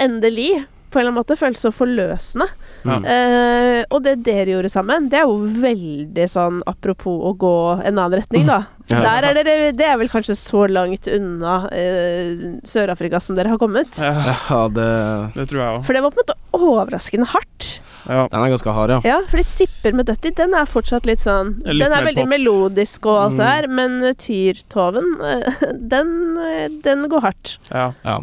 [0.00, 0.52] Endelig,
[0.90, 1.36] på en eller annen måte.
[1.38, 2.46] Føles så forløsende.
[2.86, 2.96] Ja.
[3.02, 7.98] Eh, og det dere gjorde sammen, det er jo veldig sånn apropos å gå en
[7.98, 8.62] annen retning, da.
[8.90, 9.02] Ja.
[9.04, 13.60] Der er dere Det er vel kanskje så langt unna eh, Sør-Afrika som dere har
[13.60, 14.00] kommet.
[14.02, 14.14] Ja,
[14.48, 14.88] ja, det
[15.36, 15.84] det tror jeg òg.
[15.86, 16.38] For det var på en måte
[16.70, 17.68] overraskende hardt.
[18.08, 18.28] Ja.
[18.32, 19.00] Den er ganske hard, ja.
[19.04, 22.28] Ja, fordi Sipper med Dutty, den er fortsatt litt sånn Litt Den er veldig pop.
[22.32, 23.50] melodisk og alt det Mm.
[23.50, 27.58] der, men eh, Tyrtoven, eh, den, eh, den går hardt.
[27.72, 27.92] ja.
[28.04, 28.18] ja.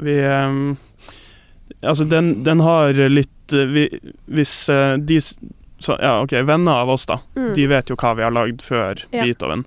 [0.00, 0.76] Vi um,
[1.82, 3.86] Altså, den, den har litt vi,
[4.28, 7.18] Hvis uh, de så, Ja, OK, venner av oss, da.
[7.36, 7.54] Mm.
[7.56, 9.22] De vet jo hva vi har lagd før Ja.
[9.24, 9.64] Beethoven.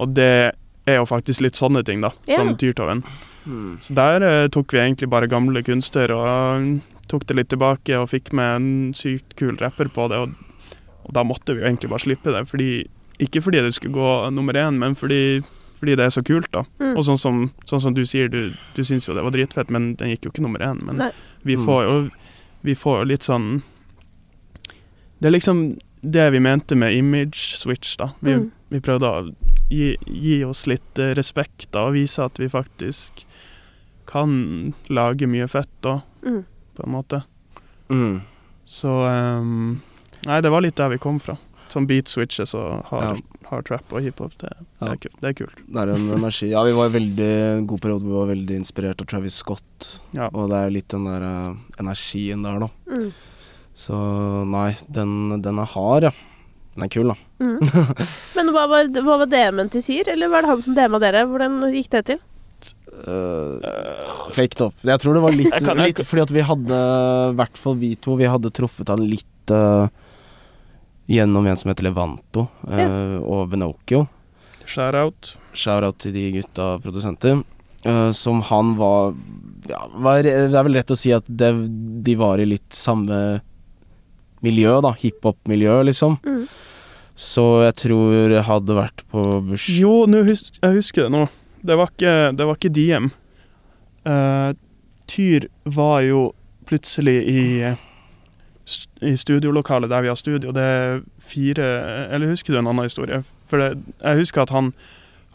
[0.00, 0.52] Og det
[0.88, 2.36] er jo faktisk litt sånne ting, da, Ja.
[2.40, 3.02] som Tyrtoven.
[3.46, 3.78] Mm.
[3.80, 7.96] Så der eh, tok vi egentlig bare gamle kunster og eh, tok det litt tilbake
[7.98, 10.18] og fikk med en sykt kul rapper på det.
[10.18, 10.34] Og,
[11.06, 12.44] og da måtte vi jo egentlig bare slippe det.
[12.50, 12.70] Fordi,
[13.18, 15.40] ikke fordi det skulle gå nummer én, men fordi,
[15.78, 16.50] fordi det er så kult.
[16.52, 16.64] da.
[16.82, 16.96] Mm.
[16.96, 19.94] Og sånn som, sånn som du sier, du, du syns jo det var dritfett, men
[19.96, 20.82] den gikk jo ikke nummer én.
[20.84, 21.10] Men
[21.44, 21.64] vi Mm.
[21.64, 21.98] får jo
[22.62, 23.62] vi får jo litt sånn
[25.20, 28.10] Det er liksom det vi mente med image switch, da.
[28.20, 28.50] Vi, Mm.
[28.70, 29.34] vi prøvde å
[29.70, 33.24] gi, gi oss litt eh, respekt da, og vise at vi faktisk
[34.08, 36.40] kan lage mye fett da, Mm.
[36.74, 37.22] på en måte.
[37.90, 38.20] Mm.
[38.68, 39.80] Så um,
[40.26, 41.36] Nei, det var litt der vi kom fra.
[41.68, 43.48] Som beat switches og hard, Ja.
[43.50, 44.32] hard trap og hiphop.
[44.40, 44.48] Det,
[44.80, 44.94] det, Ja.
[45.20, 45.56] det er kult.
[45.68, 46.48] Det er en energi.
[46.50, 47.28] Ja, vi var i veldig
[47.58, 50.00] en god periode hvor vi var veldig inspirert av Travis Scott.
[50.16, 50.30] Ja.
[50.32, 52.68] Og det er litt den der uh, energien der, da.
[52.90, 53.12] Mm.
[53.78, 53.94] Så
[54.48, 56.14] nei, den, den er hard, ja.
[56.74, 57.18] Den er kul, da.
[57.44, 57.58] Mm.
[58.36, 61.26] Men hva var, hva var DM-en til Syr, eller var det han som DM-a dere?
[61.30, 62.18] Hvordan gikk det til?
[62.88, 64.74] Uh, Faked opp.
[64.82, 66.78] Jeg tror det var litt, kan- litt fordi at vi hadde,
[67.32, 69.86] i hvert fall vi to, vi hadde truffet han litt uh,
[71.08, 74.02] gjennom en som heter Levanto eh, og Benocchio.
[74.68, 75.30] Shout out.
[75.56, 77.40] Shout-out til de gutta produsenter.
[77.86, 79.14] Uh, som han var,
[79.70, 81.52] ja, var Det er vel rett å si at det,
[82.04, 83.38] de var i litt samme
[84.44, 84.92] miljø, da.
[85.00, 86.18] Hiphop-miljø, liksom.
[86.26, 86.44] Mm.
[87.18, 91.24] Så jeg tror jeg hadde vært på bursdag Jo, nå hus jeg husker det nå.
[91.62, 93.10] Det var ikke, det var ikke Diem.
[94.06, 94.54] Uh,
[95.08, 96.32] Tyr var jo
[96.68, 97.80] plutselig i, eh,
[99.00, 100.52] i studiolokalet der vi har studio.
[100.52, 101.64] Det er fire
[102.12, 103.22] Eller husker du en annen historie?
[103.48, 104.72] For det, jeg husker at han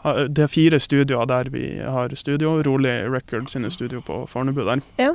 [0.04, 2.62] Det er fire studioer der vi har studio.
[2.62, 4.80] Rolig Records sine studio på Fornebu der.
[4.98, 5.14] Ja.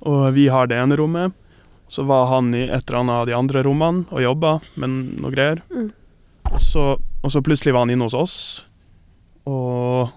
[0.00, 1.32] Og vi har det ene rommet.
[1.88, 5.30] Så var han i et eller annet av de andre rommene og jobba med noe
[5.30, 5.62] greier.
[5.70, 5.92] Mm.
[6.50, 8.36] Og så og så plutselig var han inne hos oss,
[9.48, 10.12] og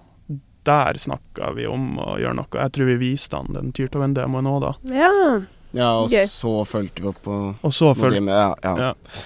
[0.68, 2.50] der snakka vi om å gjøre noe.
[2.54, 4.72] Jeg tror vi viste han den Tyrtoven-demoen òg, da.
[4.94, 5.12] Ja.
[5.72, 6.26] Ja, og Gøy.
[6.28, 8.72] så fulgte vi opp på Og så noe de med, ja, ja.
[8.76, 9.22] Ja.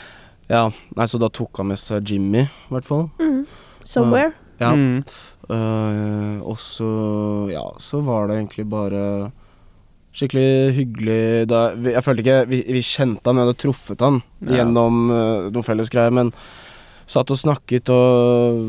[0.53, 0.61] ja.
[0.95, 3.09] Nei, så da tok han med seg Jimmy, i hvert fall.
[3.19, 3.41] Mm.
[3.83, 4.31] Somewhere.
[4.63, 4.71] Ja.
[4.73, 5.03] Mm.
[5.51, 6.87] Uh, og så
[7.53, 9.03] Ja, så var det egentlig bare
[10.17, 14.23] skikkelig hyggelig da, vi, Jeg følte ikke vi, vi kjente han, vi hadde truffet han
[14.41, 14.57] Ja.
[14.63, 16.33] gjennom uh, noen felles greier, men
[17.07, 18.61] satt og snakket og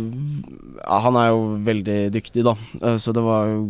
[0.84, 3.62] Ja, han er jo veldig dyktig, da, Eh, så det var jo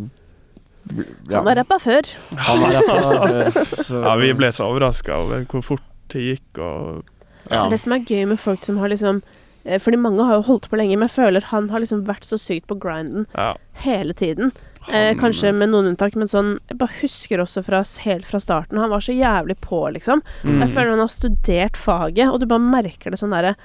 [1.27, 2.07] ja, Han har rappa før.
[2.47, 6.61] han har rappa før, så Ja, vi ble så overraska over hvor fort det gikk,
[6.63, 7.03] og
[7.51, 7.67] ja.
[7.71, 9.21] Det som er gøy med folk som har liksom
[9.63, 12.27] eh, Fordi mange har jo holdt på lenge, men jeg føler han har liksom vært
[12.27, 13.53] så sykt på grinden ja.
[13.83, 14.51] hele tiden.
[14.87, 18.79] Eh, kanskje med noen unntak, men sånn Jeg bare husker også fra helt fra starten.
[18.79, 20.23] Han var så jævlig på, liksom.
[20.43, 20.61] Mm.
[20.63, 23.57] Jeg føler han har studert faget, og du bare merker det sånn derre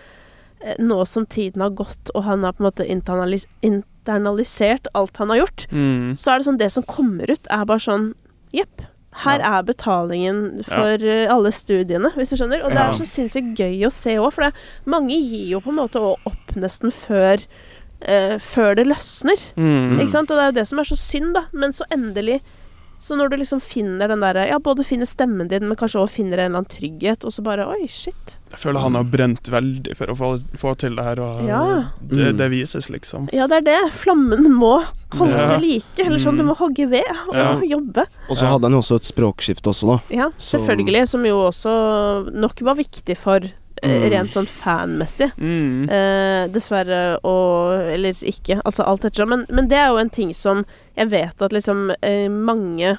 [0.79, 5.31] Nå som tiden har gått, og han har på en måte internalis internalisert alt han
[5.31, 6.13] har gjort, Mm.
[6.17, 8.15] så er det sånn Det som kommer ut, er bare sånn
[8.53, 8.83] Jepp.
[9.15, 9.59] Her Ja.
[9.59, 11.27] er betalingen for ja.
[11.33, 12.65] alle studiene, hvis du skjønner.
[12.65, 14.55] Og det er så sinnssykt gøy å se òg, for det,
[14.87, 15.97] mange gir jo på en måte
[16.27, 17.39] opp nesten før
[18.05, 19.39] eh, før det løsner.
[19.57, 20.01] Mm.
[20.01, 20.31] Ikke sant?
[20.31, 21.45] Og det er jo det som er så synd, da.
[21.53, 22.41] Men så endelig
[23.01, 26.11] Så når du liksom finner den derre Ja, både finner stemmen din, men kanskje også
[26.23, 28.39] finner en eller annen trygghet, og så bare Oi, shit.
[28.53, 30.29] Jeg føler han har brent veldig for å få,
[30.61, 31.61] få til det her, og Ja.
[32.05, 32.37] det, Mm.
[32.37, 33.29] det vises, liksom.
[33.33, 33.93] Ja, det er det.
[33.97, 35.49] Flammen må holdes Ja.
[35.57, 36.05] ved like.
[36.07, 36.49] Eller sånn, du Mm.
[36.53, 37.55] må hogge ved og Ja.
[37.61, 38.05] jobbe.
[38.29, 40.15] Og så hadde han jo også et språkskifte også, da.
[40.15, 41.09] Ja, selvfølgelig.
[41.09, 43.41] Som jo også nok var viktig for
[43.83, 44.11] eh, Mm.
[44.13, 45.33] rent sånn fanmessig.
[45.41, 45.89] Mm.
[45.91, 49.29] Eh, dessverre og Eller ikke, altså alt ettersom.
[49.31, 50.65] Men, men det er jo en ting som
[50.97, 52.99] jeg vet at liksom eh, mange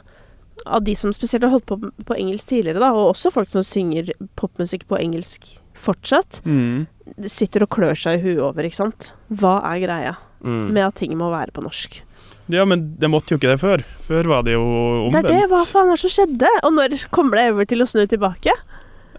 [0.66, 3.62] av de som spesielt har holdt på på engelsk tidligere, da, og også folk som
[3.62, 6.88] synger popmusikk på engelsk fortsatt, Mm.
[7.28, 9.14] sitter og klør seg i huet over, ikke sant.
[9.32, 10.72] Hva er greia Mm.
[10.74, 12.02] med at ting må være på norsk?
[12.50, 13.84] Ja, men det måtte jo ikke det før.
[14.04, 14.64] Før var det jo
[15.10, 15.32] Det omvendt.
[15.32, 16.48] er det, hva faen er det som skjedde?
[16.64, 18.52] Og når kommer det over til å snu tilbake?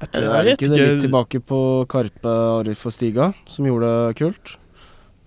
[0.01, 2.25] Jeg, tror- Er jeg ikke det litt tilbake på Karpe
[2.61, 4.57] Arif og Stiga, som gjorde det kult?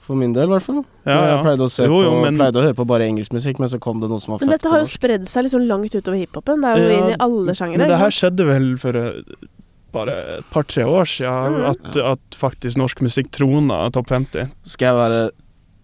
[0.07, 0.79] For min del, i hvert fall.
[1.03, 1.23] Ja, ja.
[1.33, 3.59] Jeg pleide å, se Jo, jo, på, men- pleide å høre på bare engelsk musikk,
[3.59, 5.67] men så kom det noe som var Men fett dette har jo spredd seg liksom
[5.67, 6.63] langt utover hiphopen.
[6.63, 7.83] Det er jo Ja, inn i alle sjangere.
[7.83, 9.49] Men det her skjedde vel for eh,
[9.91, 11.67] bare et par-tre år siden, mm.
[11.73, 14.55] at, at faktisk norsk musikk trona topp 50.
[14.63, 15.27] Skal jeg være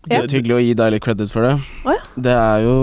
[0.03, 1.53] det er hyggelig å gi deg litt credit for det?
[1.87, 2.01] Oh, ja.
[2.25, 2.75] Det er jo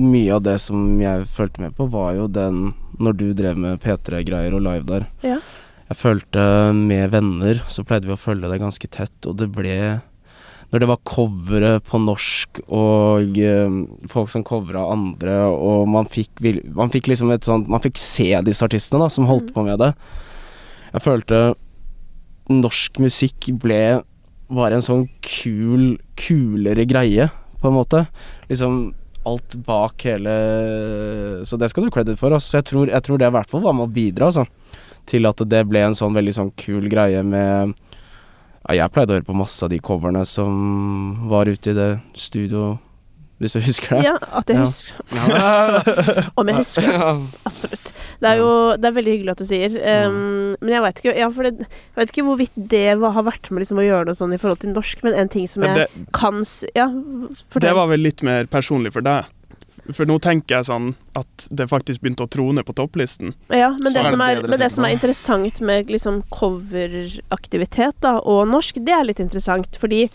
[0.00, 3.82] mye av det som jeg fulgte med på, var jo den når du drev med
[3.82, 5.04] P3-greier og live der.
[5.26, 5.36] Ja.
[5.90, 9.76] Jeg følte med venner så pleide vi å følge det ganske tett, og det ble
[10.74, 13.76] Når det var covere på norsk og eh,
[14.10, 16.42] folk som covra andre, og man fikk,
[16.74, 19.54] man fikk liksom et sånt Man fikk se disse artistene da, som holdt Mm.
[19.54, 19.92] på med det.
[20.96, 21.38] Jeg følte
[22.50, 24.02] norsk musikk ble
[24.50, 27.30] bare en sånn kul, kulere greie,
[27.62, 28.02] på en måte.
[28.50, 28.92] Liksom
[29.24, 30.34] alt bak hele
[31.46, 32.34] Så det skal du ha credit for.
[32.36, 32.58] Altså.
[32.58, 34.44] Jeg, tror, jeg tror det i hvert fall var med å bidra altså,
[35.06, 37.74] til at det ble en sånn veldig sånn kul greie med
[38.68, 41.90] ja, Jeg pleide å høre på masse av de coverne som var ute i det
[42.16, 42.78] studio,
[43.42, 44.04] hvis du husker det.
[44.06, 44.64] Ja, at jeg Ja.
[44.64, 46.86] husker Om jeg husker.
[46.88, 47.10] Ja.
[47.50, 47.90] Absolutt.
[48.22, 48.50] Det er jo
[48.80, 49.74] det er veldig hyggelig at du sier.
[50.08, 53.50] Um, men jeg vet ikke Ja, det, jeg vet ikke hvorvidt det var, har vært
[53.50, 55.82] med liksom å gjøre noe sånn i forhold til norsk, men en ting som jeg
[55.82, 56.40] det, kan
[56.78, 56.86] Ja,
[57.50, 57.68] fortell.
[57.68, 59.26] det var vel litt mer personlig for deg.
[59.92, 63.34] For nå tenker jeg sånn at det faktisk begynte å trone på topplisten.
[63.52, 68.48] Ja, men det, som er, men det som er interessant med liksom coveraktivitet da, og
[68.48, 70.06] norsk, det er litt interessant, fordi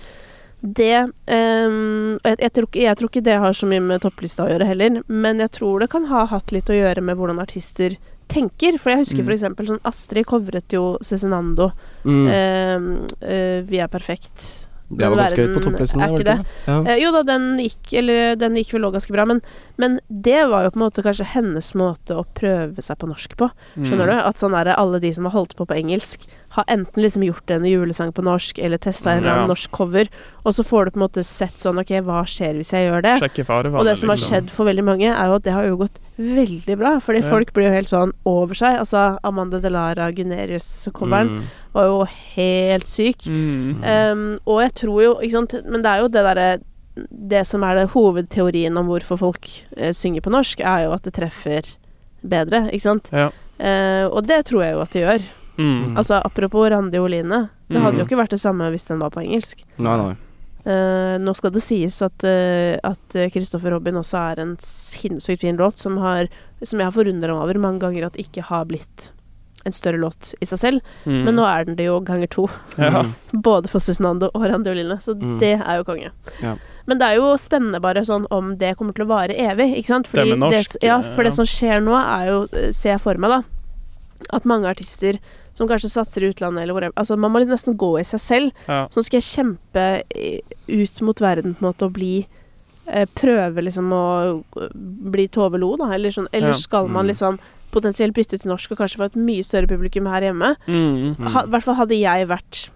[0.60, 0.96] det
[1.32, 4.68] um, jeg, jeg, tror jeg tror ikke det har så mye med topplista å gjøre
[4.68, 7.96] heller, men jeg tror det kan ha hatt litt å gjøre med hvordan artister
[8.30, 8.78] tenker.
[8.78, 9.32] For jeg husker Mm.
[9.34, 11.72] eksempel sånn Astrid covret jo Cezinando.
[12.04, 12.28] Mm.
[12.28, 12.90] Um,
[13.24, 14.69] uh, vi er perfekt.
[14.90, 16.02] Det var ganske høyt på topplisten.
[16.02, 16.46] er ikke det det?
[16.66, 16.78] Ja.
[16.90, 19.42] Eh, jo da, den gikk Eller den gikk vel òg ganske bra, men,
[19.78, 23.38] men det var jo på en måte kanskje hennes måte å prøve seg på norsk
[23.38, 23.52] på.
[23.78, 24.16] Skjønner Mm.
[24.18, 24.24] du?
[24.32, 27.52] At sånn der, alle de som har holdt på på engelsk, har enten liksom gjort
[27.52, 29.46] en julesang på norsk, eller testa en Ja.
[29.46, 30.08] norsk cover,
[30.46, 33.02] og så får du på en måte sett sånn Ok, hva skjer hvis jeg gjør
[33.04, 33.16] det?
[33.76, 34.30] Og det som har liksom.
[34.30, 37.00] skjedd for veldig mange, er jo at det har jo gått veldig bra.
[37.00, 37.30] Fordi Ja.
[37.30, 38.80] folk blir jo helt sånn over seg.
[38.80, 41.44] Altså Amanda Delara Gunerius-coveren Mm.
[41.74, 43.22] var jo helt syk.
[43.28, 43.84] Mm.
[43.84, 45.54] Um, og jeg tror jo ikke sant?
[45.66, 46.60] Men det er jo det derre
[47.30, 49.48] Det som er det hovedteorien om hvorfor folk
[49.78, 51.64] eh, synger på norsk, er jo at det treffer
[52.28, 53.10] bedre, ikke sant?
[53.14, 53.30] Ja.
[53.58, 55.22] Eh, og det tror jeg jo at det gjør.
[55.60, 55.98] Mm.
[56.00, 57.50] Altså Apropos Randi Oline.
[57.70, 58.00] Det hadde Mm.
[58.00, 59.66] jo ikke vært det samme hvis den var på engelsk.
[59.78, 60.16] Nei, nei.
[60.66, 65.58] Uh, nå skal det sies at uh, at Christopher Robin også er en sinnssykt fin
[65.58, 66.28] låt som, har,
[66.64, 69.12] som jeg har forundra meg over mange ganger at ikke har blitt
[69.68, 71.24] en større låt i seg selv, Mm.
[71.26, 72.48] men nå er den det jo ganger to.
[72.78, 73.04] ja.
[73.04, 73.14] Mm.
[73.44, 75.40] Både for Cezinando og Randi Oline, så Mm.
[75.40, 76.12] det er jo konge.
[76.44, 76.56] Ja.
[76.88, 79.88] Men det er jo spennende bare sånn om det kommer til å vare evig, ikke
[79.92, 80.08] sant?
[80.12, 83.16] Det med norsk, ja, for det som skjer nå, er jo, eh, ser jeg for
[83.16, 83.44] meg, da,
[84.34, 85.20] at mange artister
[85.60, 88.52] som kanskje satser i utlandet eller whatever Altså, man må nesten gå i seg selv.
[88.70, 88.86] ja.
[88.90, 89.86] Så skal jeg kjempe
[90.72, 92.14] ut mot verden på en måte og bli
[92.88, 94.04] eh, Prøve liksom å
[94.58, 94.70] eh,
[95.14, 96.28] bli Tove Lo, da, eller sånn.
[96.34, 96.60] Eller Ja.
[96.64, 97.12] skal man Mm.
[97.14, 97.40] liksom
[97.72, 100.56] potensielt bytte til norsk og kanskje få et mye større publikum her hjemme?
[100.66, 101.16] Mm.
[101.20, 101.28] Mm.
[101.28, 102.70] I hvert fall hadde jeg vært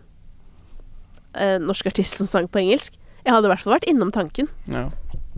[1.34, 2.94] eh, norsk artist som sang på engelsk.
[3.26, 4.50] Jeg hadde i hvert fall vært innom tanken.
[4.70, 4.90] ja.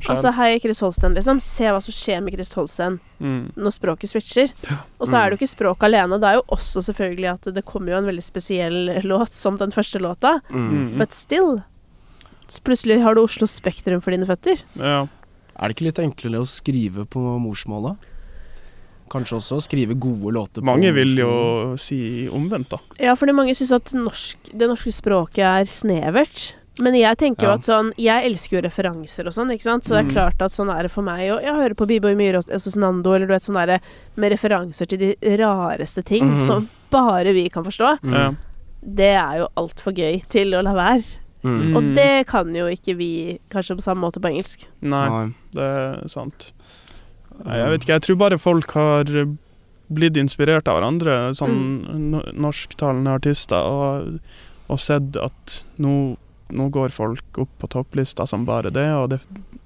[0.03, 1.39] Altså, hei, Chris Holsten, liksom.
[1.43, 3.55] Se hva som skjer med Chris Holsten mm.
[3.55, 4.51] når språket switcher.
[4.99, 6.19] Og så er det jo ikke språk alene.
[6.19, 9.71] Det er jo også selvfølgelig at det kommer jo en veldig spesiell låt som den
[9.75, 10.39] første låta.
[10.49, 10.67] Mm.
[10.67, 10.89] Mm.
[10.99, 11.61] But still.
[12.65, 14.61] Plutselig har du Oslo Spektrum for dine føtter.
[14.79, 15.05] ja.
[15.55, 18.11] Er det ikke litt enklere å skrive på morsmålet?
[19.11, 21.31] Kanskje også skrive gode låter på Mange vil jo
[21.79, 22.79] si omvendt, da.
[22.99, 26.49] Ja, fordi mange syns at norsk, det norske språket er snevert.
[26.79, 27.53] Men jeg tenker jo Ja.
[27.55, 29.83] at sånn Jeg elsker jo referanser og sånn, ikke sant.
[29.85, 30.11] Så det er Mhm.
[30.11, 31.31] klart at sånn er det for meg.
[31.31, 33.79] Og jeg hører på B-Boy Myhre og Cezinando, eller du vet sånn derre
[34.17, 36.45] med referanser til de rareste ting Mhm.
[36.45, 37.99] som bare vi kan forstå.
[38.01, 38.13] Mm.
[38.13, 38.31] Ja.
[38.83, 41.03] Det er jo altfor gøy til å la være.
[41.43, 41.75] Mm.
[41.75, 41.95] Og Mm.
[41.95, 44.65] det kan jo ikke vi kanskje på samme måte på engelsk.
[44.81, 45.31] Nei.
[45.53, 46.51] det er sant.
[47.45, 49.03] Jeg vet ikke, jeg tror bare folk har
[49.93, 52.33] blitt inspirert av hverandre, sånn Mm.
[52.35, 54.19] norsktalende artister, og,
[54.69, 56.17] og sett at nå,
[56.53, 59.19] nå går folk opp på topplista som bare det, og det,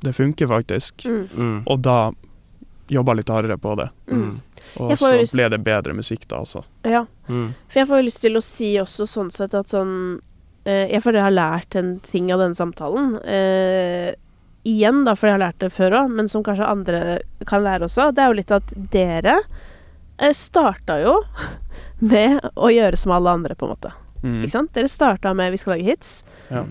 [0.06, 1.06] det funker faktisk.
[1.06, 1.26] Mm.
[1.36, 1.58] Mm.
[1.68, 1.98] Og da
[2.90, 3.90] jobba litt hardere på det.
[4.12, 4.40] Mm.
[4.82, 6.64] Og så lyst- ble det bedre musikk da også.
[6.88, 7.04] Ja.
[7.28, 7.52] Mm.
[7.70, 9.94] For jeg får jo lyst til å si også sånn sett at sånn
[10.66, 13.16] eh, Jeg føler jeg har lært en ting av denne samtalen.
[13.24, 14.14] Eh,
[14.70, 17.20] igjen, da, for jeg har lært det før òg, men som kanskje andre
[17.50, 18.10] kan lære også.
[18.14, 19.38] Det er jo litt at dere
[20.20, 21.20] eh, starta jo
[22.12, 23.94] med å gjøre som alle andre, på en måte.
[24.24, 24.44] Mm.
[24.44, 24.74] Ikke sant?
[24.76, 26.24] Dere starta med 'Vi skal lage hits'.
[26.52, 26.66] Ja.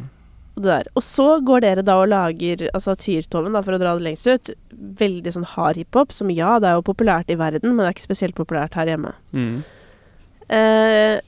[0.58, 0.86] Og, det der.
[0.94, 4.26] og så går dere da og lager altså Tyrtoven, da, for å dra det lengst
[4.26, 7.86] ut, veldig sånn hard hiphop, som ja, det er jo populært i verden, men det
[7.86, 9.12] er ikke spesielt populært her hjemme.
[9.30, 9.62] Mm.
[10.48, 11.20] Eh,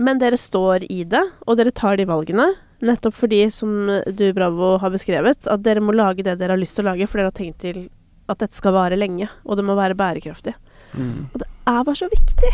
[0.00, 2.48] men dere står i det, og dere tar de valgene.
[2.84, 3.74] Nettopp fordi, som
[4.08, 7.06] du, Bravo, har beskrevet, at dere må lage det dere har lyst til å lage,
[7.10, 7.84] for dere har tenkt til
[8.32, 10.56] at dette skal vare lenge, og det må være bærekraftig.
[10.96, 11.28] Mm.
[11.28, 12.52] Og det er bare så viktig.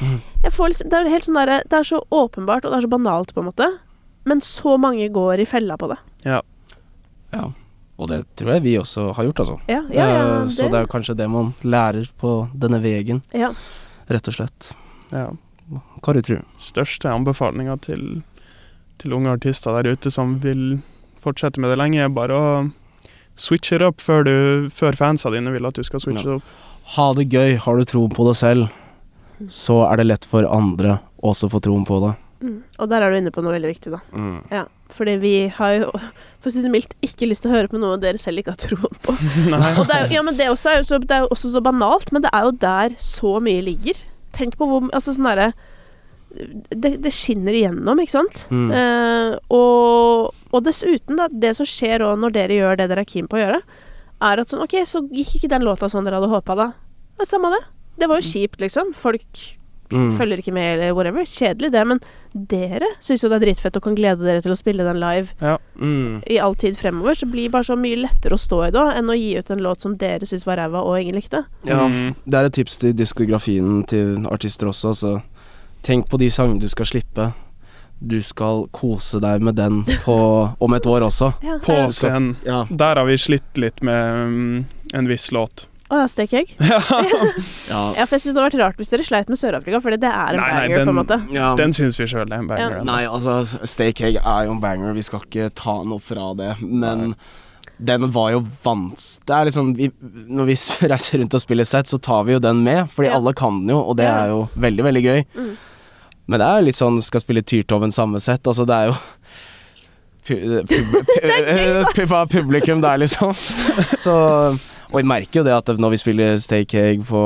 [0.00, 0.18] Mm.
[0.42, 2.86] Jeg får liksom, det, er helt sånn der, det er så åpenbart, og det er
[2.86, 3.70] så banalt, på en måte.
[4.26, 5.98] Men så mange går i fella på det.
[6.26, 6.42] Ja.
[7.96, 9.58] Og det tror jeg vi også har gjort, altså.
[9.70, 10.24] Ja, ja, ja.
[10.44, 10.52] det.
[10.52, 13.52] Så det er kanskje det man lærer på denne veien, ja.
[14.12, 14.72] rett og slett.
[15.14, 15.30] Ja.
[15.66, 18.20] Hva du tror Største anbefalinga til,
[19.02, 20.78] til unge artister der ute som vil
[21.22, 22.50] fortsette med det lenge, er bare å
[23.40, 24.36] switche it up før, du,
[24.72, 26.52] før fansa dine vil at du skal switche det opp.
[26.94, 28.68] Ha det gøy, har du tro på det selv,
[29.52, 32.14] så er det lett for andre også å få troen på det.
[32.46, 32.56] Mm.
[32.78, 34.00] Og der er du inne på noe veldig viktig, da.
[34.12, 34.40] Mm.
[34.52, 35.88] Ja, fordi vi har jo,
[36.40, 38.52] for å si det mildt, ikke lyst til å høre på noe dere selv ikke
[38.54, 39.14] har troen på.
[39.80, 41.54] Og det er, jo- ja, men det, også er jo så, det er jo også
[41.54, 44.02] så banalt, men det er jo der så mye ligger.
[44.36, 45.50] Tenk på hvor Altså sånn derre
[46.36, 48.42] det, det skinner igjennom, ikke sant?
[48.52, 48.66] Mm.
[48.76, 53.08] Eh, og, og dessuten, da, det som skjer òg når dere gjør det dere er
[53.08, 53.60] keen på å gjøre,
[54.26, 56.66] er at sånn OK, så gikk ikke den låta sånn dere hadde håpa, da.
[57.16, 57.62] Ja, samme det.
[57.98, 58.94] Det var jo kjipt, liksom.
[58.94, 59.52] Folk
[59.88, 60.16] Mm.
[60.18, 61.22] følger ikke med, eller whatever.
[61.22, 62.00] Kjedelig, det, men
[62.34, 65.28] dere syns jo det er dritfett og kan glede dere til å spille den live
[65.78, 66.24] Mm.
[66.28, 67.14] i all tid fremover.
[67.14, 69.48] Så blir det bare så mye lettere å stå i da, enn å gi ut
[69.54, 71.44] en låt som dere syns var ræva og ingen likte.
[71.64, 72.16] Ja, Mm.
[72.26, 75.22] det er et tips til diskografien til artister også, altså.
[75.84, 77.32] tenk på de sangene du skal slippe.
[78.04, 81.32] Du skal kose deg med den på, om et år også.
[81.44, 82.36] Ja, På scenen.
[82.44, 82.64] Ja.
[82.68, 85.68] Der har vi slitt litt med um, en viss låt.
[85.86, 86.48] Å ja, stekeegg?
[87.70, 87.80] ja.
[87.94, 90.10] Ja, for jeg syns det hadde vært rart hvis dere sleit med Sør-Afrika, Fordi det
[90.10, 91.18] er en Nei, nei, banger, den- på en måte.
[91.36, 91.50] ja.
[91.60, 92.78] Den syns vi sjøl er en banger.
[92.80, 92.84] Ja.
[92.88, 93.36] Nei, altså,
[93.70, 97.14] Steak Egg er jo en banger, vi skal ikke ta noe fra det, men
[97.78, 99.06] den var jo vans...
[99.28, 99.90] Det er liksom vi,
[100.32, 100.54] Når vi
[100.94, 103.18] reiser rundt og spiller sett, så tar vi jo den med, fordi Ja.
[103.20, 104.14] alle kan den jo, og det Ja.
[104.24, 105.24] er jo veldig, veldig gøy.
[105.36, 105.50] Mm.
[106.26, 108.96] Men det er litt sånn skal spille Tyrtoven samme sett, altså det er jo
[110.26, 113.30] pu- pub, pu- pu- hva publikum der, liksom.
[114.00, 114.16] Så
[114.92, 117.22] Og jeg merker jo det at når vi spiller Egg på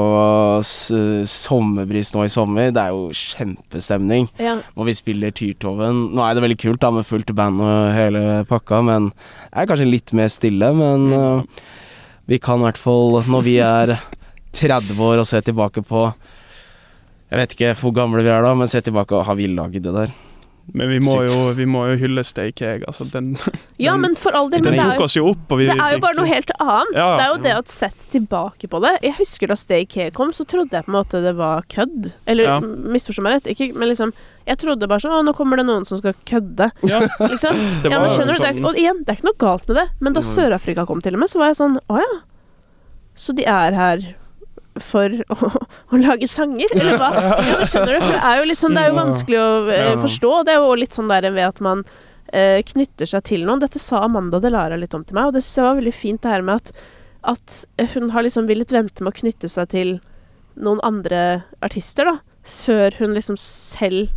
[1.28, 4.31] sommerbris nå i sommer, det er jo kjempestemning.
[4.41, 4.57] Ja.
[4.77, 6.07] Og vi spiller Tyrtoven.
[6.16, 9.69] Nå er det veldig kult da med fullt band og hele pakka, men det er
[9.70, 10.73] kanskje litt mer stille.
[10.77, 11.69] Men uh,
[12.31, 13.97] vi kan i hvert fall, når vi er
[14.61, 16.09] 30 år og ser tilbake på
[17.31, 19.85] Jeg vet ikke hvor gamle vi er da, men se tilbake og har vi lagd
[19.85, 20.16] det der?
[20.73, 23.32] Men vi må, jo, vi må jo hylle Stay egg Altså, den,
[23.77, 24.61] Ja, Den- men for all del.
[24.62, 26.95] den Men tok oss jo opp, og vi Det er jo bare noe helt annet.
[26.95, 27.09] Ja.
[27.16, 28.93] Det er jo det å sette tilbake på det.
[29.03, 32.12] Jeg husker da Stay egg kom, så trodde jeg på en måte det var kødd.
[32.27, 32.61] Eller Ja.
[32.61, 34.12] misforstå meg rett, ikke, men liksom
[34.47, 36.70] Jeg trodde bare sånn Å, nå kommer det noen som skal kødde.
[36.87, 37.55] Ja, Liksom.
[37.82, 39.66] det Ja, men skjønner du, det sånn er, Og igjen, det er ikke noe galt
[39.69, 42.20] med det, men da Sør-Afrika kom til og med, så var jeg sånn Å ja.
[43.16, 44.15] Så de er her
[44.79, 45.51] for å,
[45.91, 47.11] å lage sanger, eller hva?
[47.49, 48.05] Ja, skjønner du?
[48.05, 50.31] For det er jo litt sånn Det er jo vanskelig å eh, forstå.
[50.47, 51.83] Det er jo litt sånn der ved at man
[52.33, 53.63] eh, knytter seg til noen.
[53.65, 56.23] Dette sa Amanda Delara litt om til meg, og det synes jeg var veldig fint
[56.23, 56.87] det her med at,
[57.35, 59.99] at hun har liksom villet vente med å knytte seg til
[60.61, 64.11] noen andre artister, da, før hun liksom selv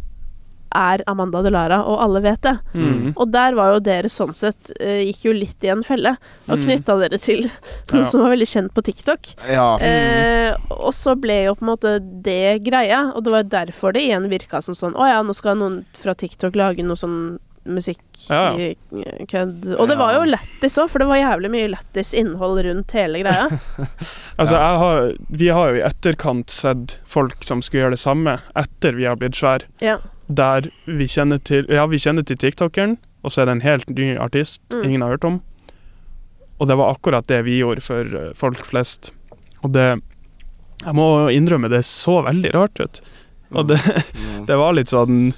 [0.75, 2.55] er Amanda Delara, og alle vet det.
[2.73, 3.13] mm.
[3.15, 6.15] Og der var jo dere sånn sett eh, Gikk jo litt i en felle
[6.47, 6.63] og Mm.
[6.65, 7.43] knytta dere til
[7.91, 8.09] noen Ja.
[8.09, 9.33] som var veldig kjent på TikTok.
[9.49, 9.77] Ja.
[9.79, 14.01] Eh, og så ble jo på en måte det greia, og det var derfor det
[14.07, 17.39] igjen virka som sånn Å ja, nå skal noen fra TikTok lage noe sånn
[18.27, 18.51] Ja.
[18.51, 19.67] musikkødd.
[19.79, 23.21] Og det var jo lættis òg, for det var jævlig mye lættis innhold rundt hele
[23.23, 23.45] greia.
[24.33, 28.33] Altså, jeg har, vi har jo i etterkant sett folk som skulle gjøre det samme
[28.57, 29.67] etter vi har blitt svære.
[29.79, 29.99] Ja.
[30.29, 33.89] Der vi kjenner til Ja, vi kjenner til tiktokeren, og så er det en helt
[33.89, 34.83] ny artist Mm.
[34.85, 35.41] ingen har hørt om.
[36.59, 39.11] Og det var akkurat det vi gjorde for eh, folk flest.
[39.63, 40.01] Og det
[40.83, 43.01] Jeg må innrømme, det så veldig rart ut.
[43.53, 44.45] Og det, Ja.
[44.47, 45.33] det var litt sånn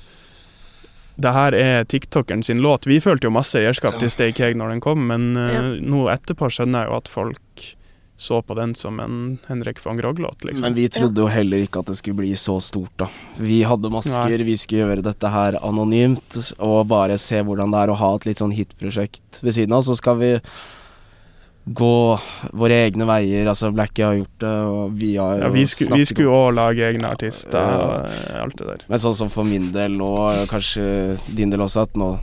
[1.18, 2.86] Det her er tiktokeren sin låt.
[2.86, 4.00] Vi følte jo masse eierskap Ja.
[4.00, 5.62] til Stay Cake når den kom, men eh, Ja.
[5.80, 7.76] nå etterpå skjønner jeg jo at folk
[8.18, 9.16] så på den som en
[9.48, 10.62] Henrik van Grogg-låt, liksom.
[10.64, 13.10] Men vi trodde jo heller ikke at det skulle bli så stort, da.
[13.38, 17.92] Vi hadde masker, vi skulle gjøre dette her anonymt, og bare se hvordan det er
[17.92, 19.84] å ha et litt sånn hitprosjekt ved siden av.
[19.84, 20.32] Så skal vi
[21.66, 22.20] gå
[22.54, 23.48] våre egne veier.
[23.50, 26.86] Altså, Blackie har gjort det, og vi har ja, vi, sku, vi skulle òg lage
[26.88, 27.80] egne artister Ja.
[27.82, 28.86] og eh, alt det der.
[28.92, 32.14] Men sånn som for min del nå, og kanskje din del også, at nå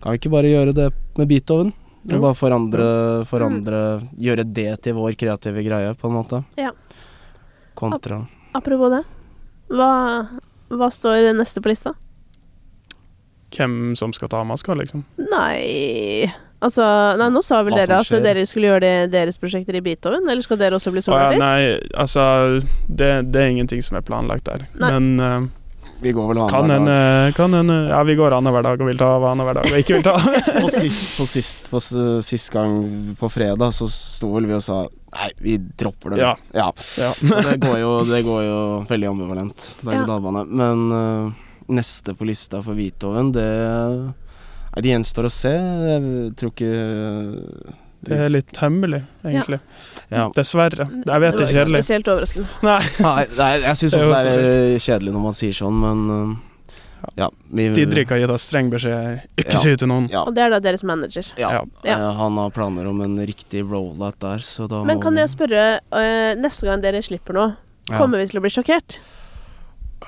[0.00, 0.90] kan vi ikke bare gjøre det
[1.20, 1.72] med Beethoven?
[2.02, 2.16] Jo.
[2.16, 2.84] Og bare forandre,
[3.28, 3.80] forandre
[4.16, 6.42] Gjøre det til vår kreative greie, på en måte.
[6.56, 6.70] Ja.
[7.76, 8.22] Kontra
[8.56, 9.02] Apropos det.
[9.70, 9.90] Hva,
[10.72, 11.92] hva står neste på lista?
[13.54, 15.04] Hvem som skal ta maska, liksom.
[15.30, 16.84] Nei Altså,
[17.16, 18.20] nei, nå sa vel dere at skjer.
[18.20, 21.30] dere skulle gjøre det, deres prosjekter i Beethoven, eller skal dere også bli Å ja,
[21.40, 21.62] nei,
[21.96, 22.24] altså
[22.84, 24.66] det, det er ingenting som er planlagt der.
[24.76, 24.90] Nei.
[24.92, 25.46] Men eh,
[26.00, 27.34] Vi går vel kan annenhver dag.
[27.36, 29.98] kan en, Ja, vi går annenhver dag og vil ta hva annenhver dag og ikke
[29.98, 30.14] vil ta.
[30.64, 31.82] På sist, på sist, på
[32.24, 32.80] sist gang
[33.20, 36.20] på fredag så sto vel vi og sa Nei, vi dropper det.
[36.22, 36.36] Ja.
[36.54, 36.68] ja.
[37.00, 37.10] ja.
[37.50, 40.44] Det går jo, det går jo veldig ambivalent, berg-og-dal-bane.
[40.54, 41.32] Men uh,
[41.74, 43.48] neste på lista for Hvithoven, det
[44.70, 45.50] Nei, det gjenstår å se.
[45.50, 46.68] Jeg tror ikke
[48.02, 49.58] Det er litt hemmelig, egentlig.
[50.10, 50.28] Ja.
[50.34, 50.86] Dessverre.
[50.88, 51.80] Jeg vet det er ikke kjedelig.
[51.84, 52.46] spesielt overraskende.
[52.64, 52.78] Nei.
[53.04, 57.28] Nei, nei, jeg syns også det er kjedelig når man sier sånn, men øh, ja.
[57.52, 59.60] Vi, Didrik har gitt oss streng beskjed ikke Ja.
[59.66, 60.08] si til noen.
[60.12, 61.28] Ja, Og det er da deres manager.
[61.36, 61.50] ja.
[61.58, 61.62] Ja.
[61.84, 65.20] Eh, Han har planer om en riktig rollout der, så da Men må kan vi-
[65.20, 65.80] jeg spørre,
[66.40, 67.56] neste gang dere slipper noe,
[67.90, 67.98] Ja.
[67.98, 68.98] kommer vi til å bli sjokkert?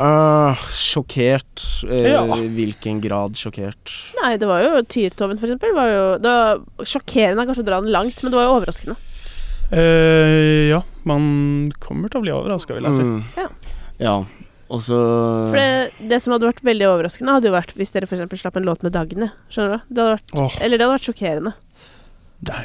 [0.01, 1.63] Øh, sjokkert.
[1.85, 2.23] Uh, Ja.
[2.25, 3.93] Hvilken grad sjokkert?
[4.23, 5.75] Nei, det var jo Tyrtoven, for eksempel.
[5.77, 8.55] Var jo, det var sjokkerende er kanskje å dra den langt, men det var jo
[8.57, 8.97] overraskende.
[9.73, 13.05] Uh, ja, man kommer til å bli overraska, vil jeg si.
[13.09, 13.21] Mm.
[13.37, 13.49] Ja.
[14.01, 14.17] ja.
[14.73, 14.97] Og så
[15.53, 18.57] For det, det som hadde vært veldig overraskende, hadde jo vært hvis dere eksempel slapp
[18.57, 19.29] en låt med Dagny.
[19.53, 19.91] Skjønner du?
[19.93, 20.57] Det hadde vært, oh.
[20.65, 21.53] eller det hadde vært sjokkerende.
[22.49, 22.65] nei.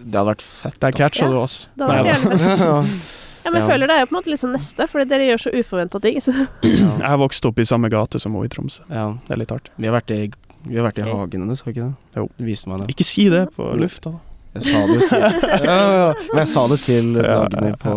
[0.00, 0.76] Det hadde vært fett.
[0.80, 1.30] Der catcha Ja.
[1.32, 1.56] du oss.
[1.76, 2.84] Det hadde Nei vært da.
[3.40, 3.44] ja.
[3.44, 3.72] Ja, men jeg Ja.
[3.74, 6.20] føler det er jo på en måte liksom neste, fordi dere gjør så uforventa ting.
[6.20, 6.32] Så.
[6.62, 6.90] ja.
[7.00, 8.82] Jeg vokste opp i samme gate som hun i Tromsø.
[8.90, 9.06] ja.
[9.26, 9.72] Det er litt artig.
[9.78, 10.30] Vi har vært i,
[10.68, 12.16] vi har vært i hagen hennes, har vi ikke det?
[12.20, 12.28] Jo.
[12.38, 12.90] Viste meg det.
[12.94, 14.18] Ikke si det på lufta, da.
[14.54, 15.20] Jeg sa det til
[15.70, 16.12] ja, ja, ja.
[16.32, 17.76] Men jeg sa det til Ja, ja, Dagny ja.
[17.80, 17.94] på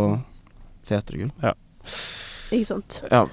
[0.87, 1.31] Fetergull.
[2.53, 2.99] Ikke sant.
[3.09, 3.23] Ja.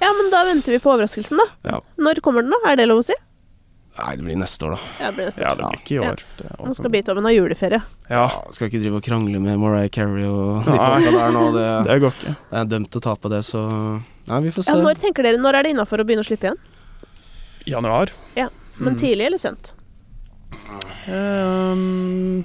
[0.00, 1.46] Ja, men da venter vi på overraskelsen, da.
[1.74, 1.80] Ja.
[2.00, 2.70] Når kommer den, da?
[2.72, 3.16] Er det lov å si?
[3.96, 4.78] Nei, det blir neste år, da.
[5.00, 6.22] Ja, det blir neste Ja, det blir ikke i år.
[6.44, 6.56] Ja.
[6.66, 7.78] Nå skal Beethoven ha juleferie.
[8.10, 11.44] Ja, Skal ikke drive og krangle med Mariah Carey og de folka der nå.
[11.56, 12.34] Det, det går ikke.
[12.50, 13.62] det er dømt til å tape det, så
[14.26, 14.74] Nei, vi får se.
[14.76, 16.60] Ja, når tenker dere, når er det innafor å begynne å slippe igjen?
[17.72, 18.12] Januar.
[18.36, 18.48] Ja,
[18.78, 18.98] Men Mm.
[19.00, 19.72] tidlig eller sent?
[21.08, 22.44] Ehm,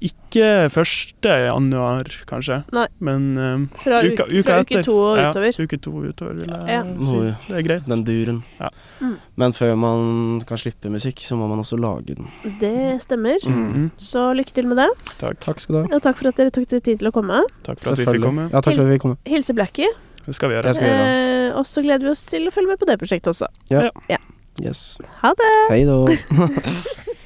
[0.00, 1.24] ikke 1.
[1.24, 2.58] januar, kanskje.
[2.72, 2.86] Nei.
[3.00, 4.82] Men ehm, Fra, Uka- uka fra uke etter.
[4.84, 5.56] to og ja, utover?
[5.64, 6.82] uke to utover, vil jeg Ja.
[6.84, 7.20] si.
[7.48, 7.86] Det er greit.
[7.88, 8.42] Den duren.
[8.60, 8.68] Ja.
[9.00, 9.16] Mm.
[9.36, 12.28] Men før man kan slippe musikk, så må man også lage den.
[12.60, 13.38] Det stemmer.
[13.46, 13.90] Mhm.
[13.96, 14.90] Så lykke til med det.
[15.18, 15.40] Takk.
[15.40, 15.94] Takk skal du ha.
[15.96, 17.40] Og takk for at dere tok dere tid til å komme.
[17.64, 18.50] Takk for at vi fikk komme.
[18.52, 19.16] Ja, takk for at vi kom.
[19.24, 19.88] Hilse Blackie.
[20.26, 20.74] Det skal vi gjøre.
[20.74, 21.50] Gjøre.
[21.52, 23.46] Eh, og så gleder vi oss til å følge med på det prosjektet også.
[24.58, 24.98] Yes.
[25.22, 25.52] Ha det!
[25.68, 26.06] Hei da.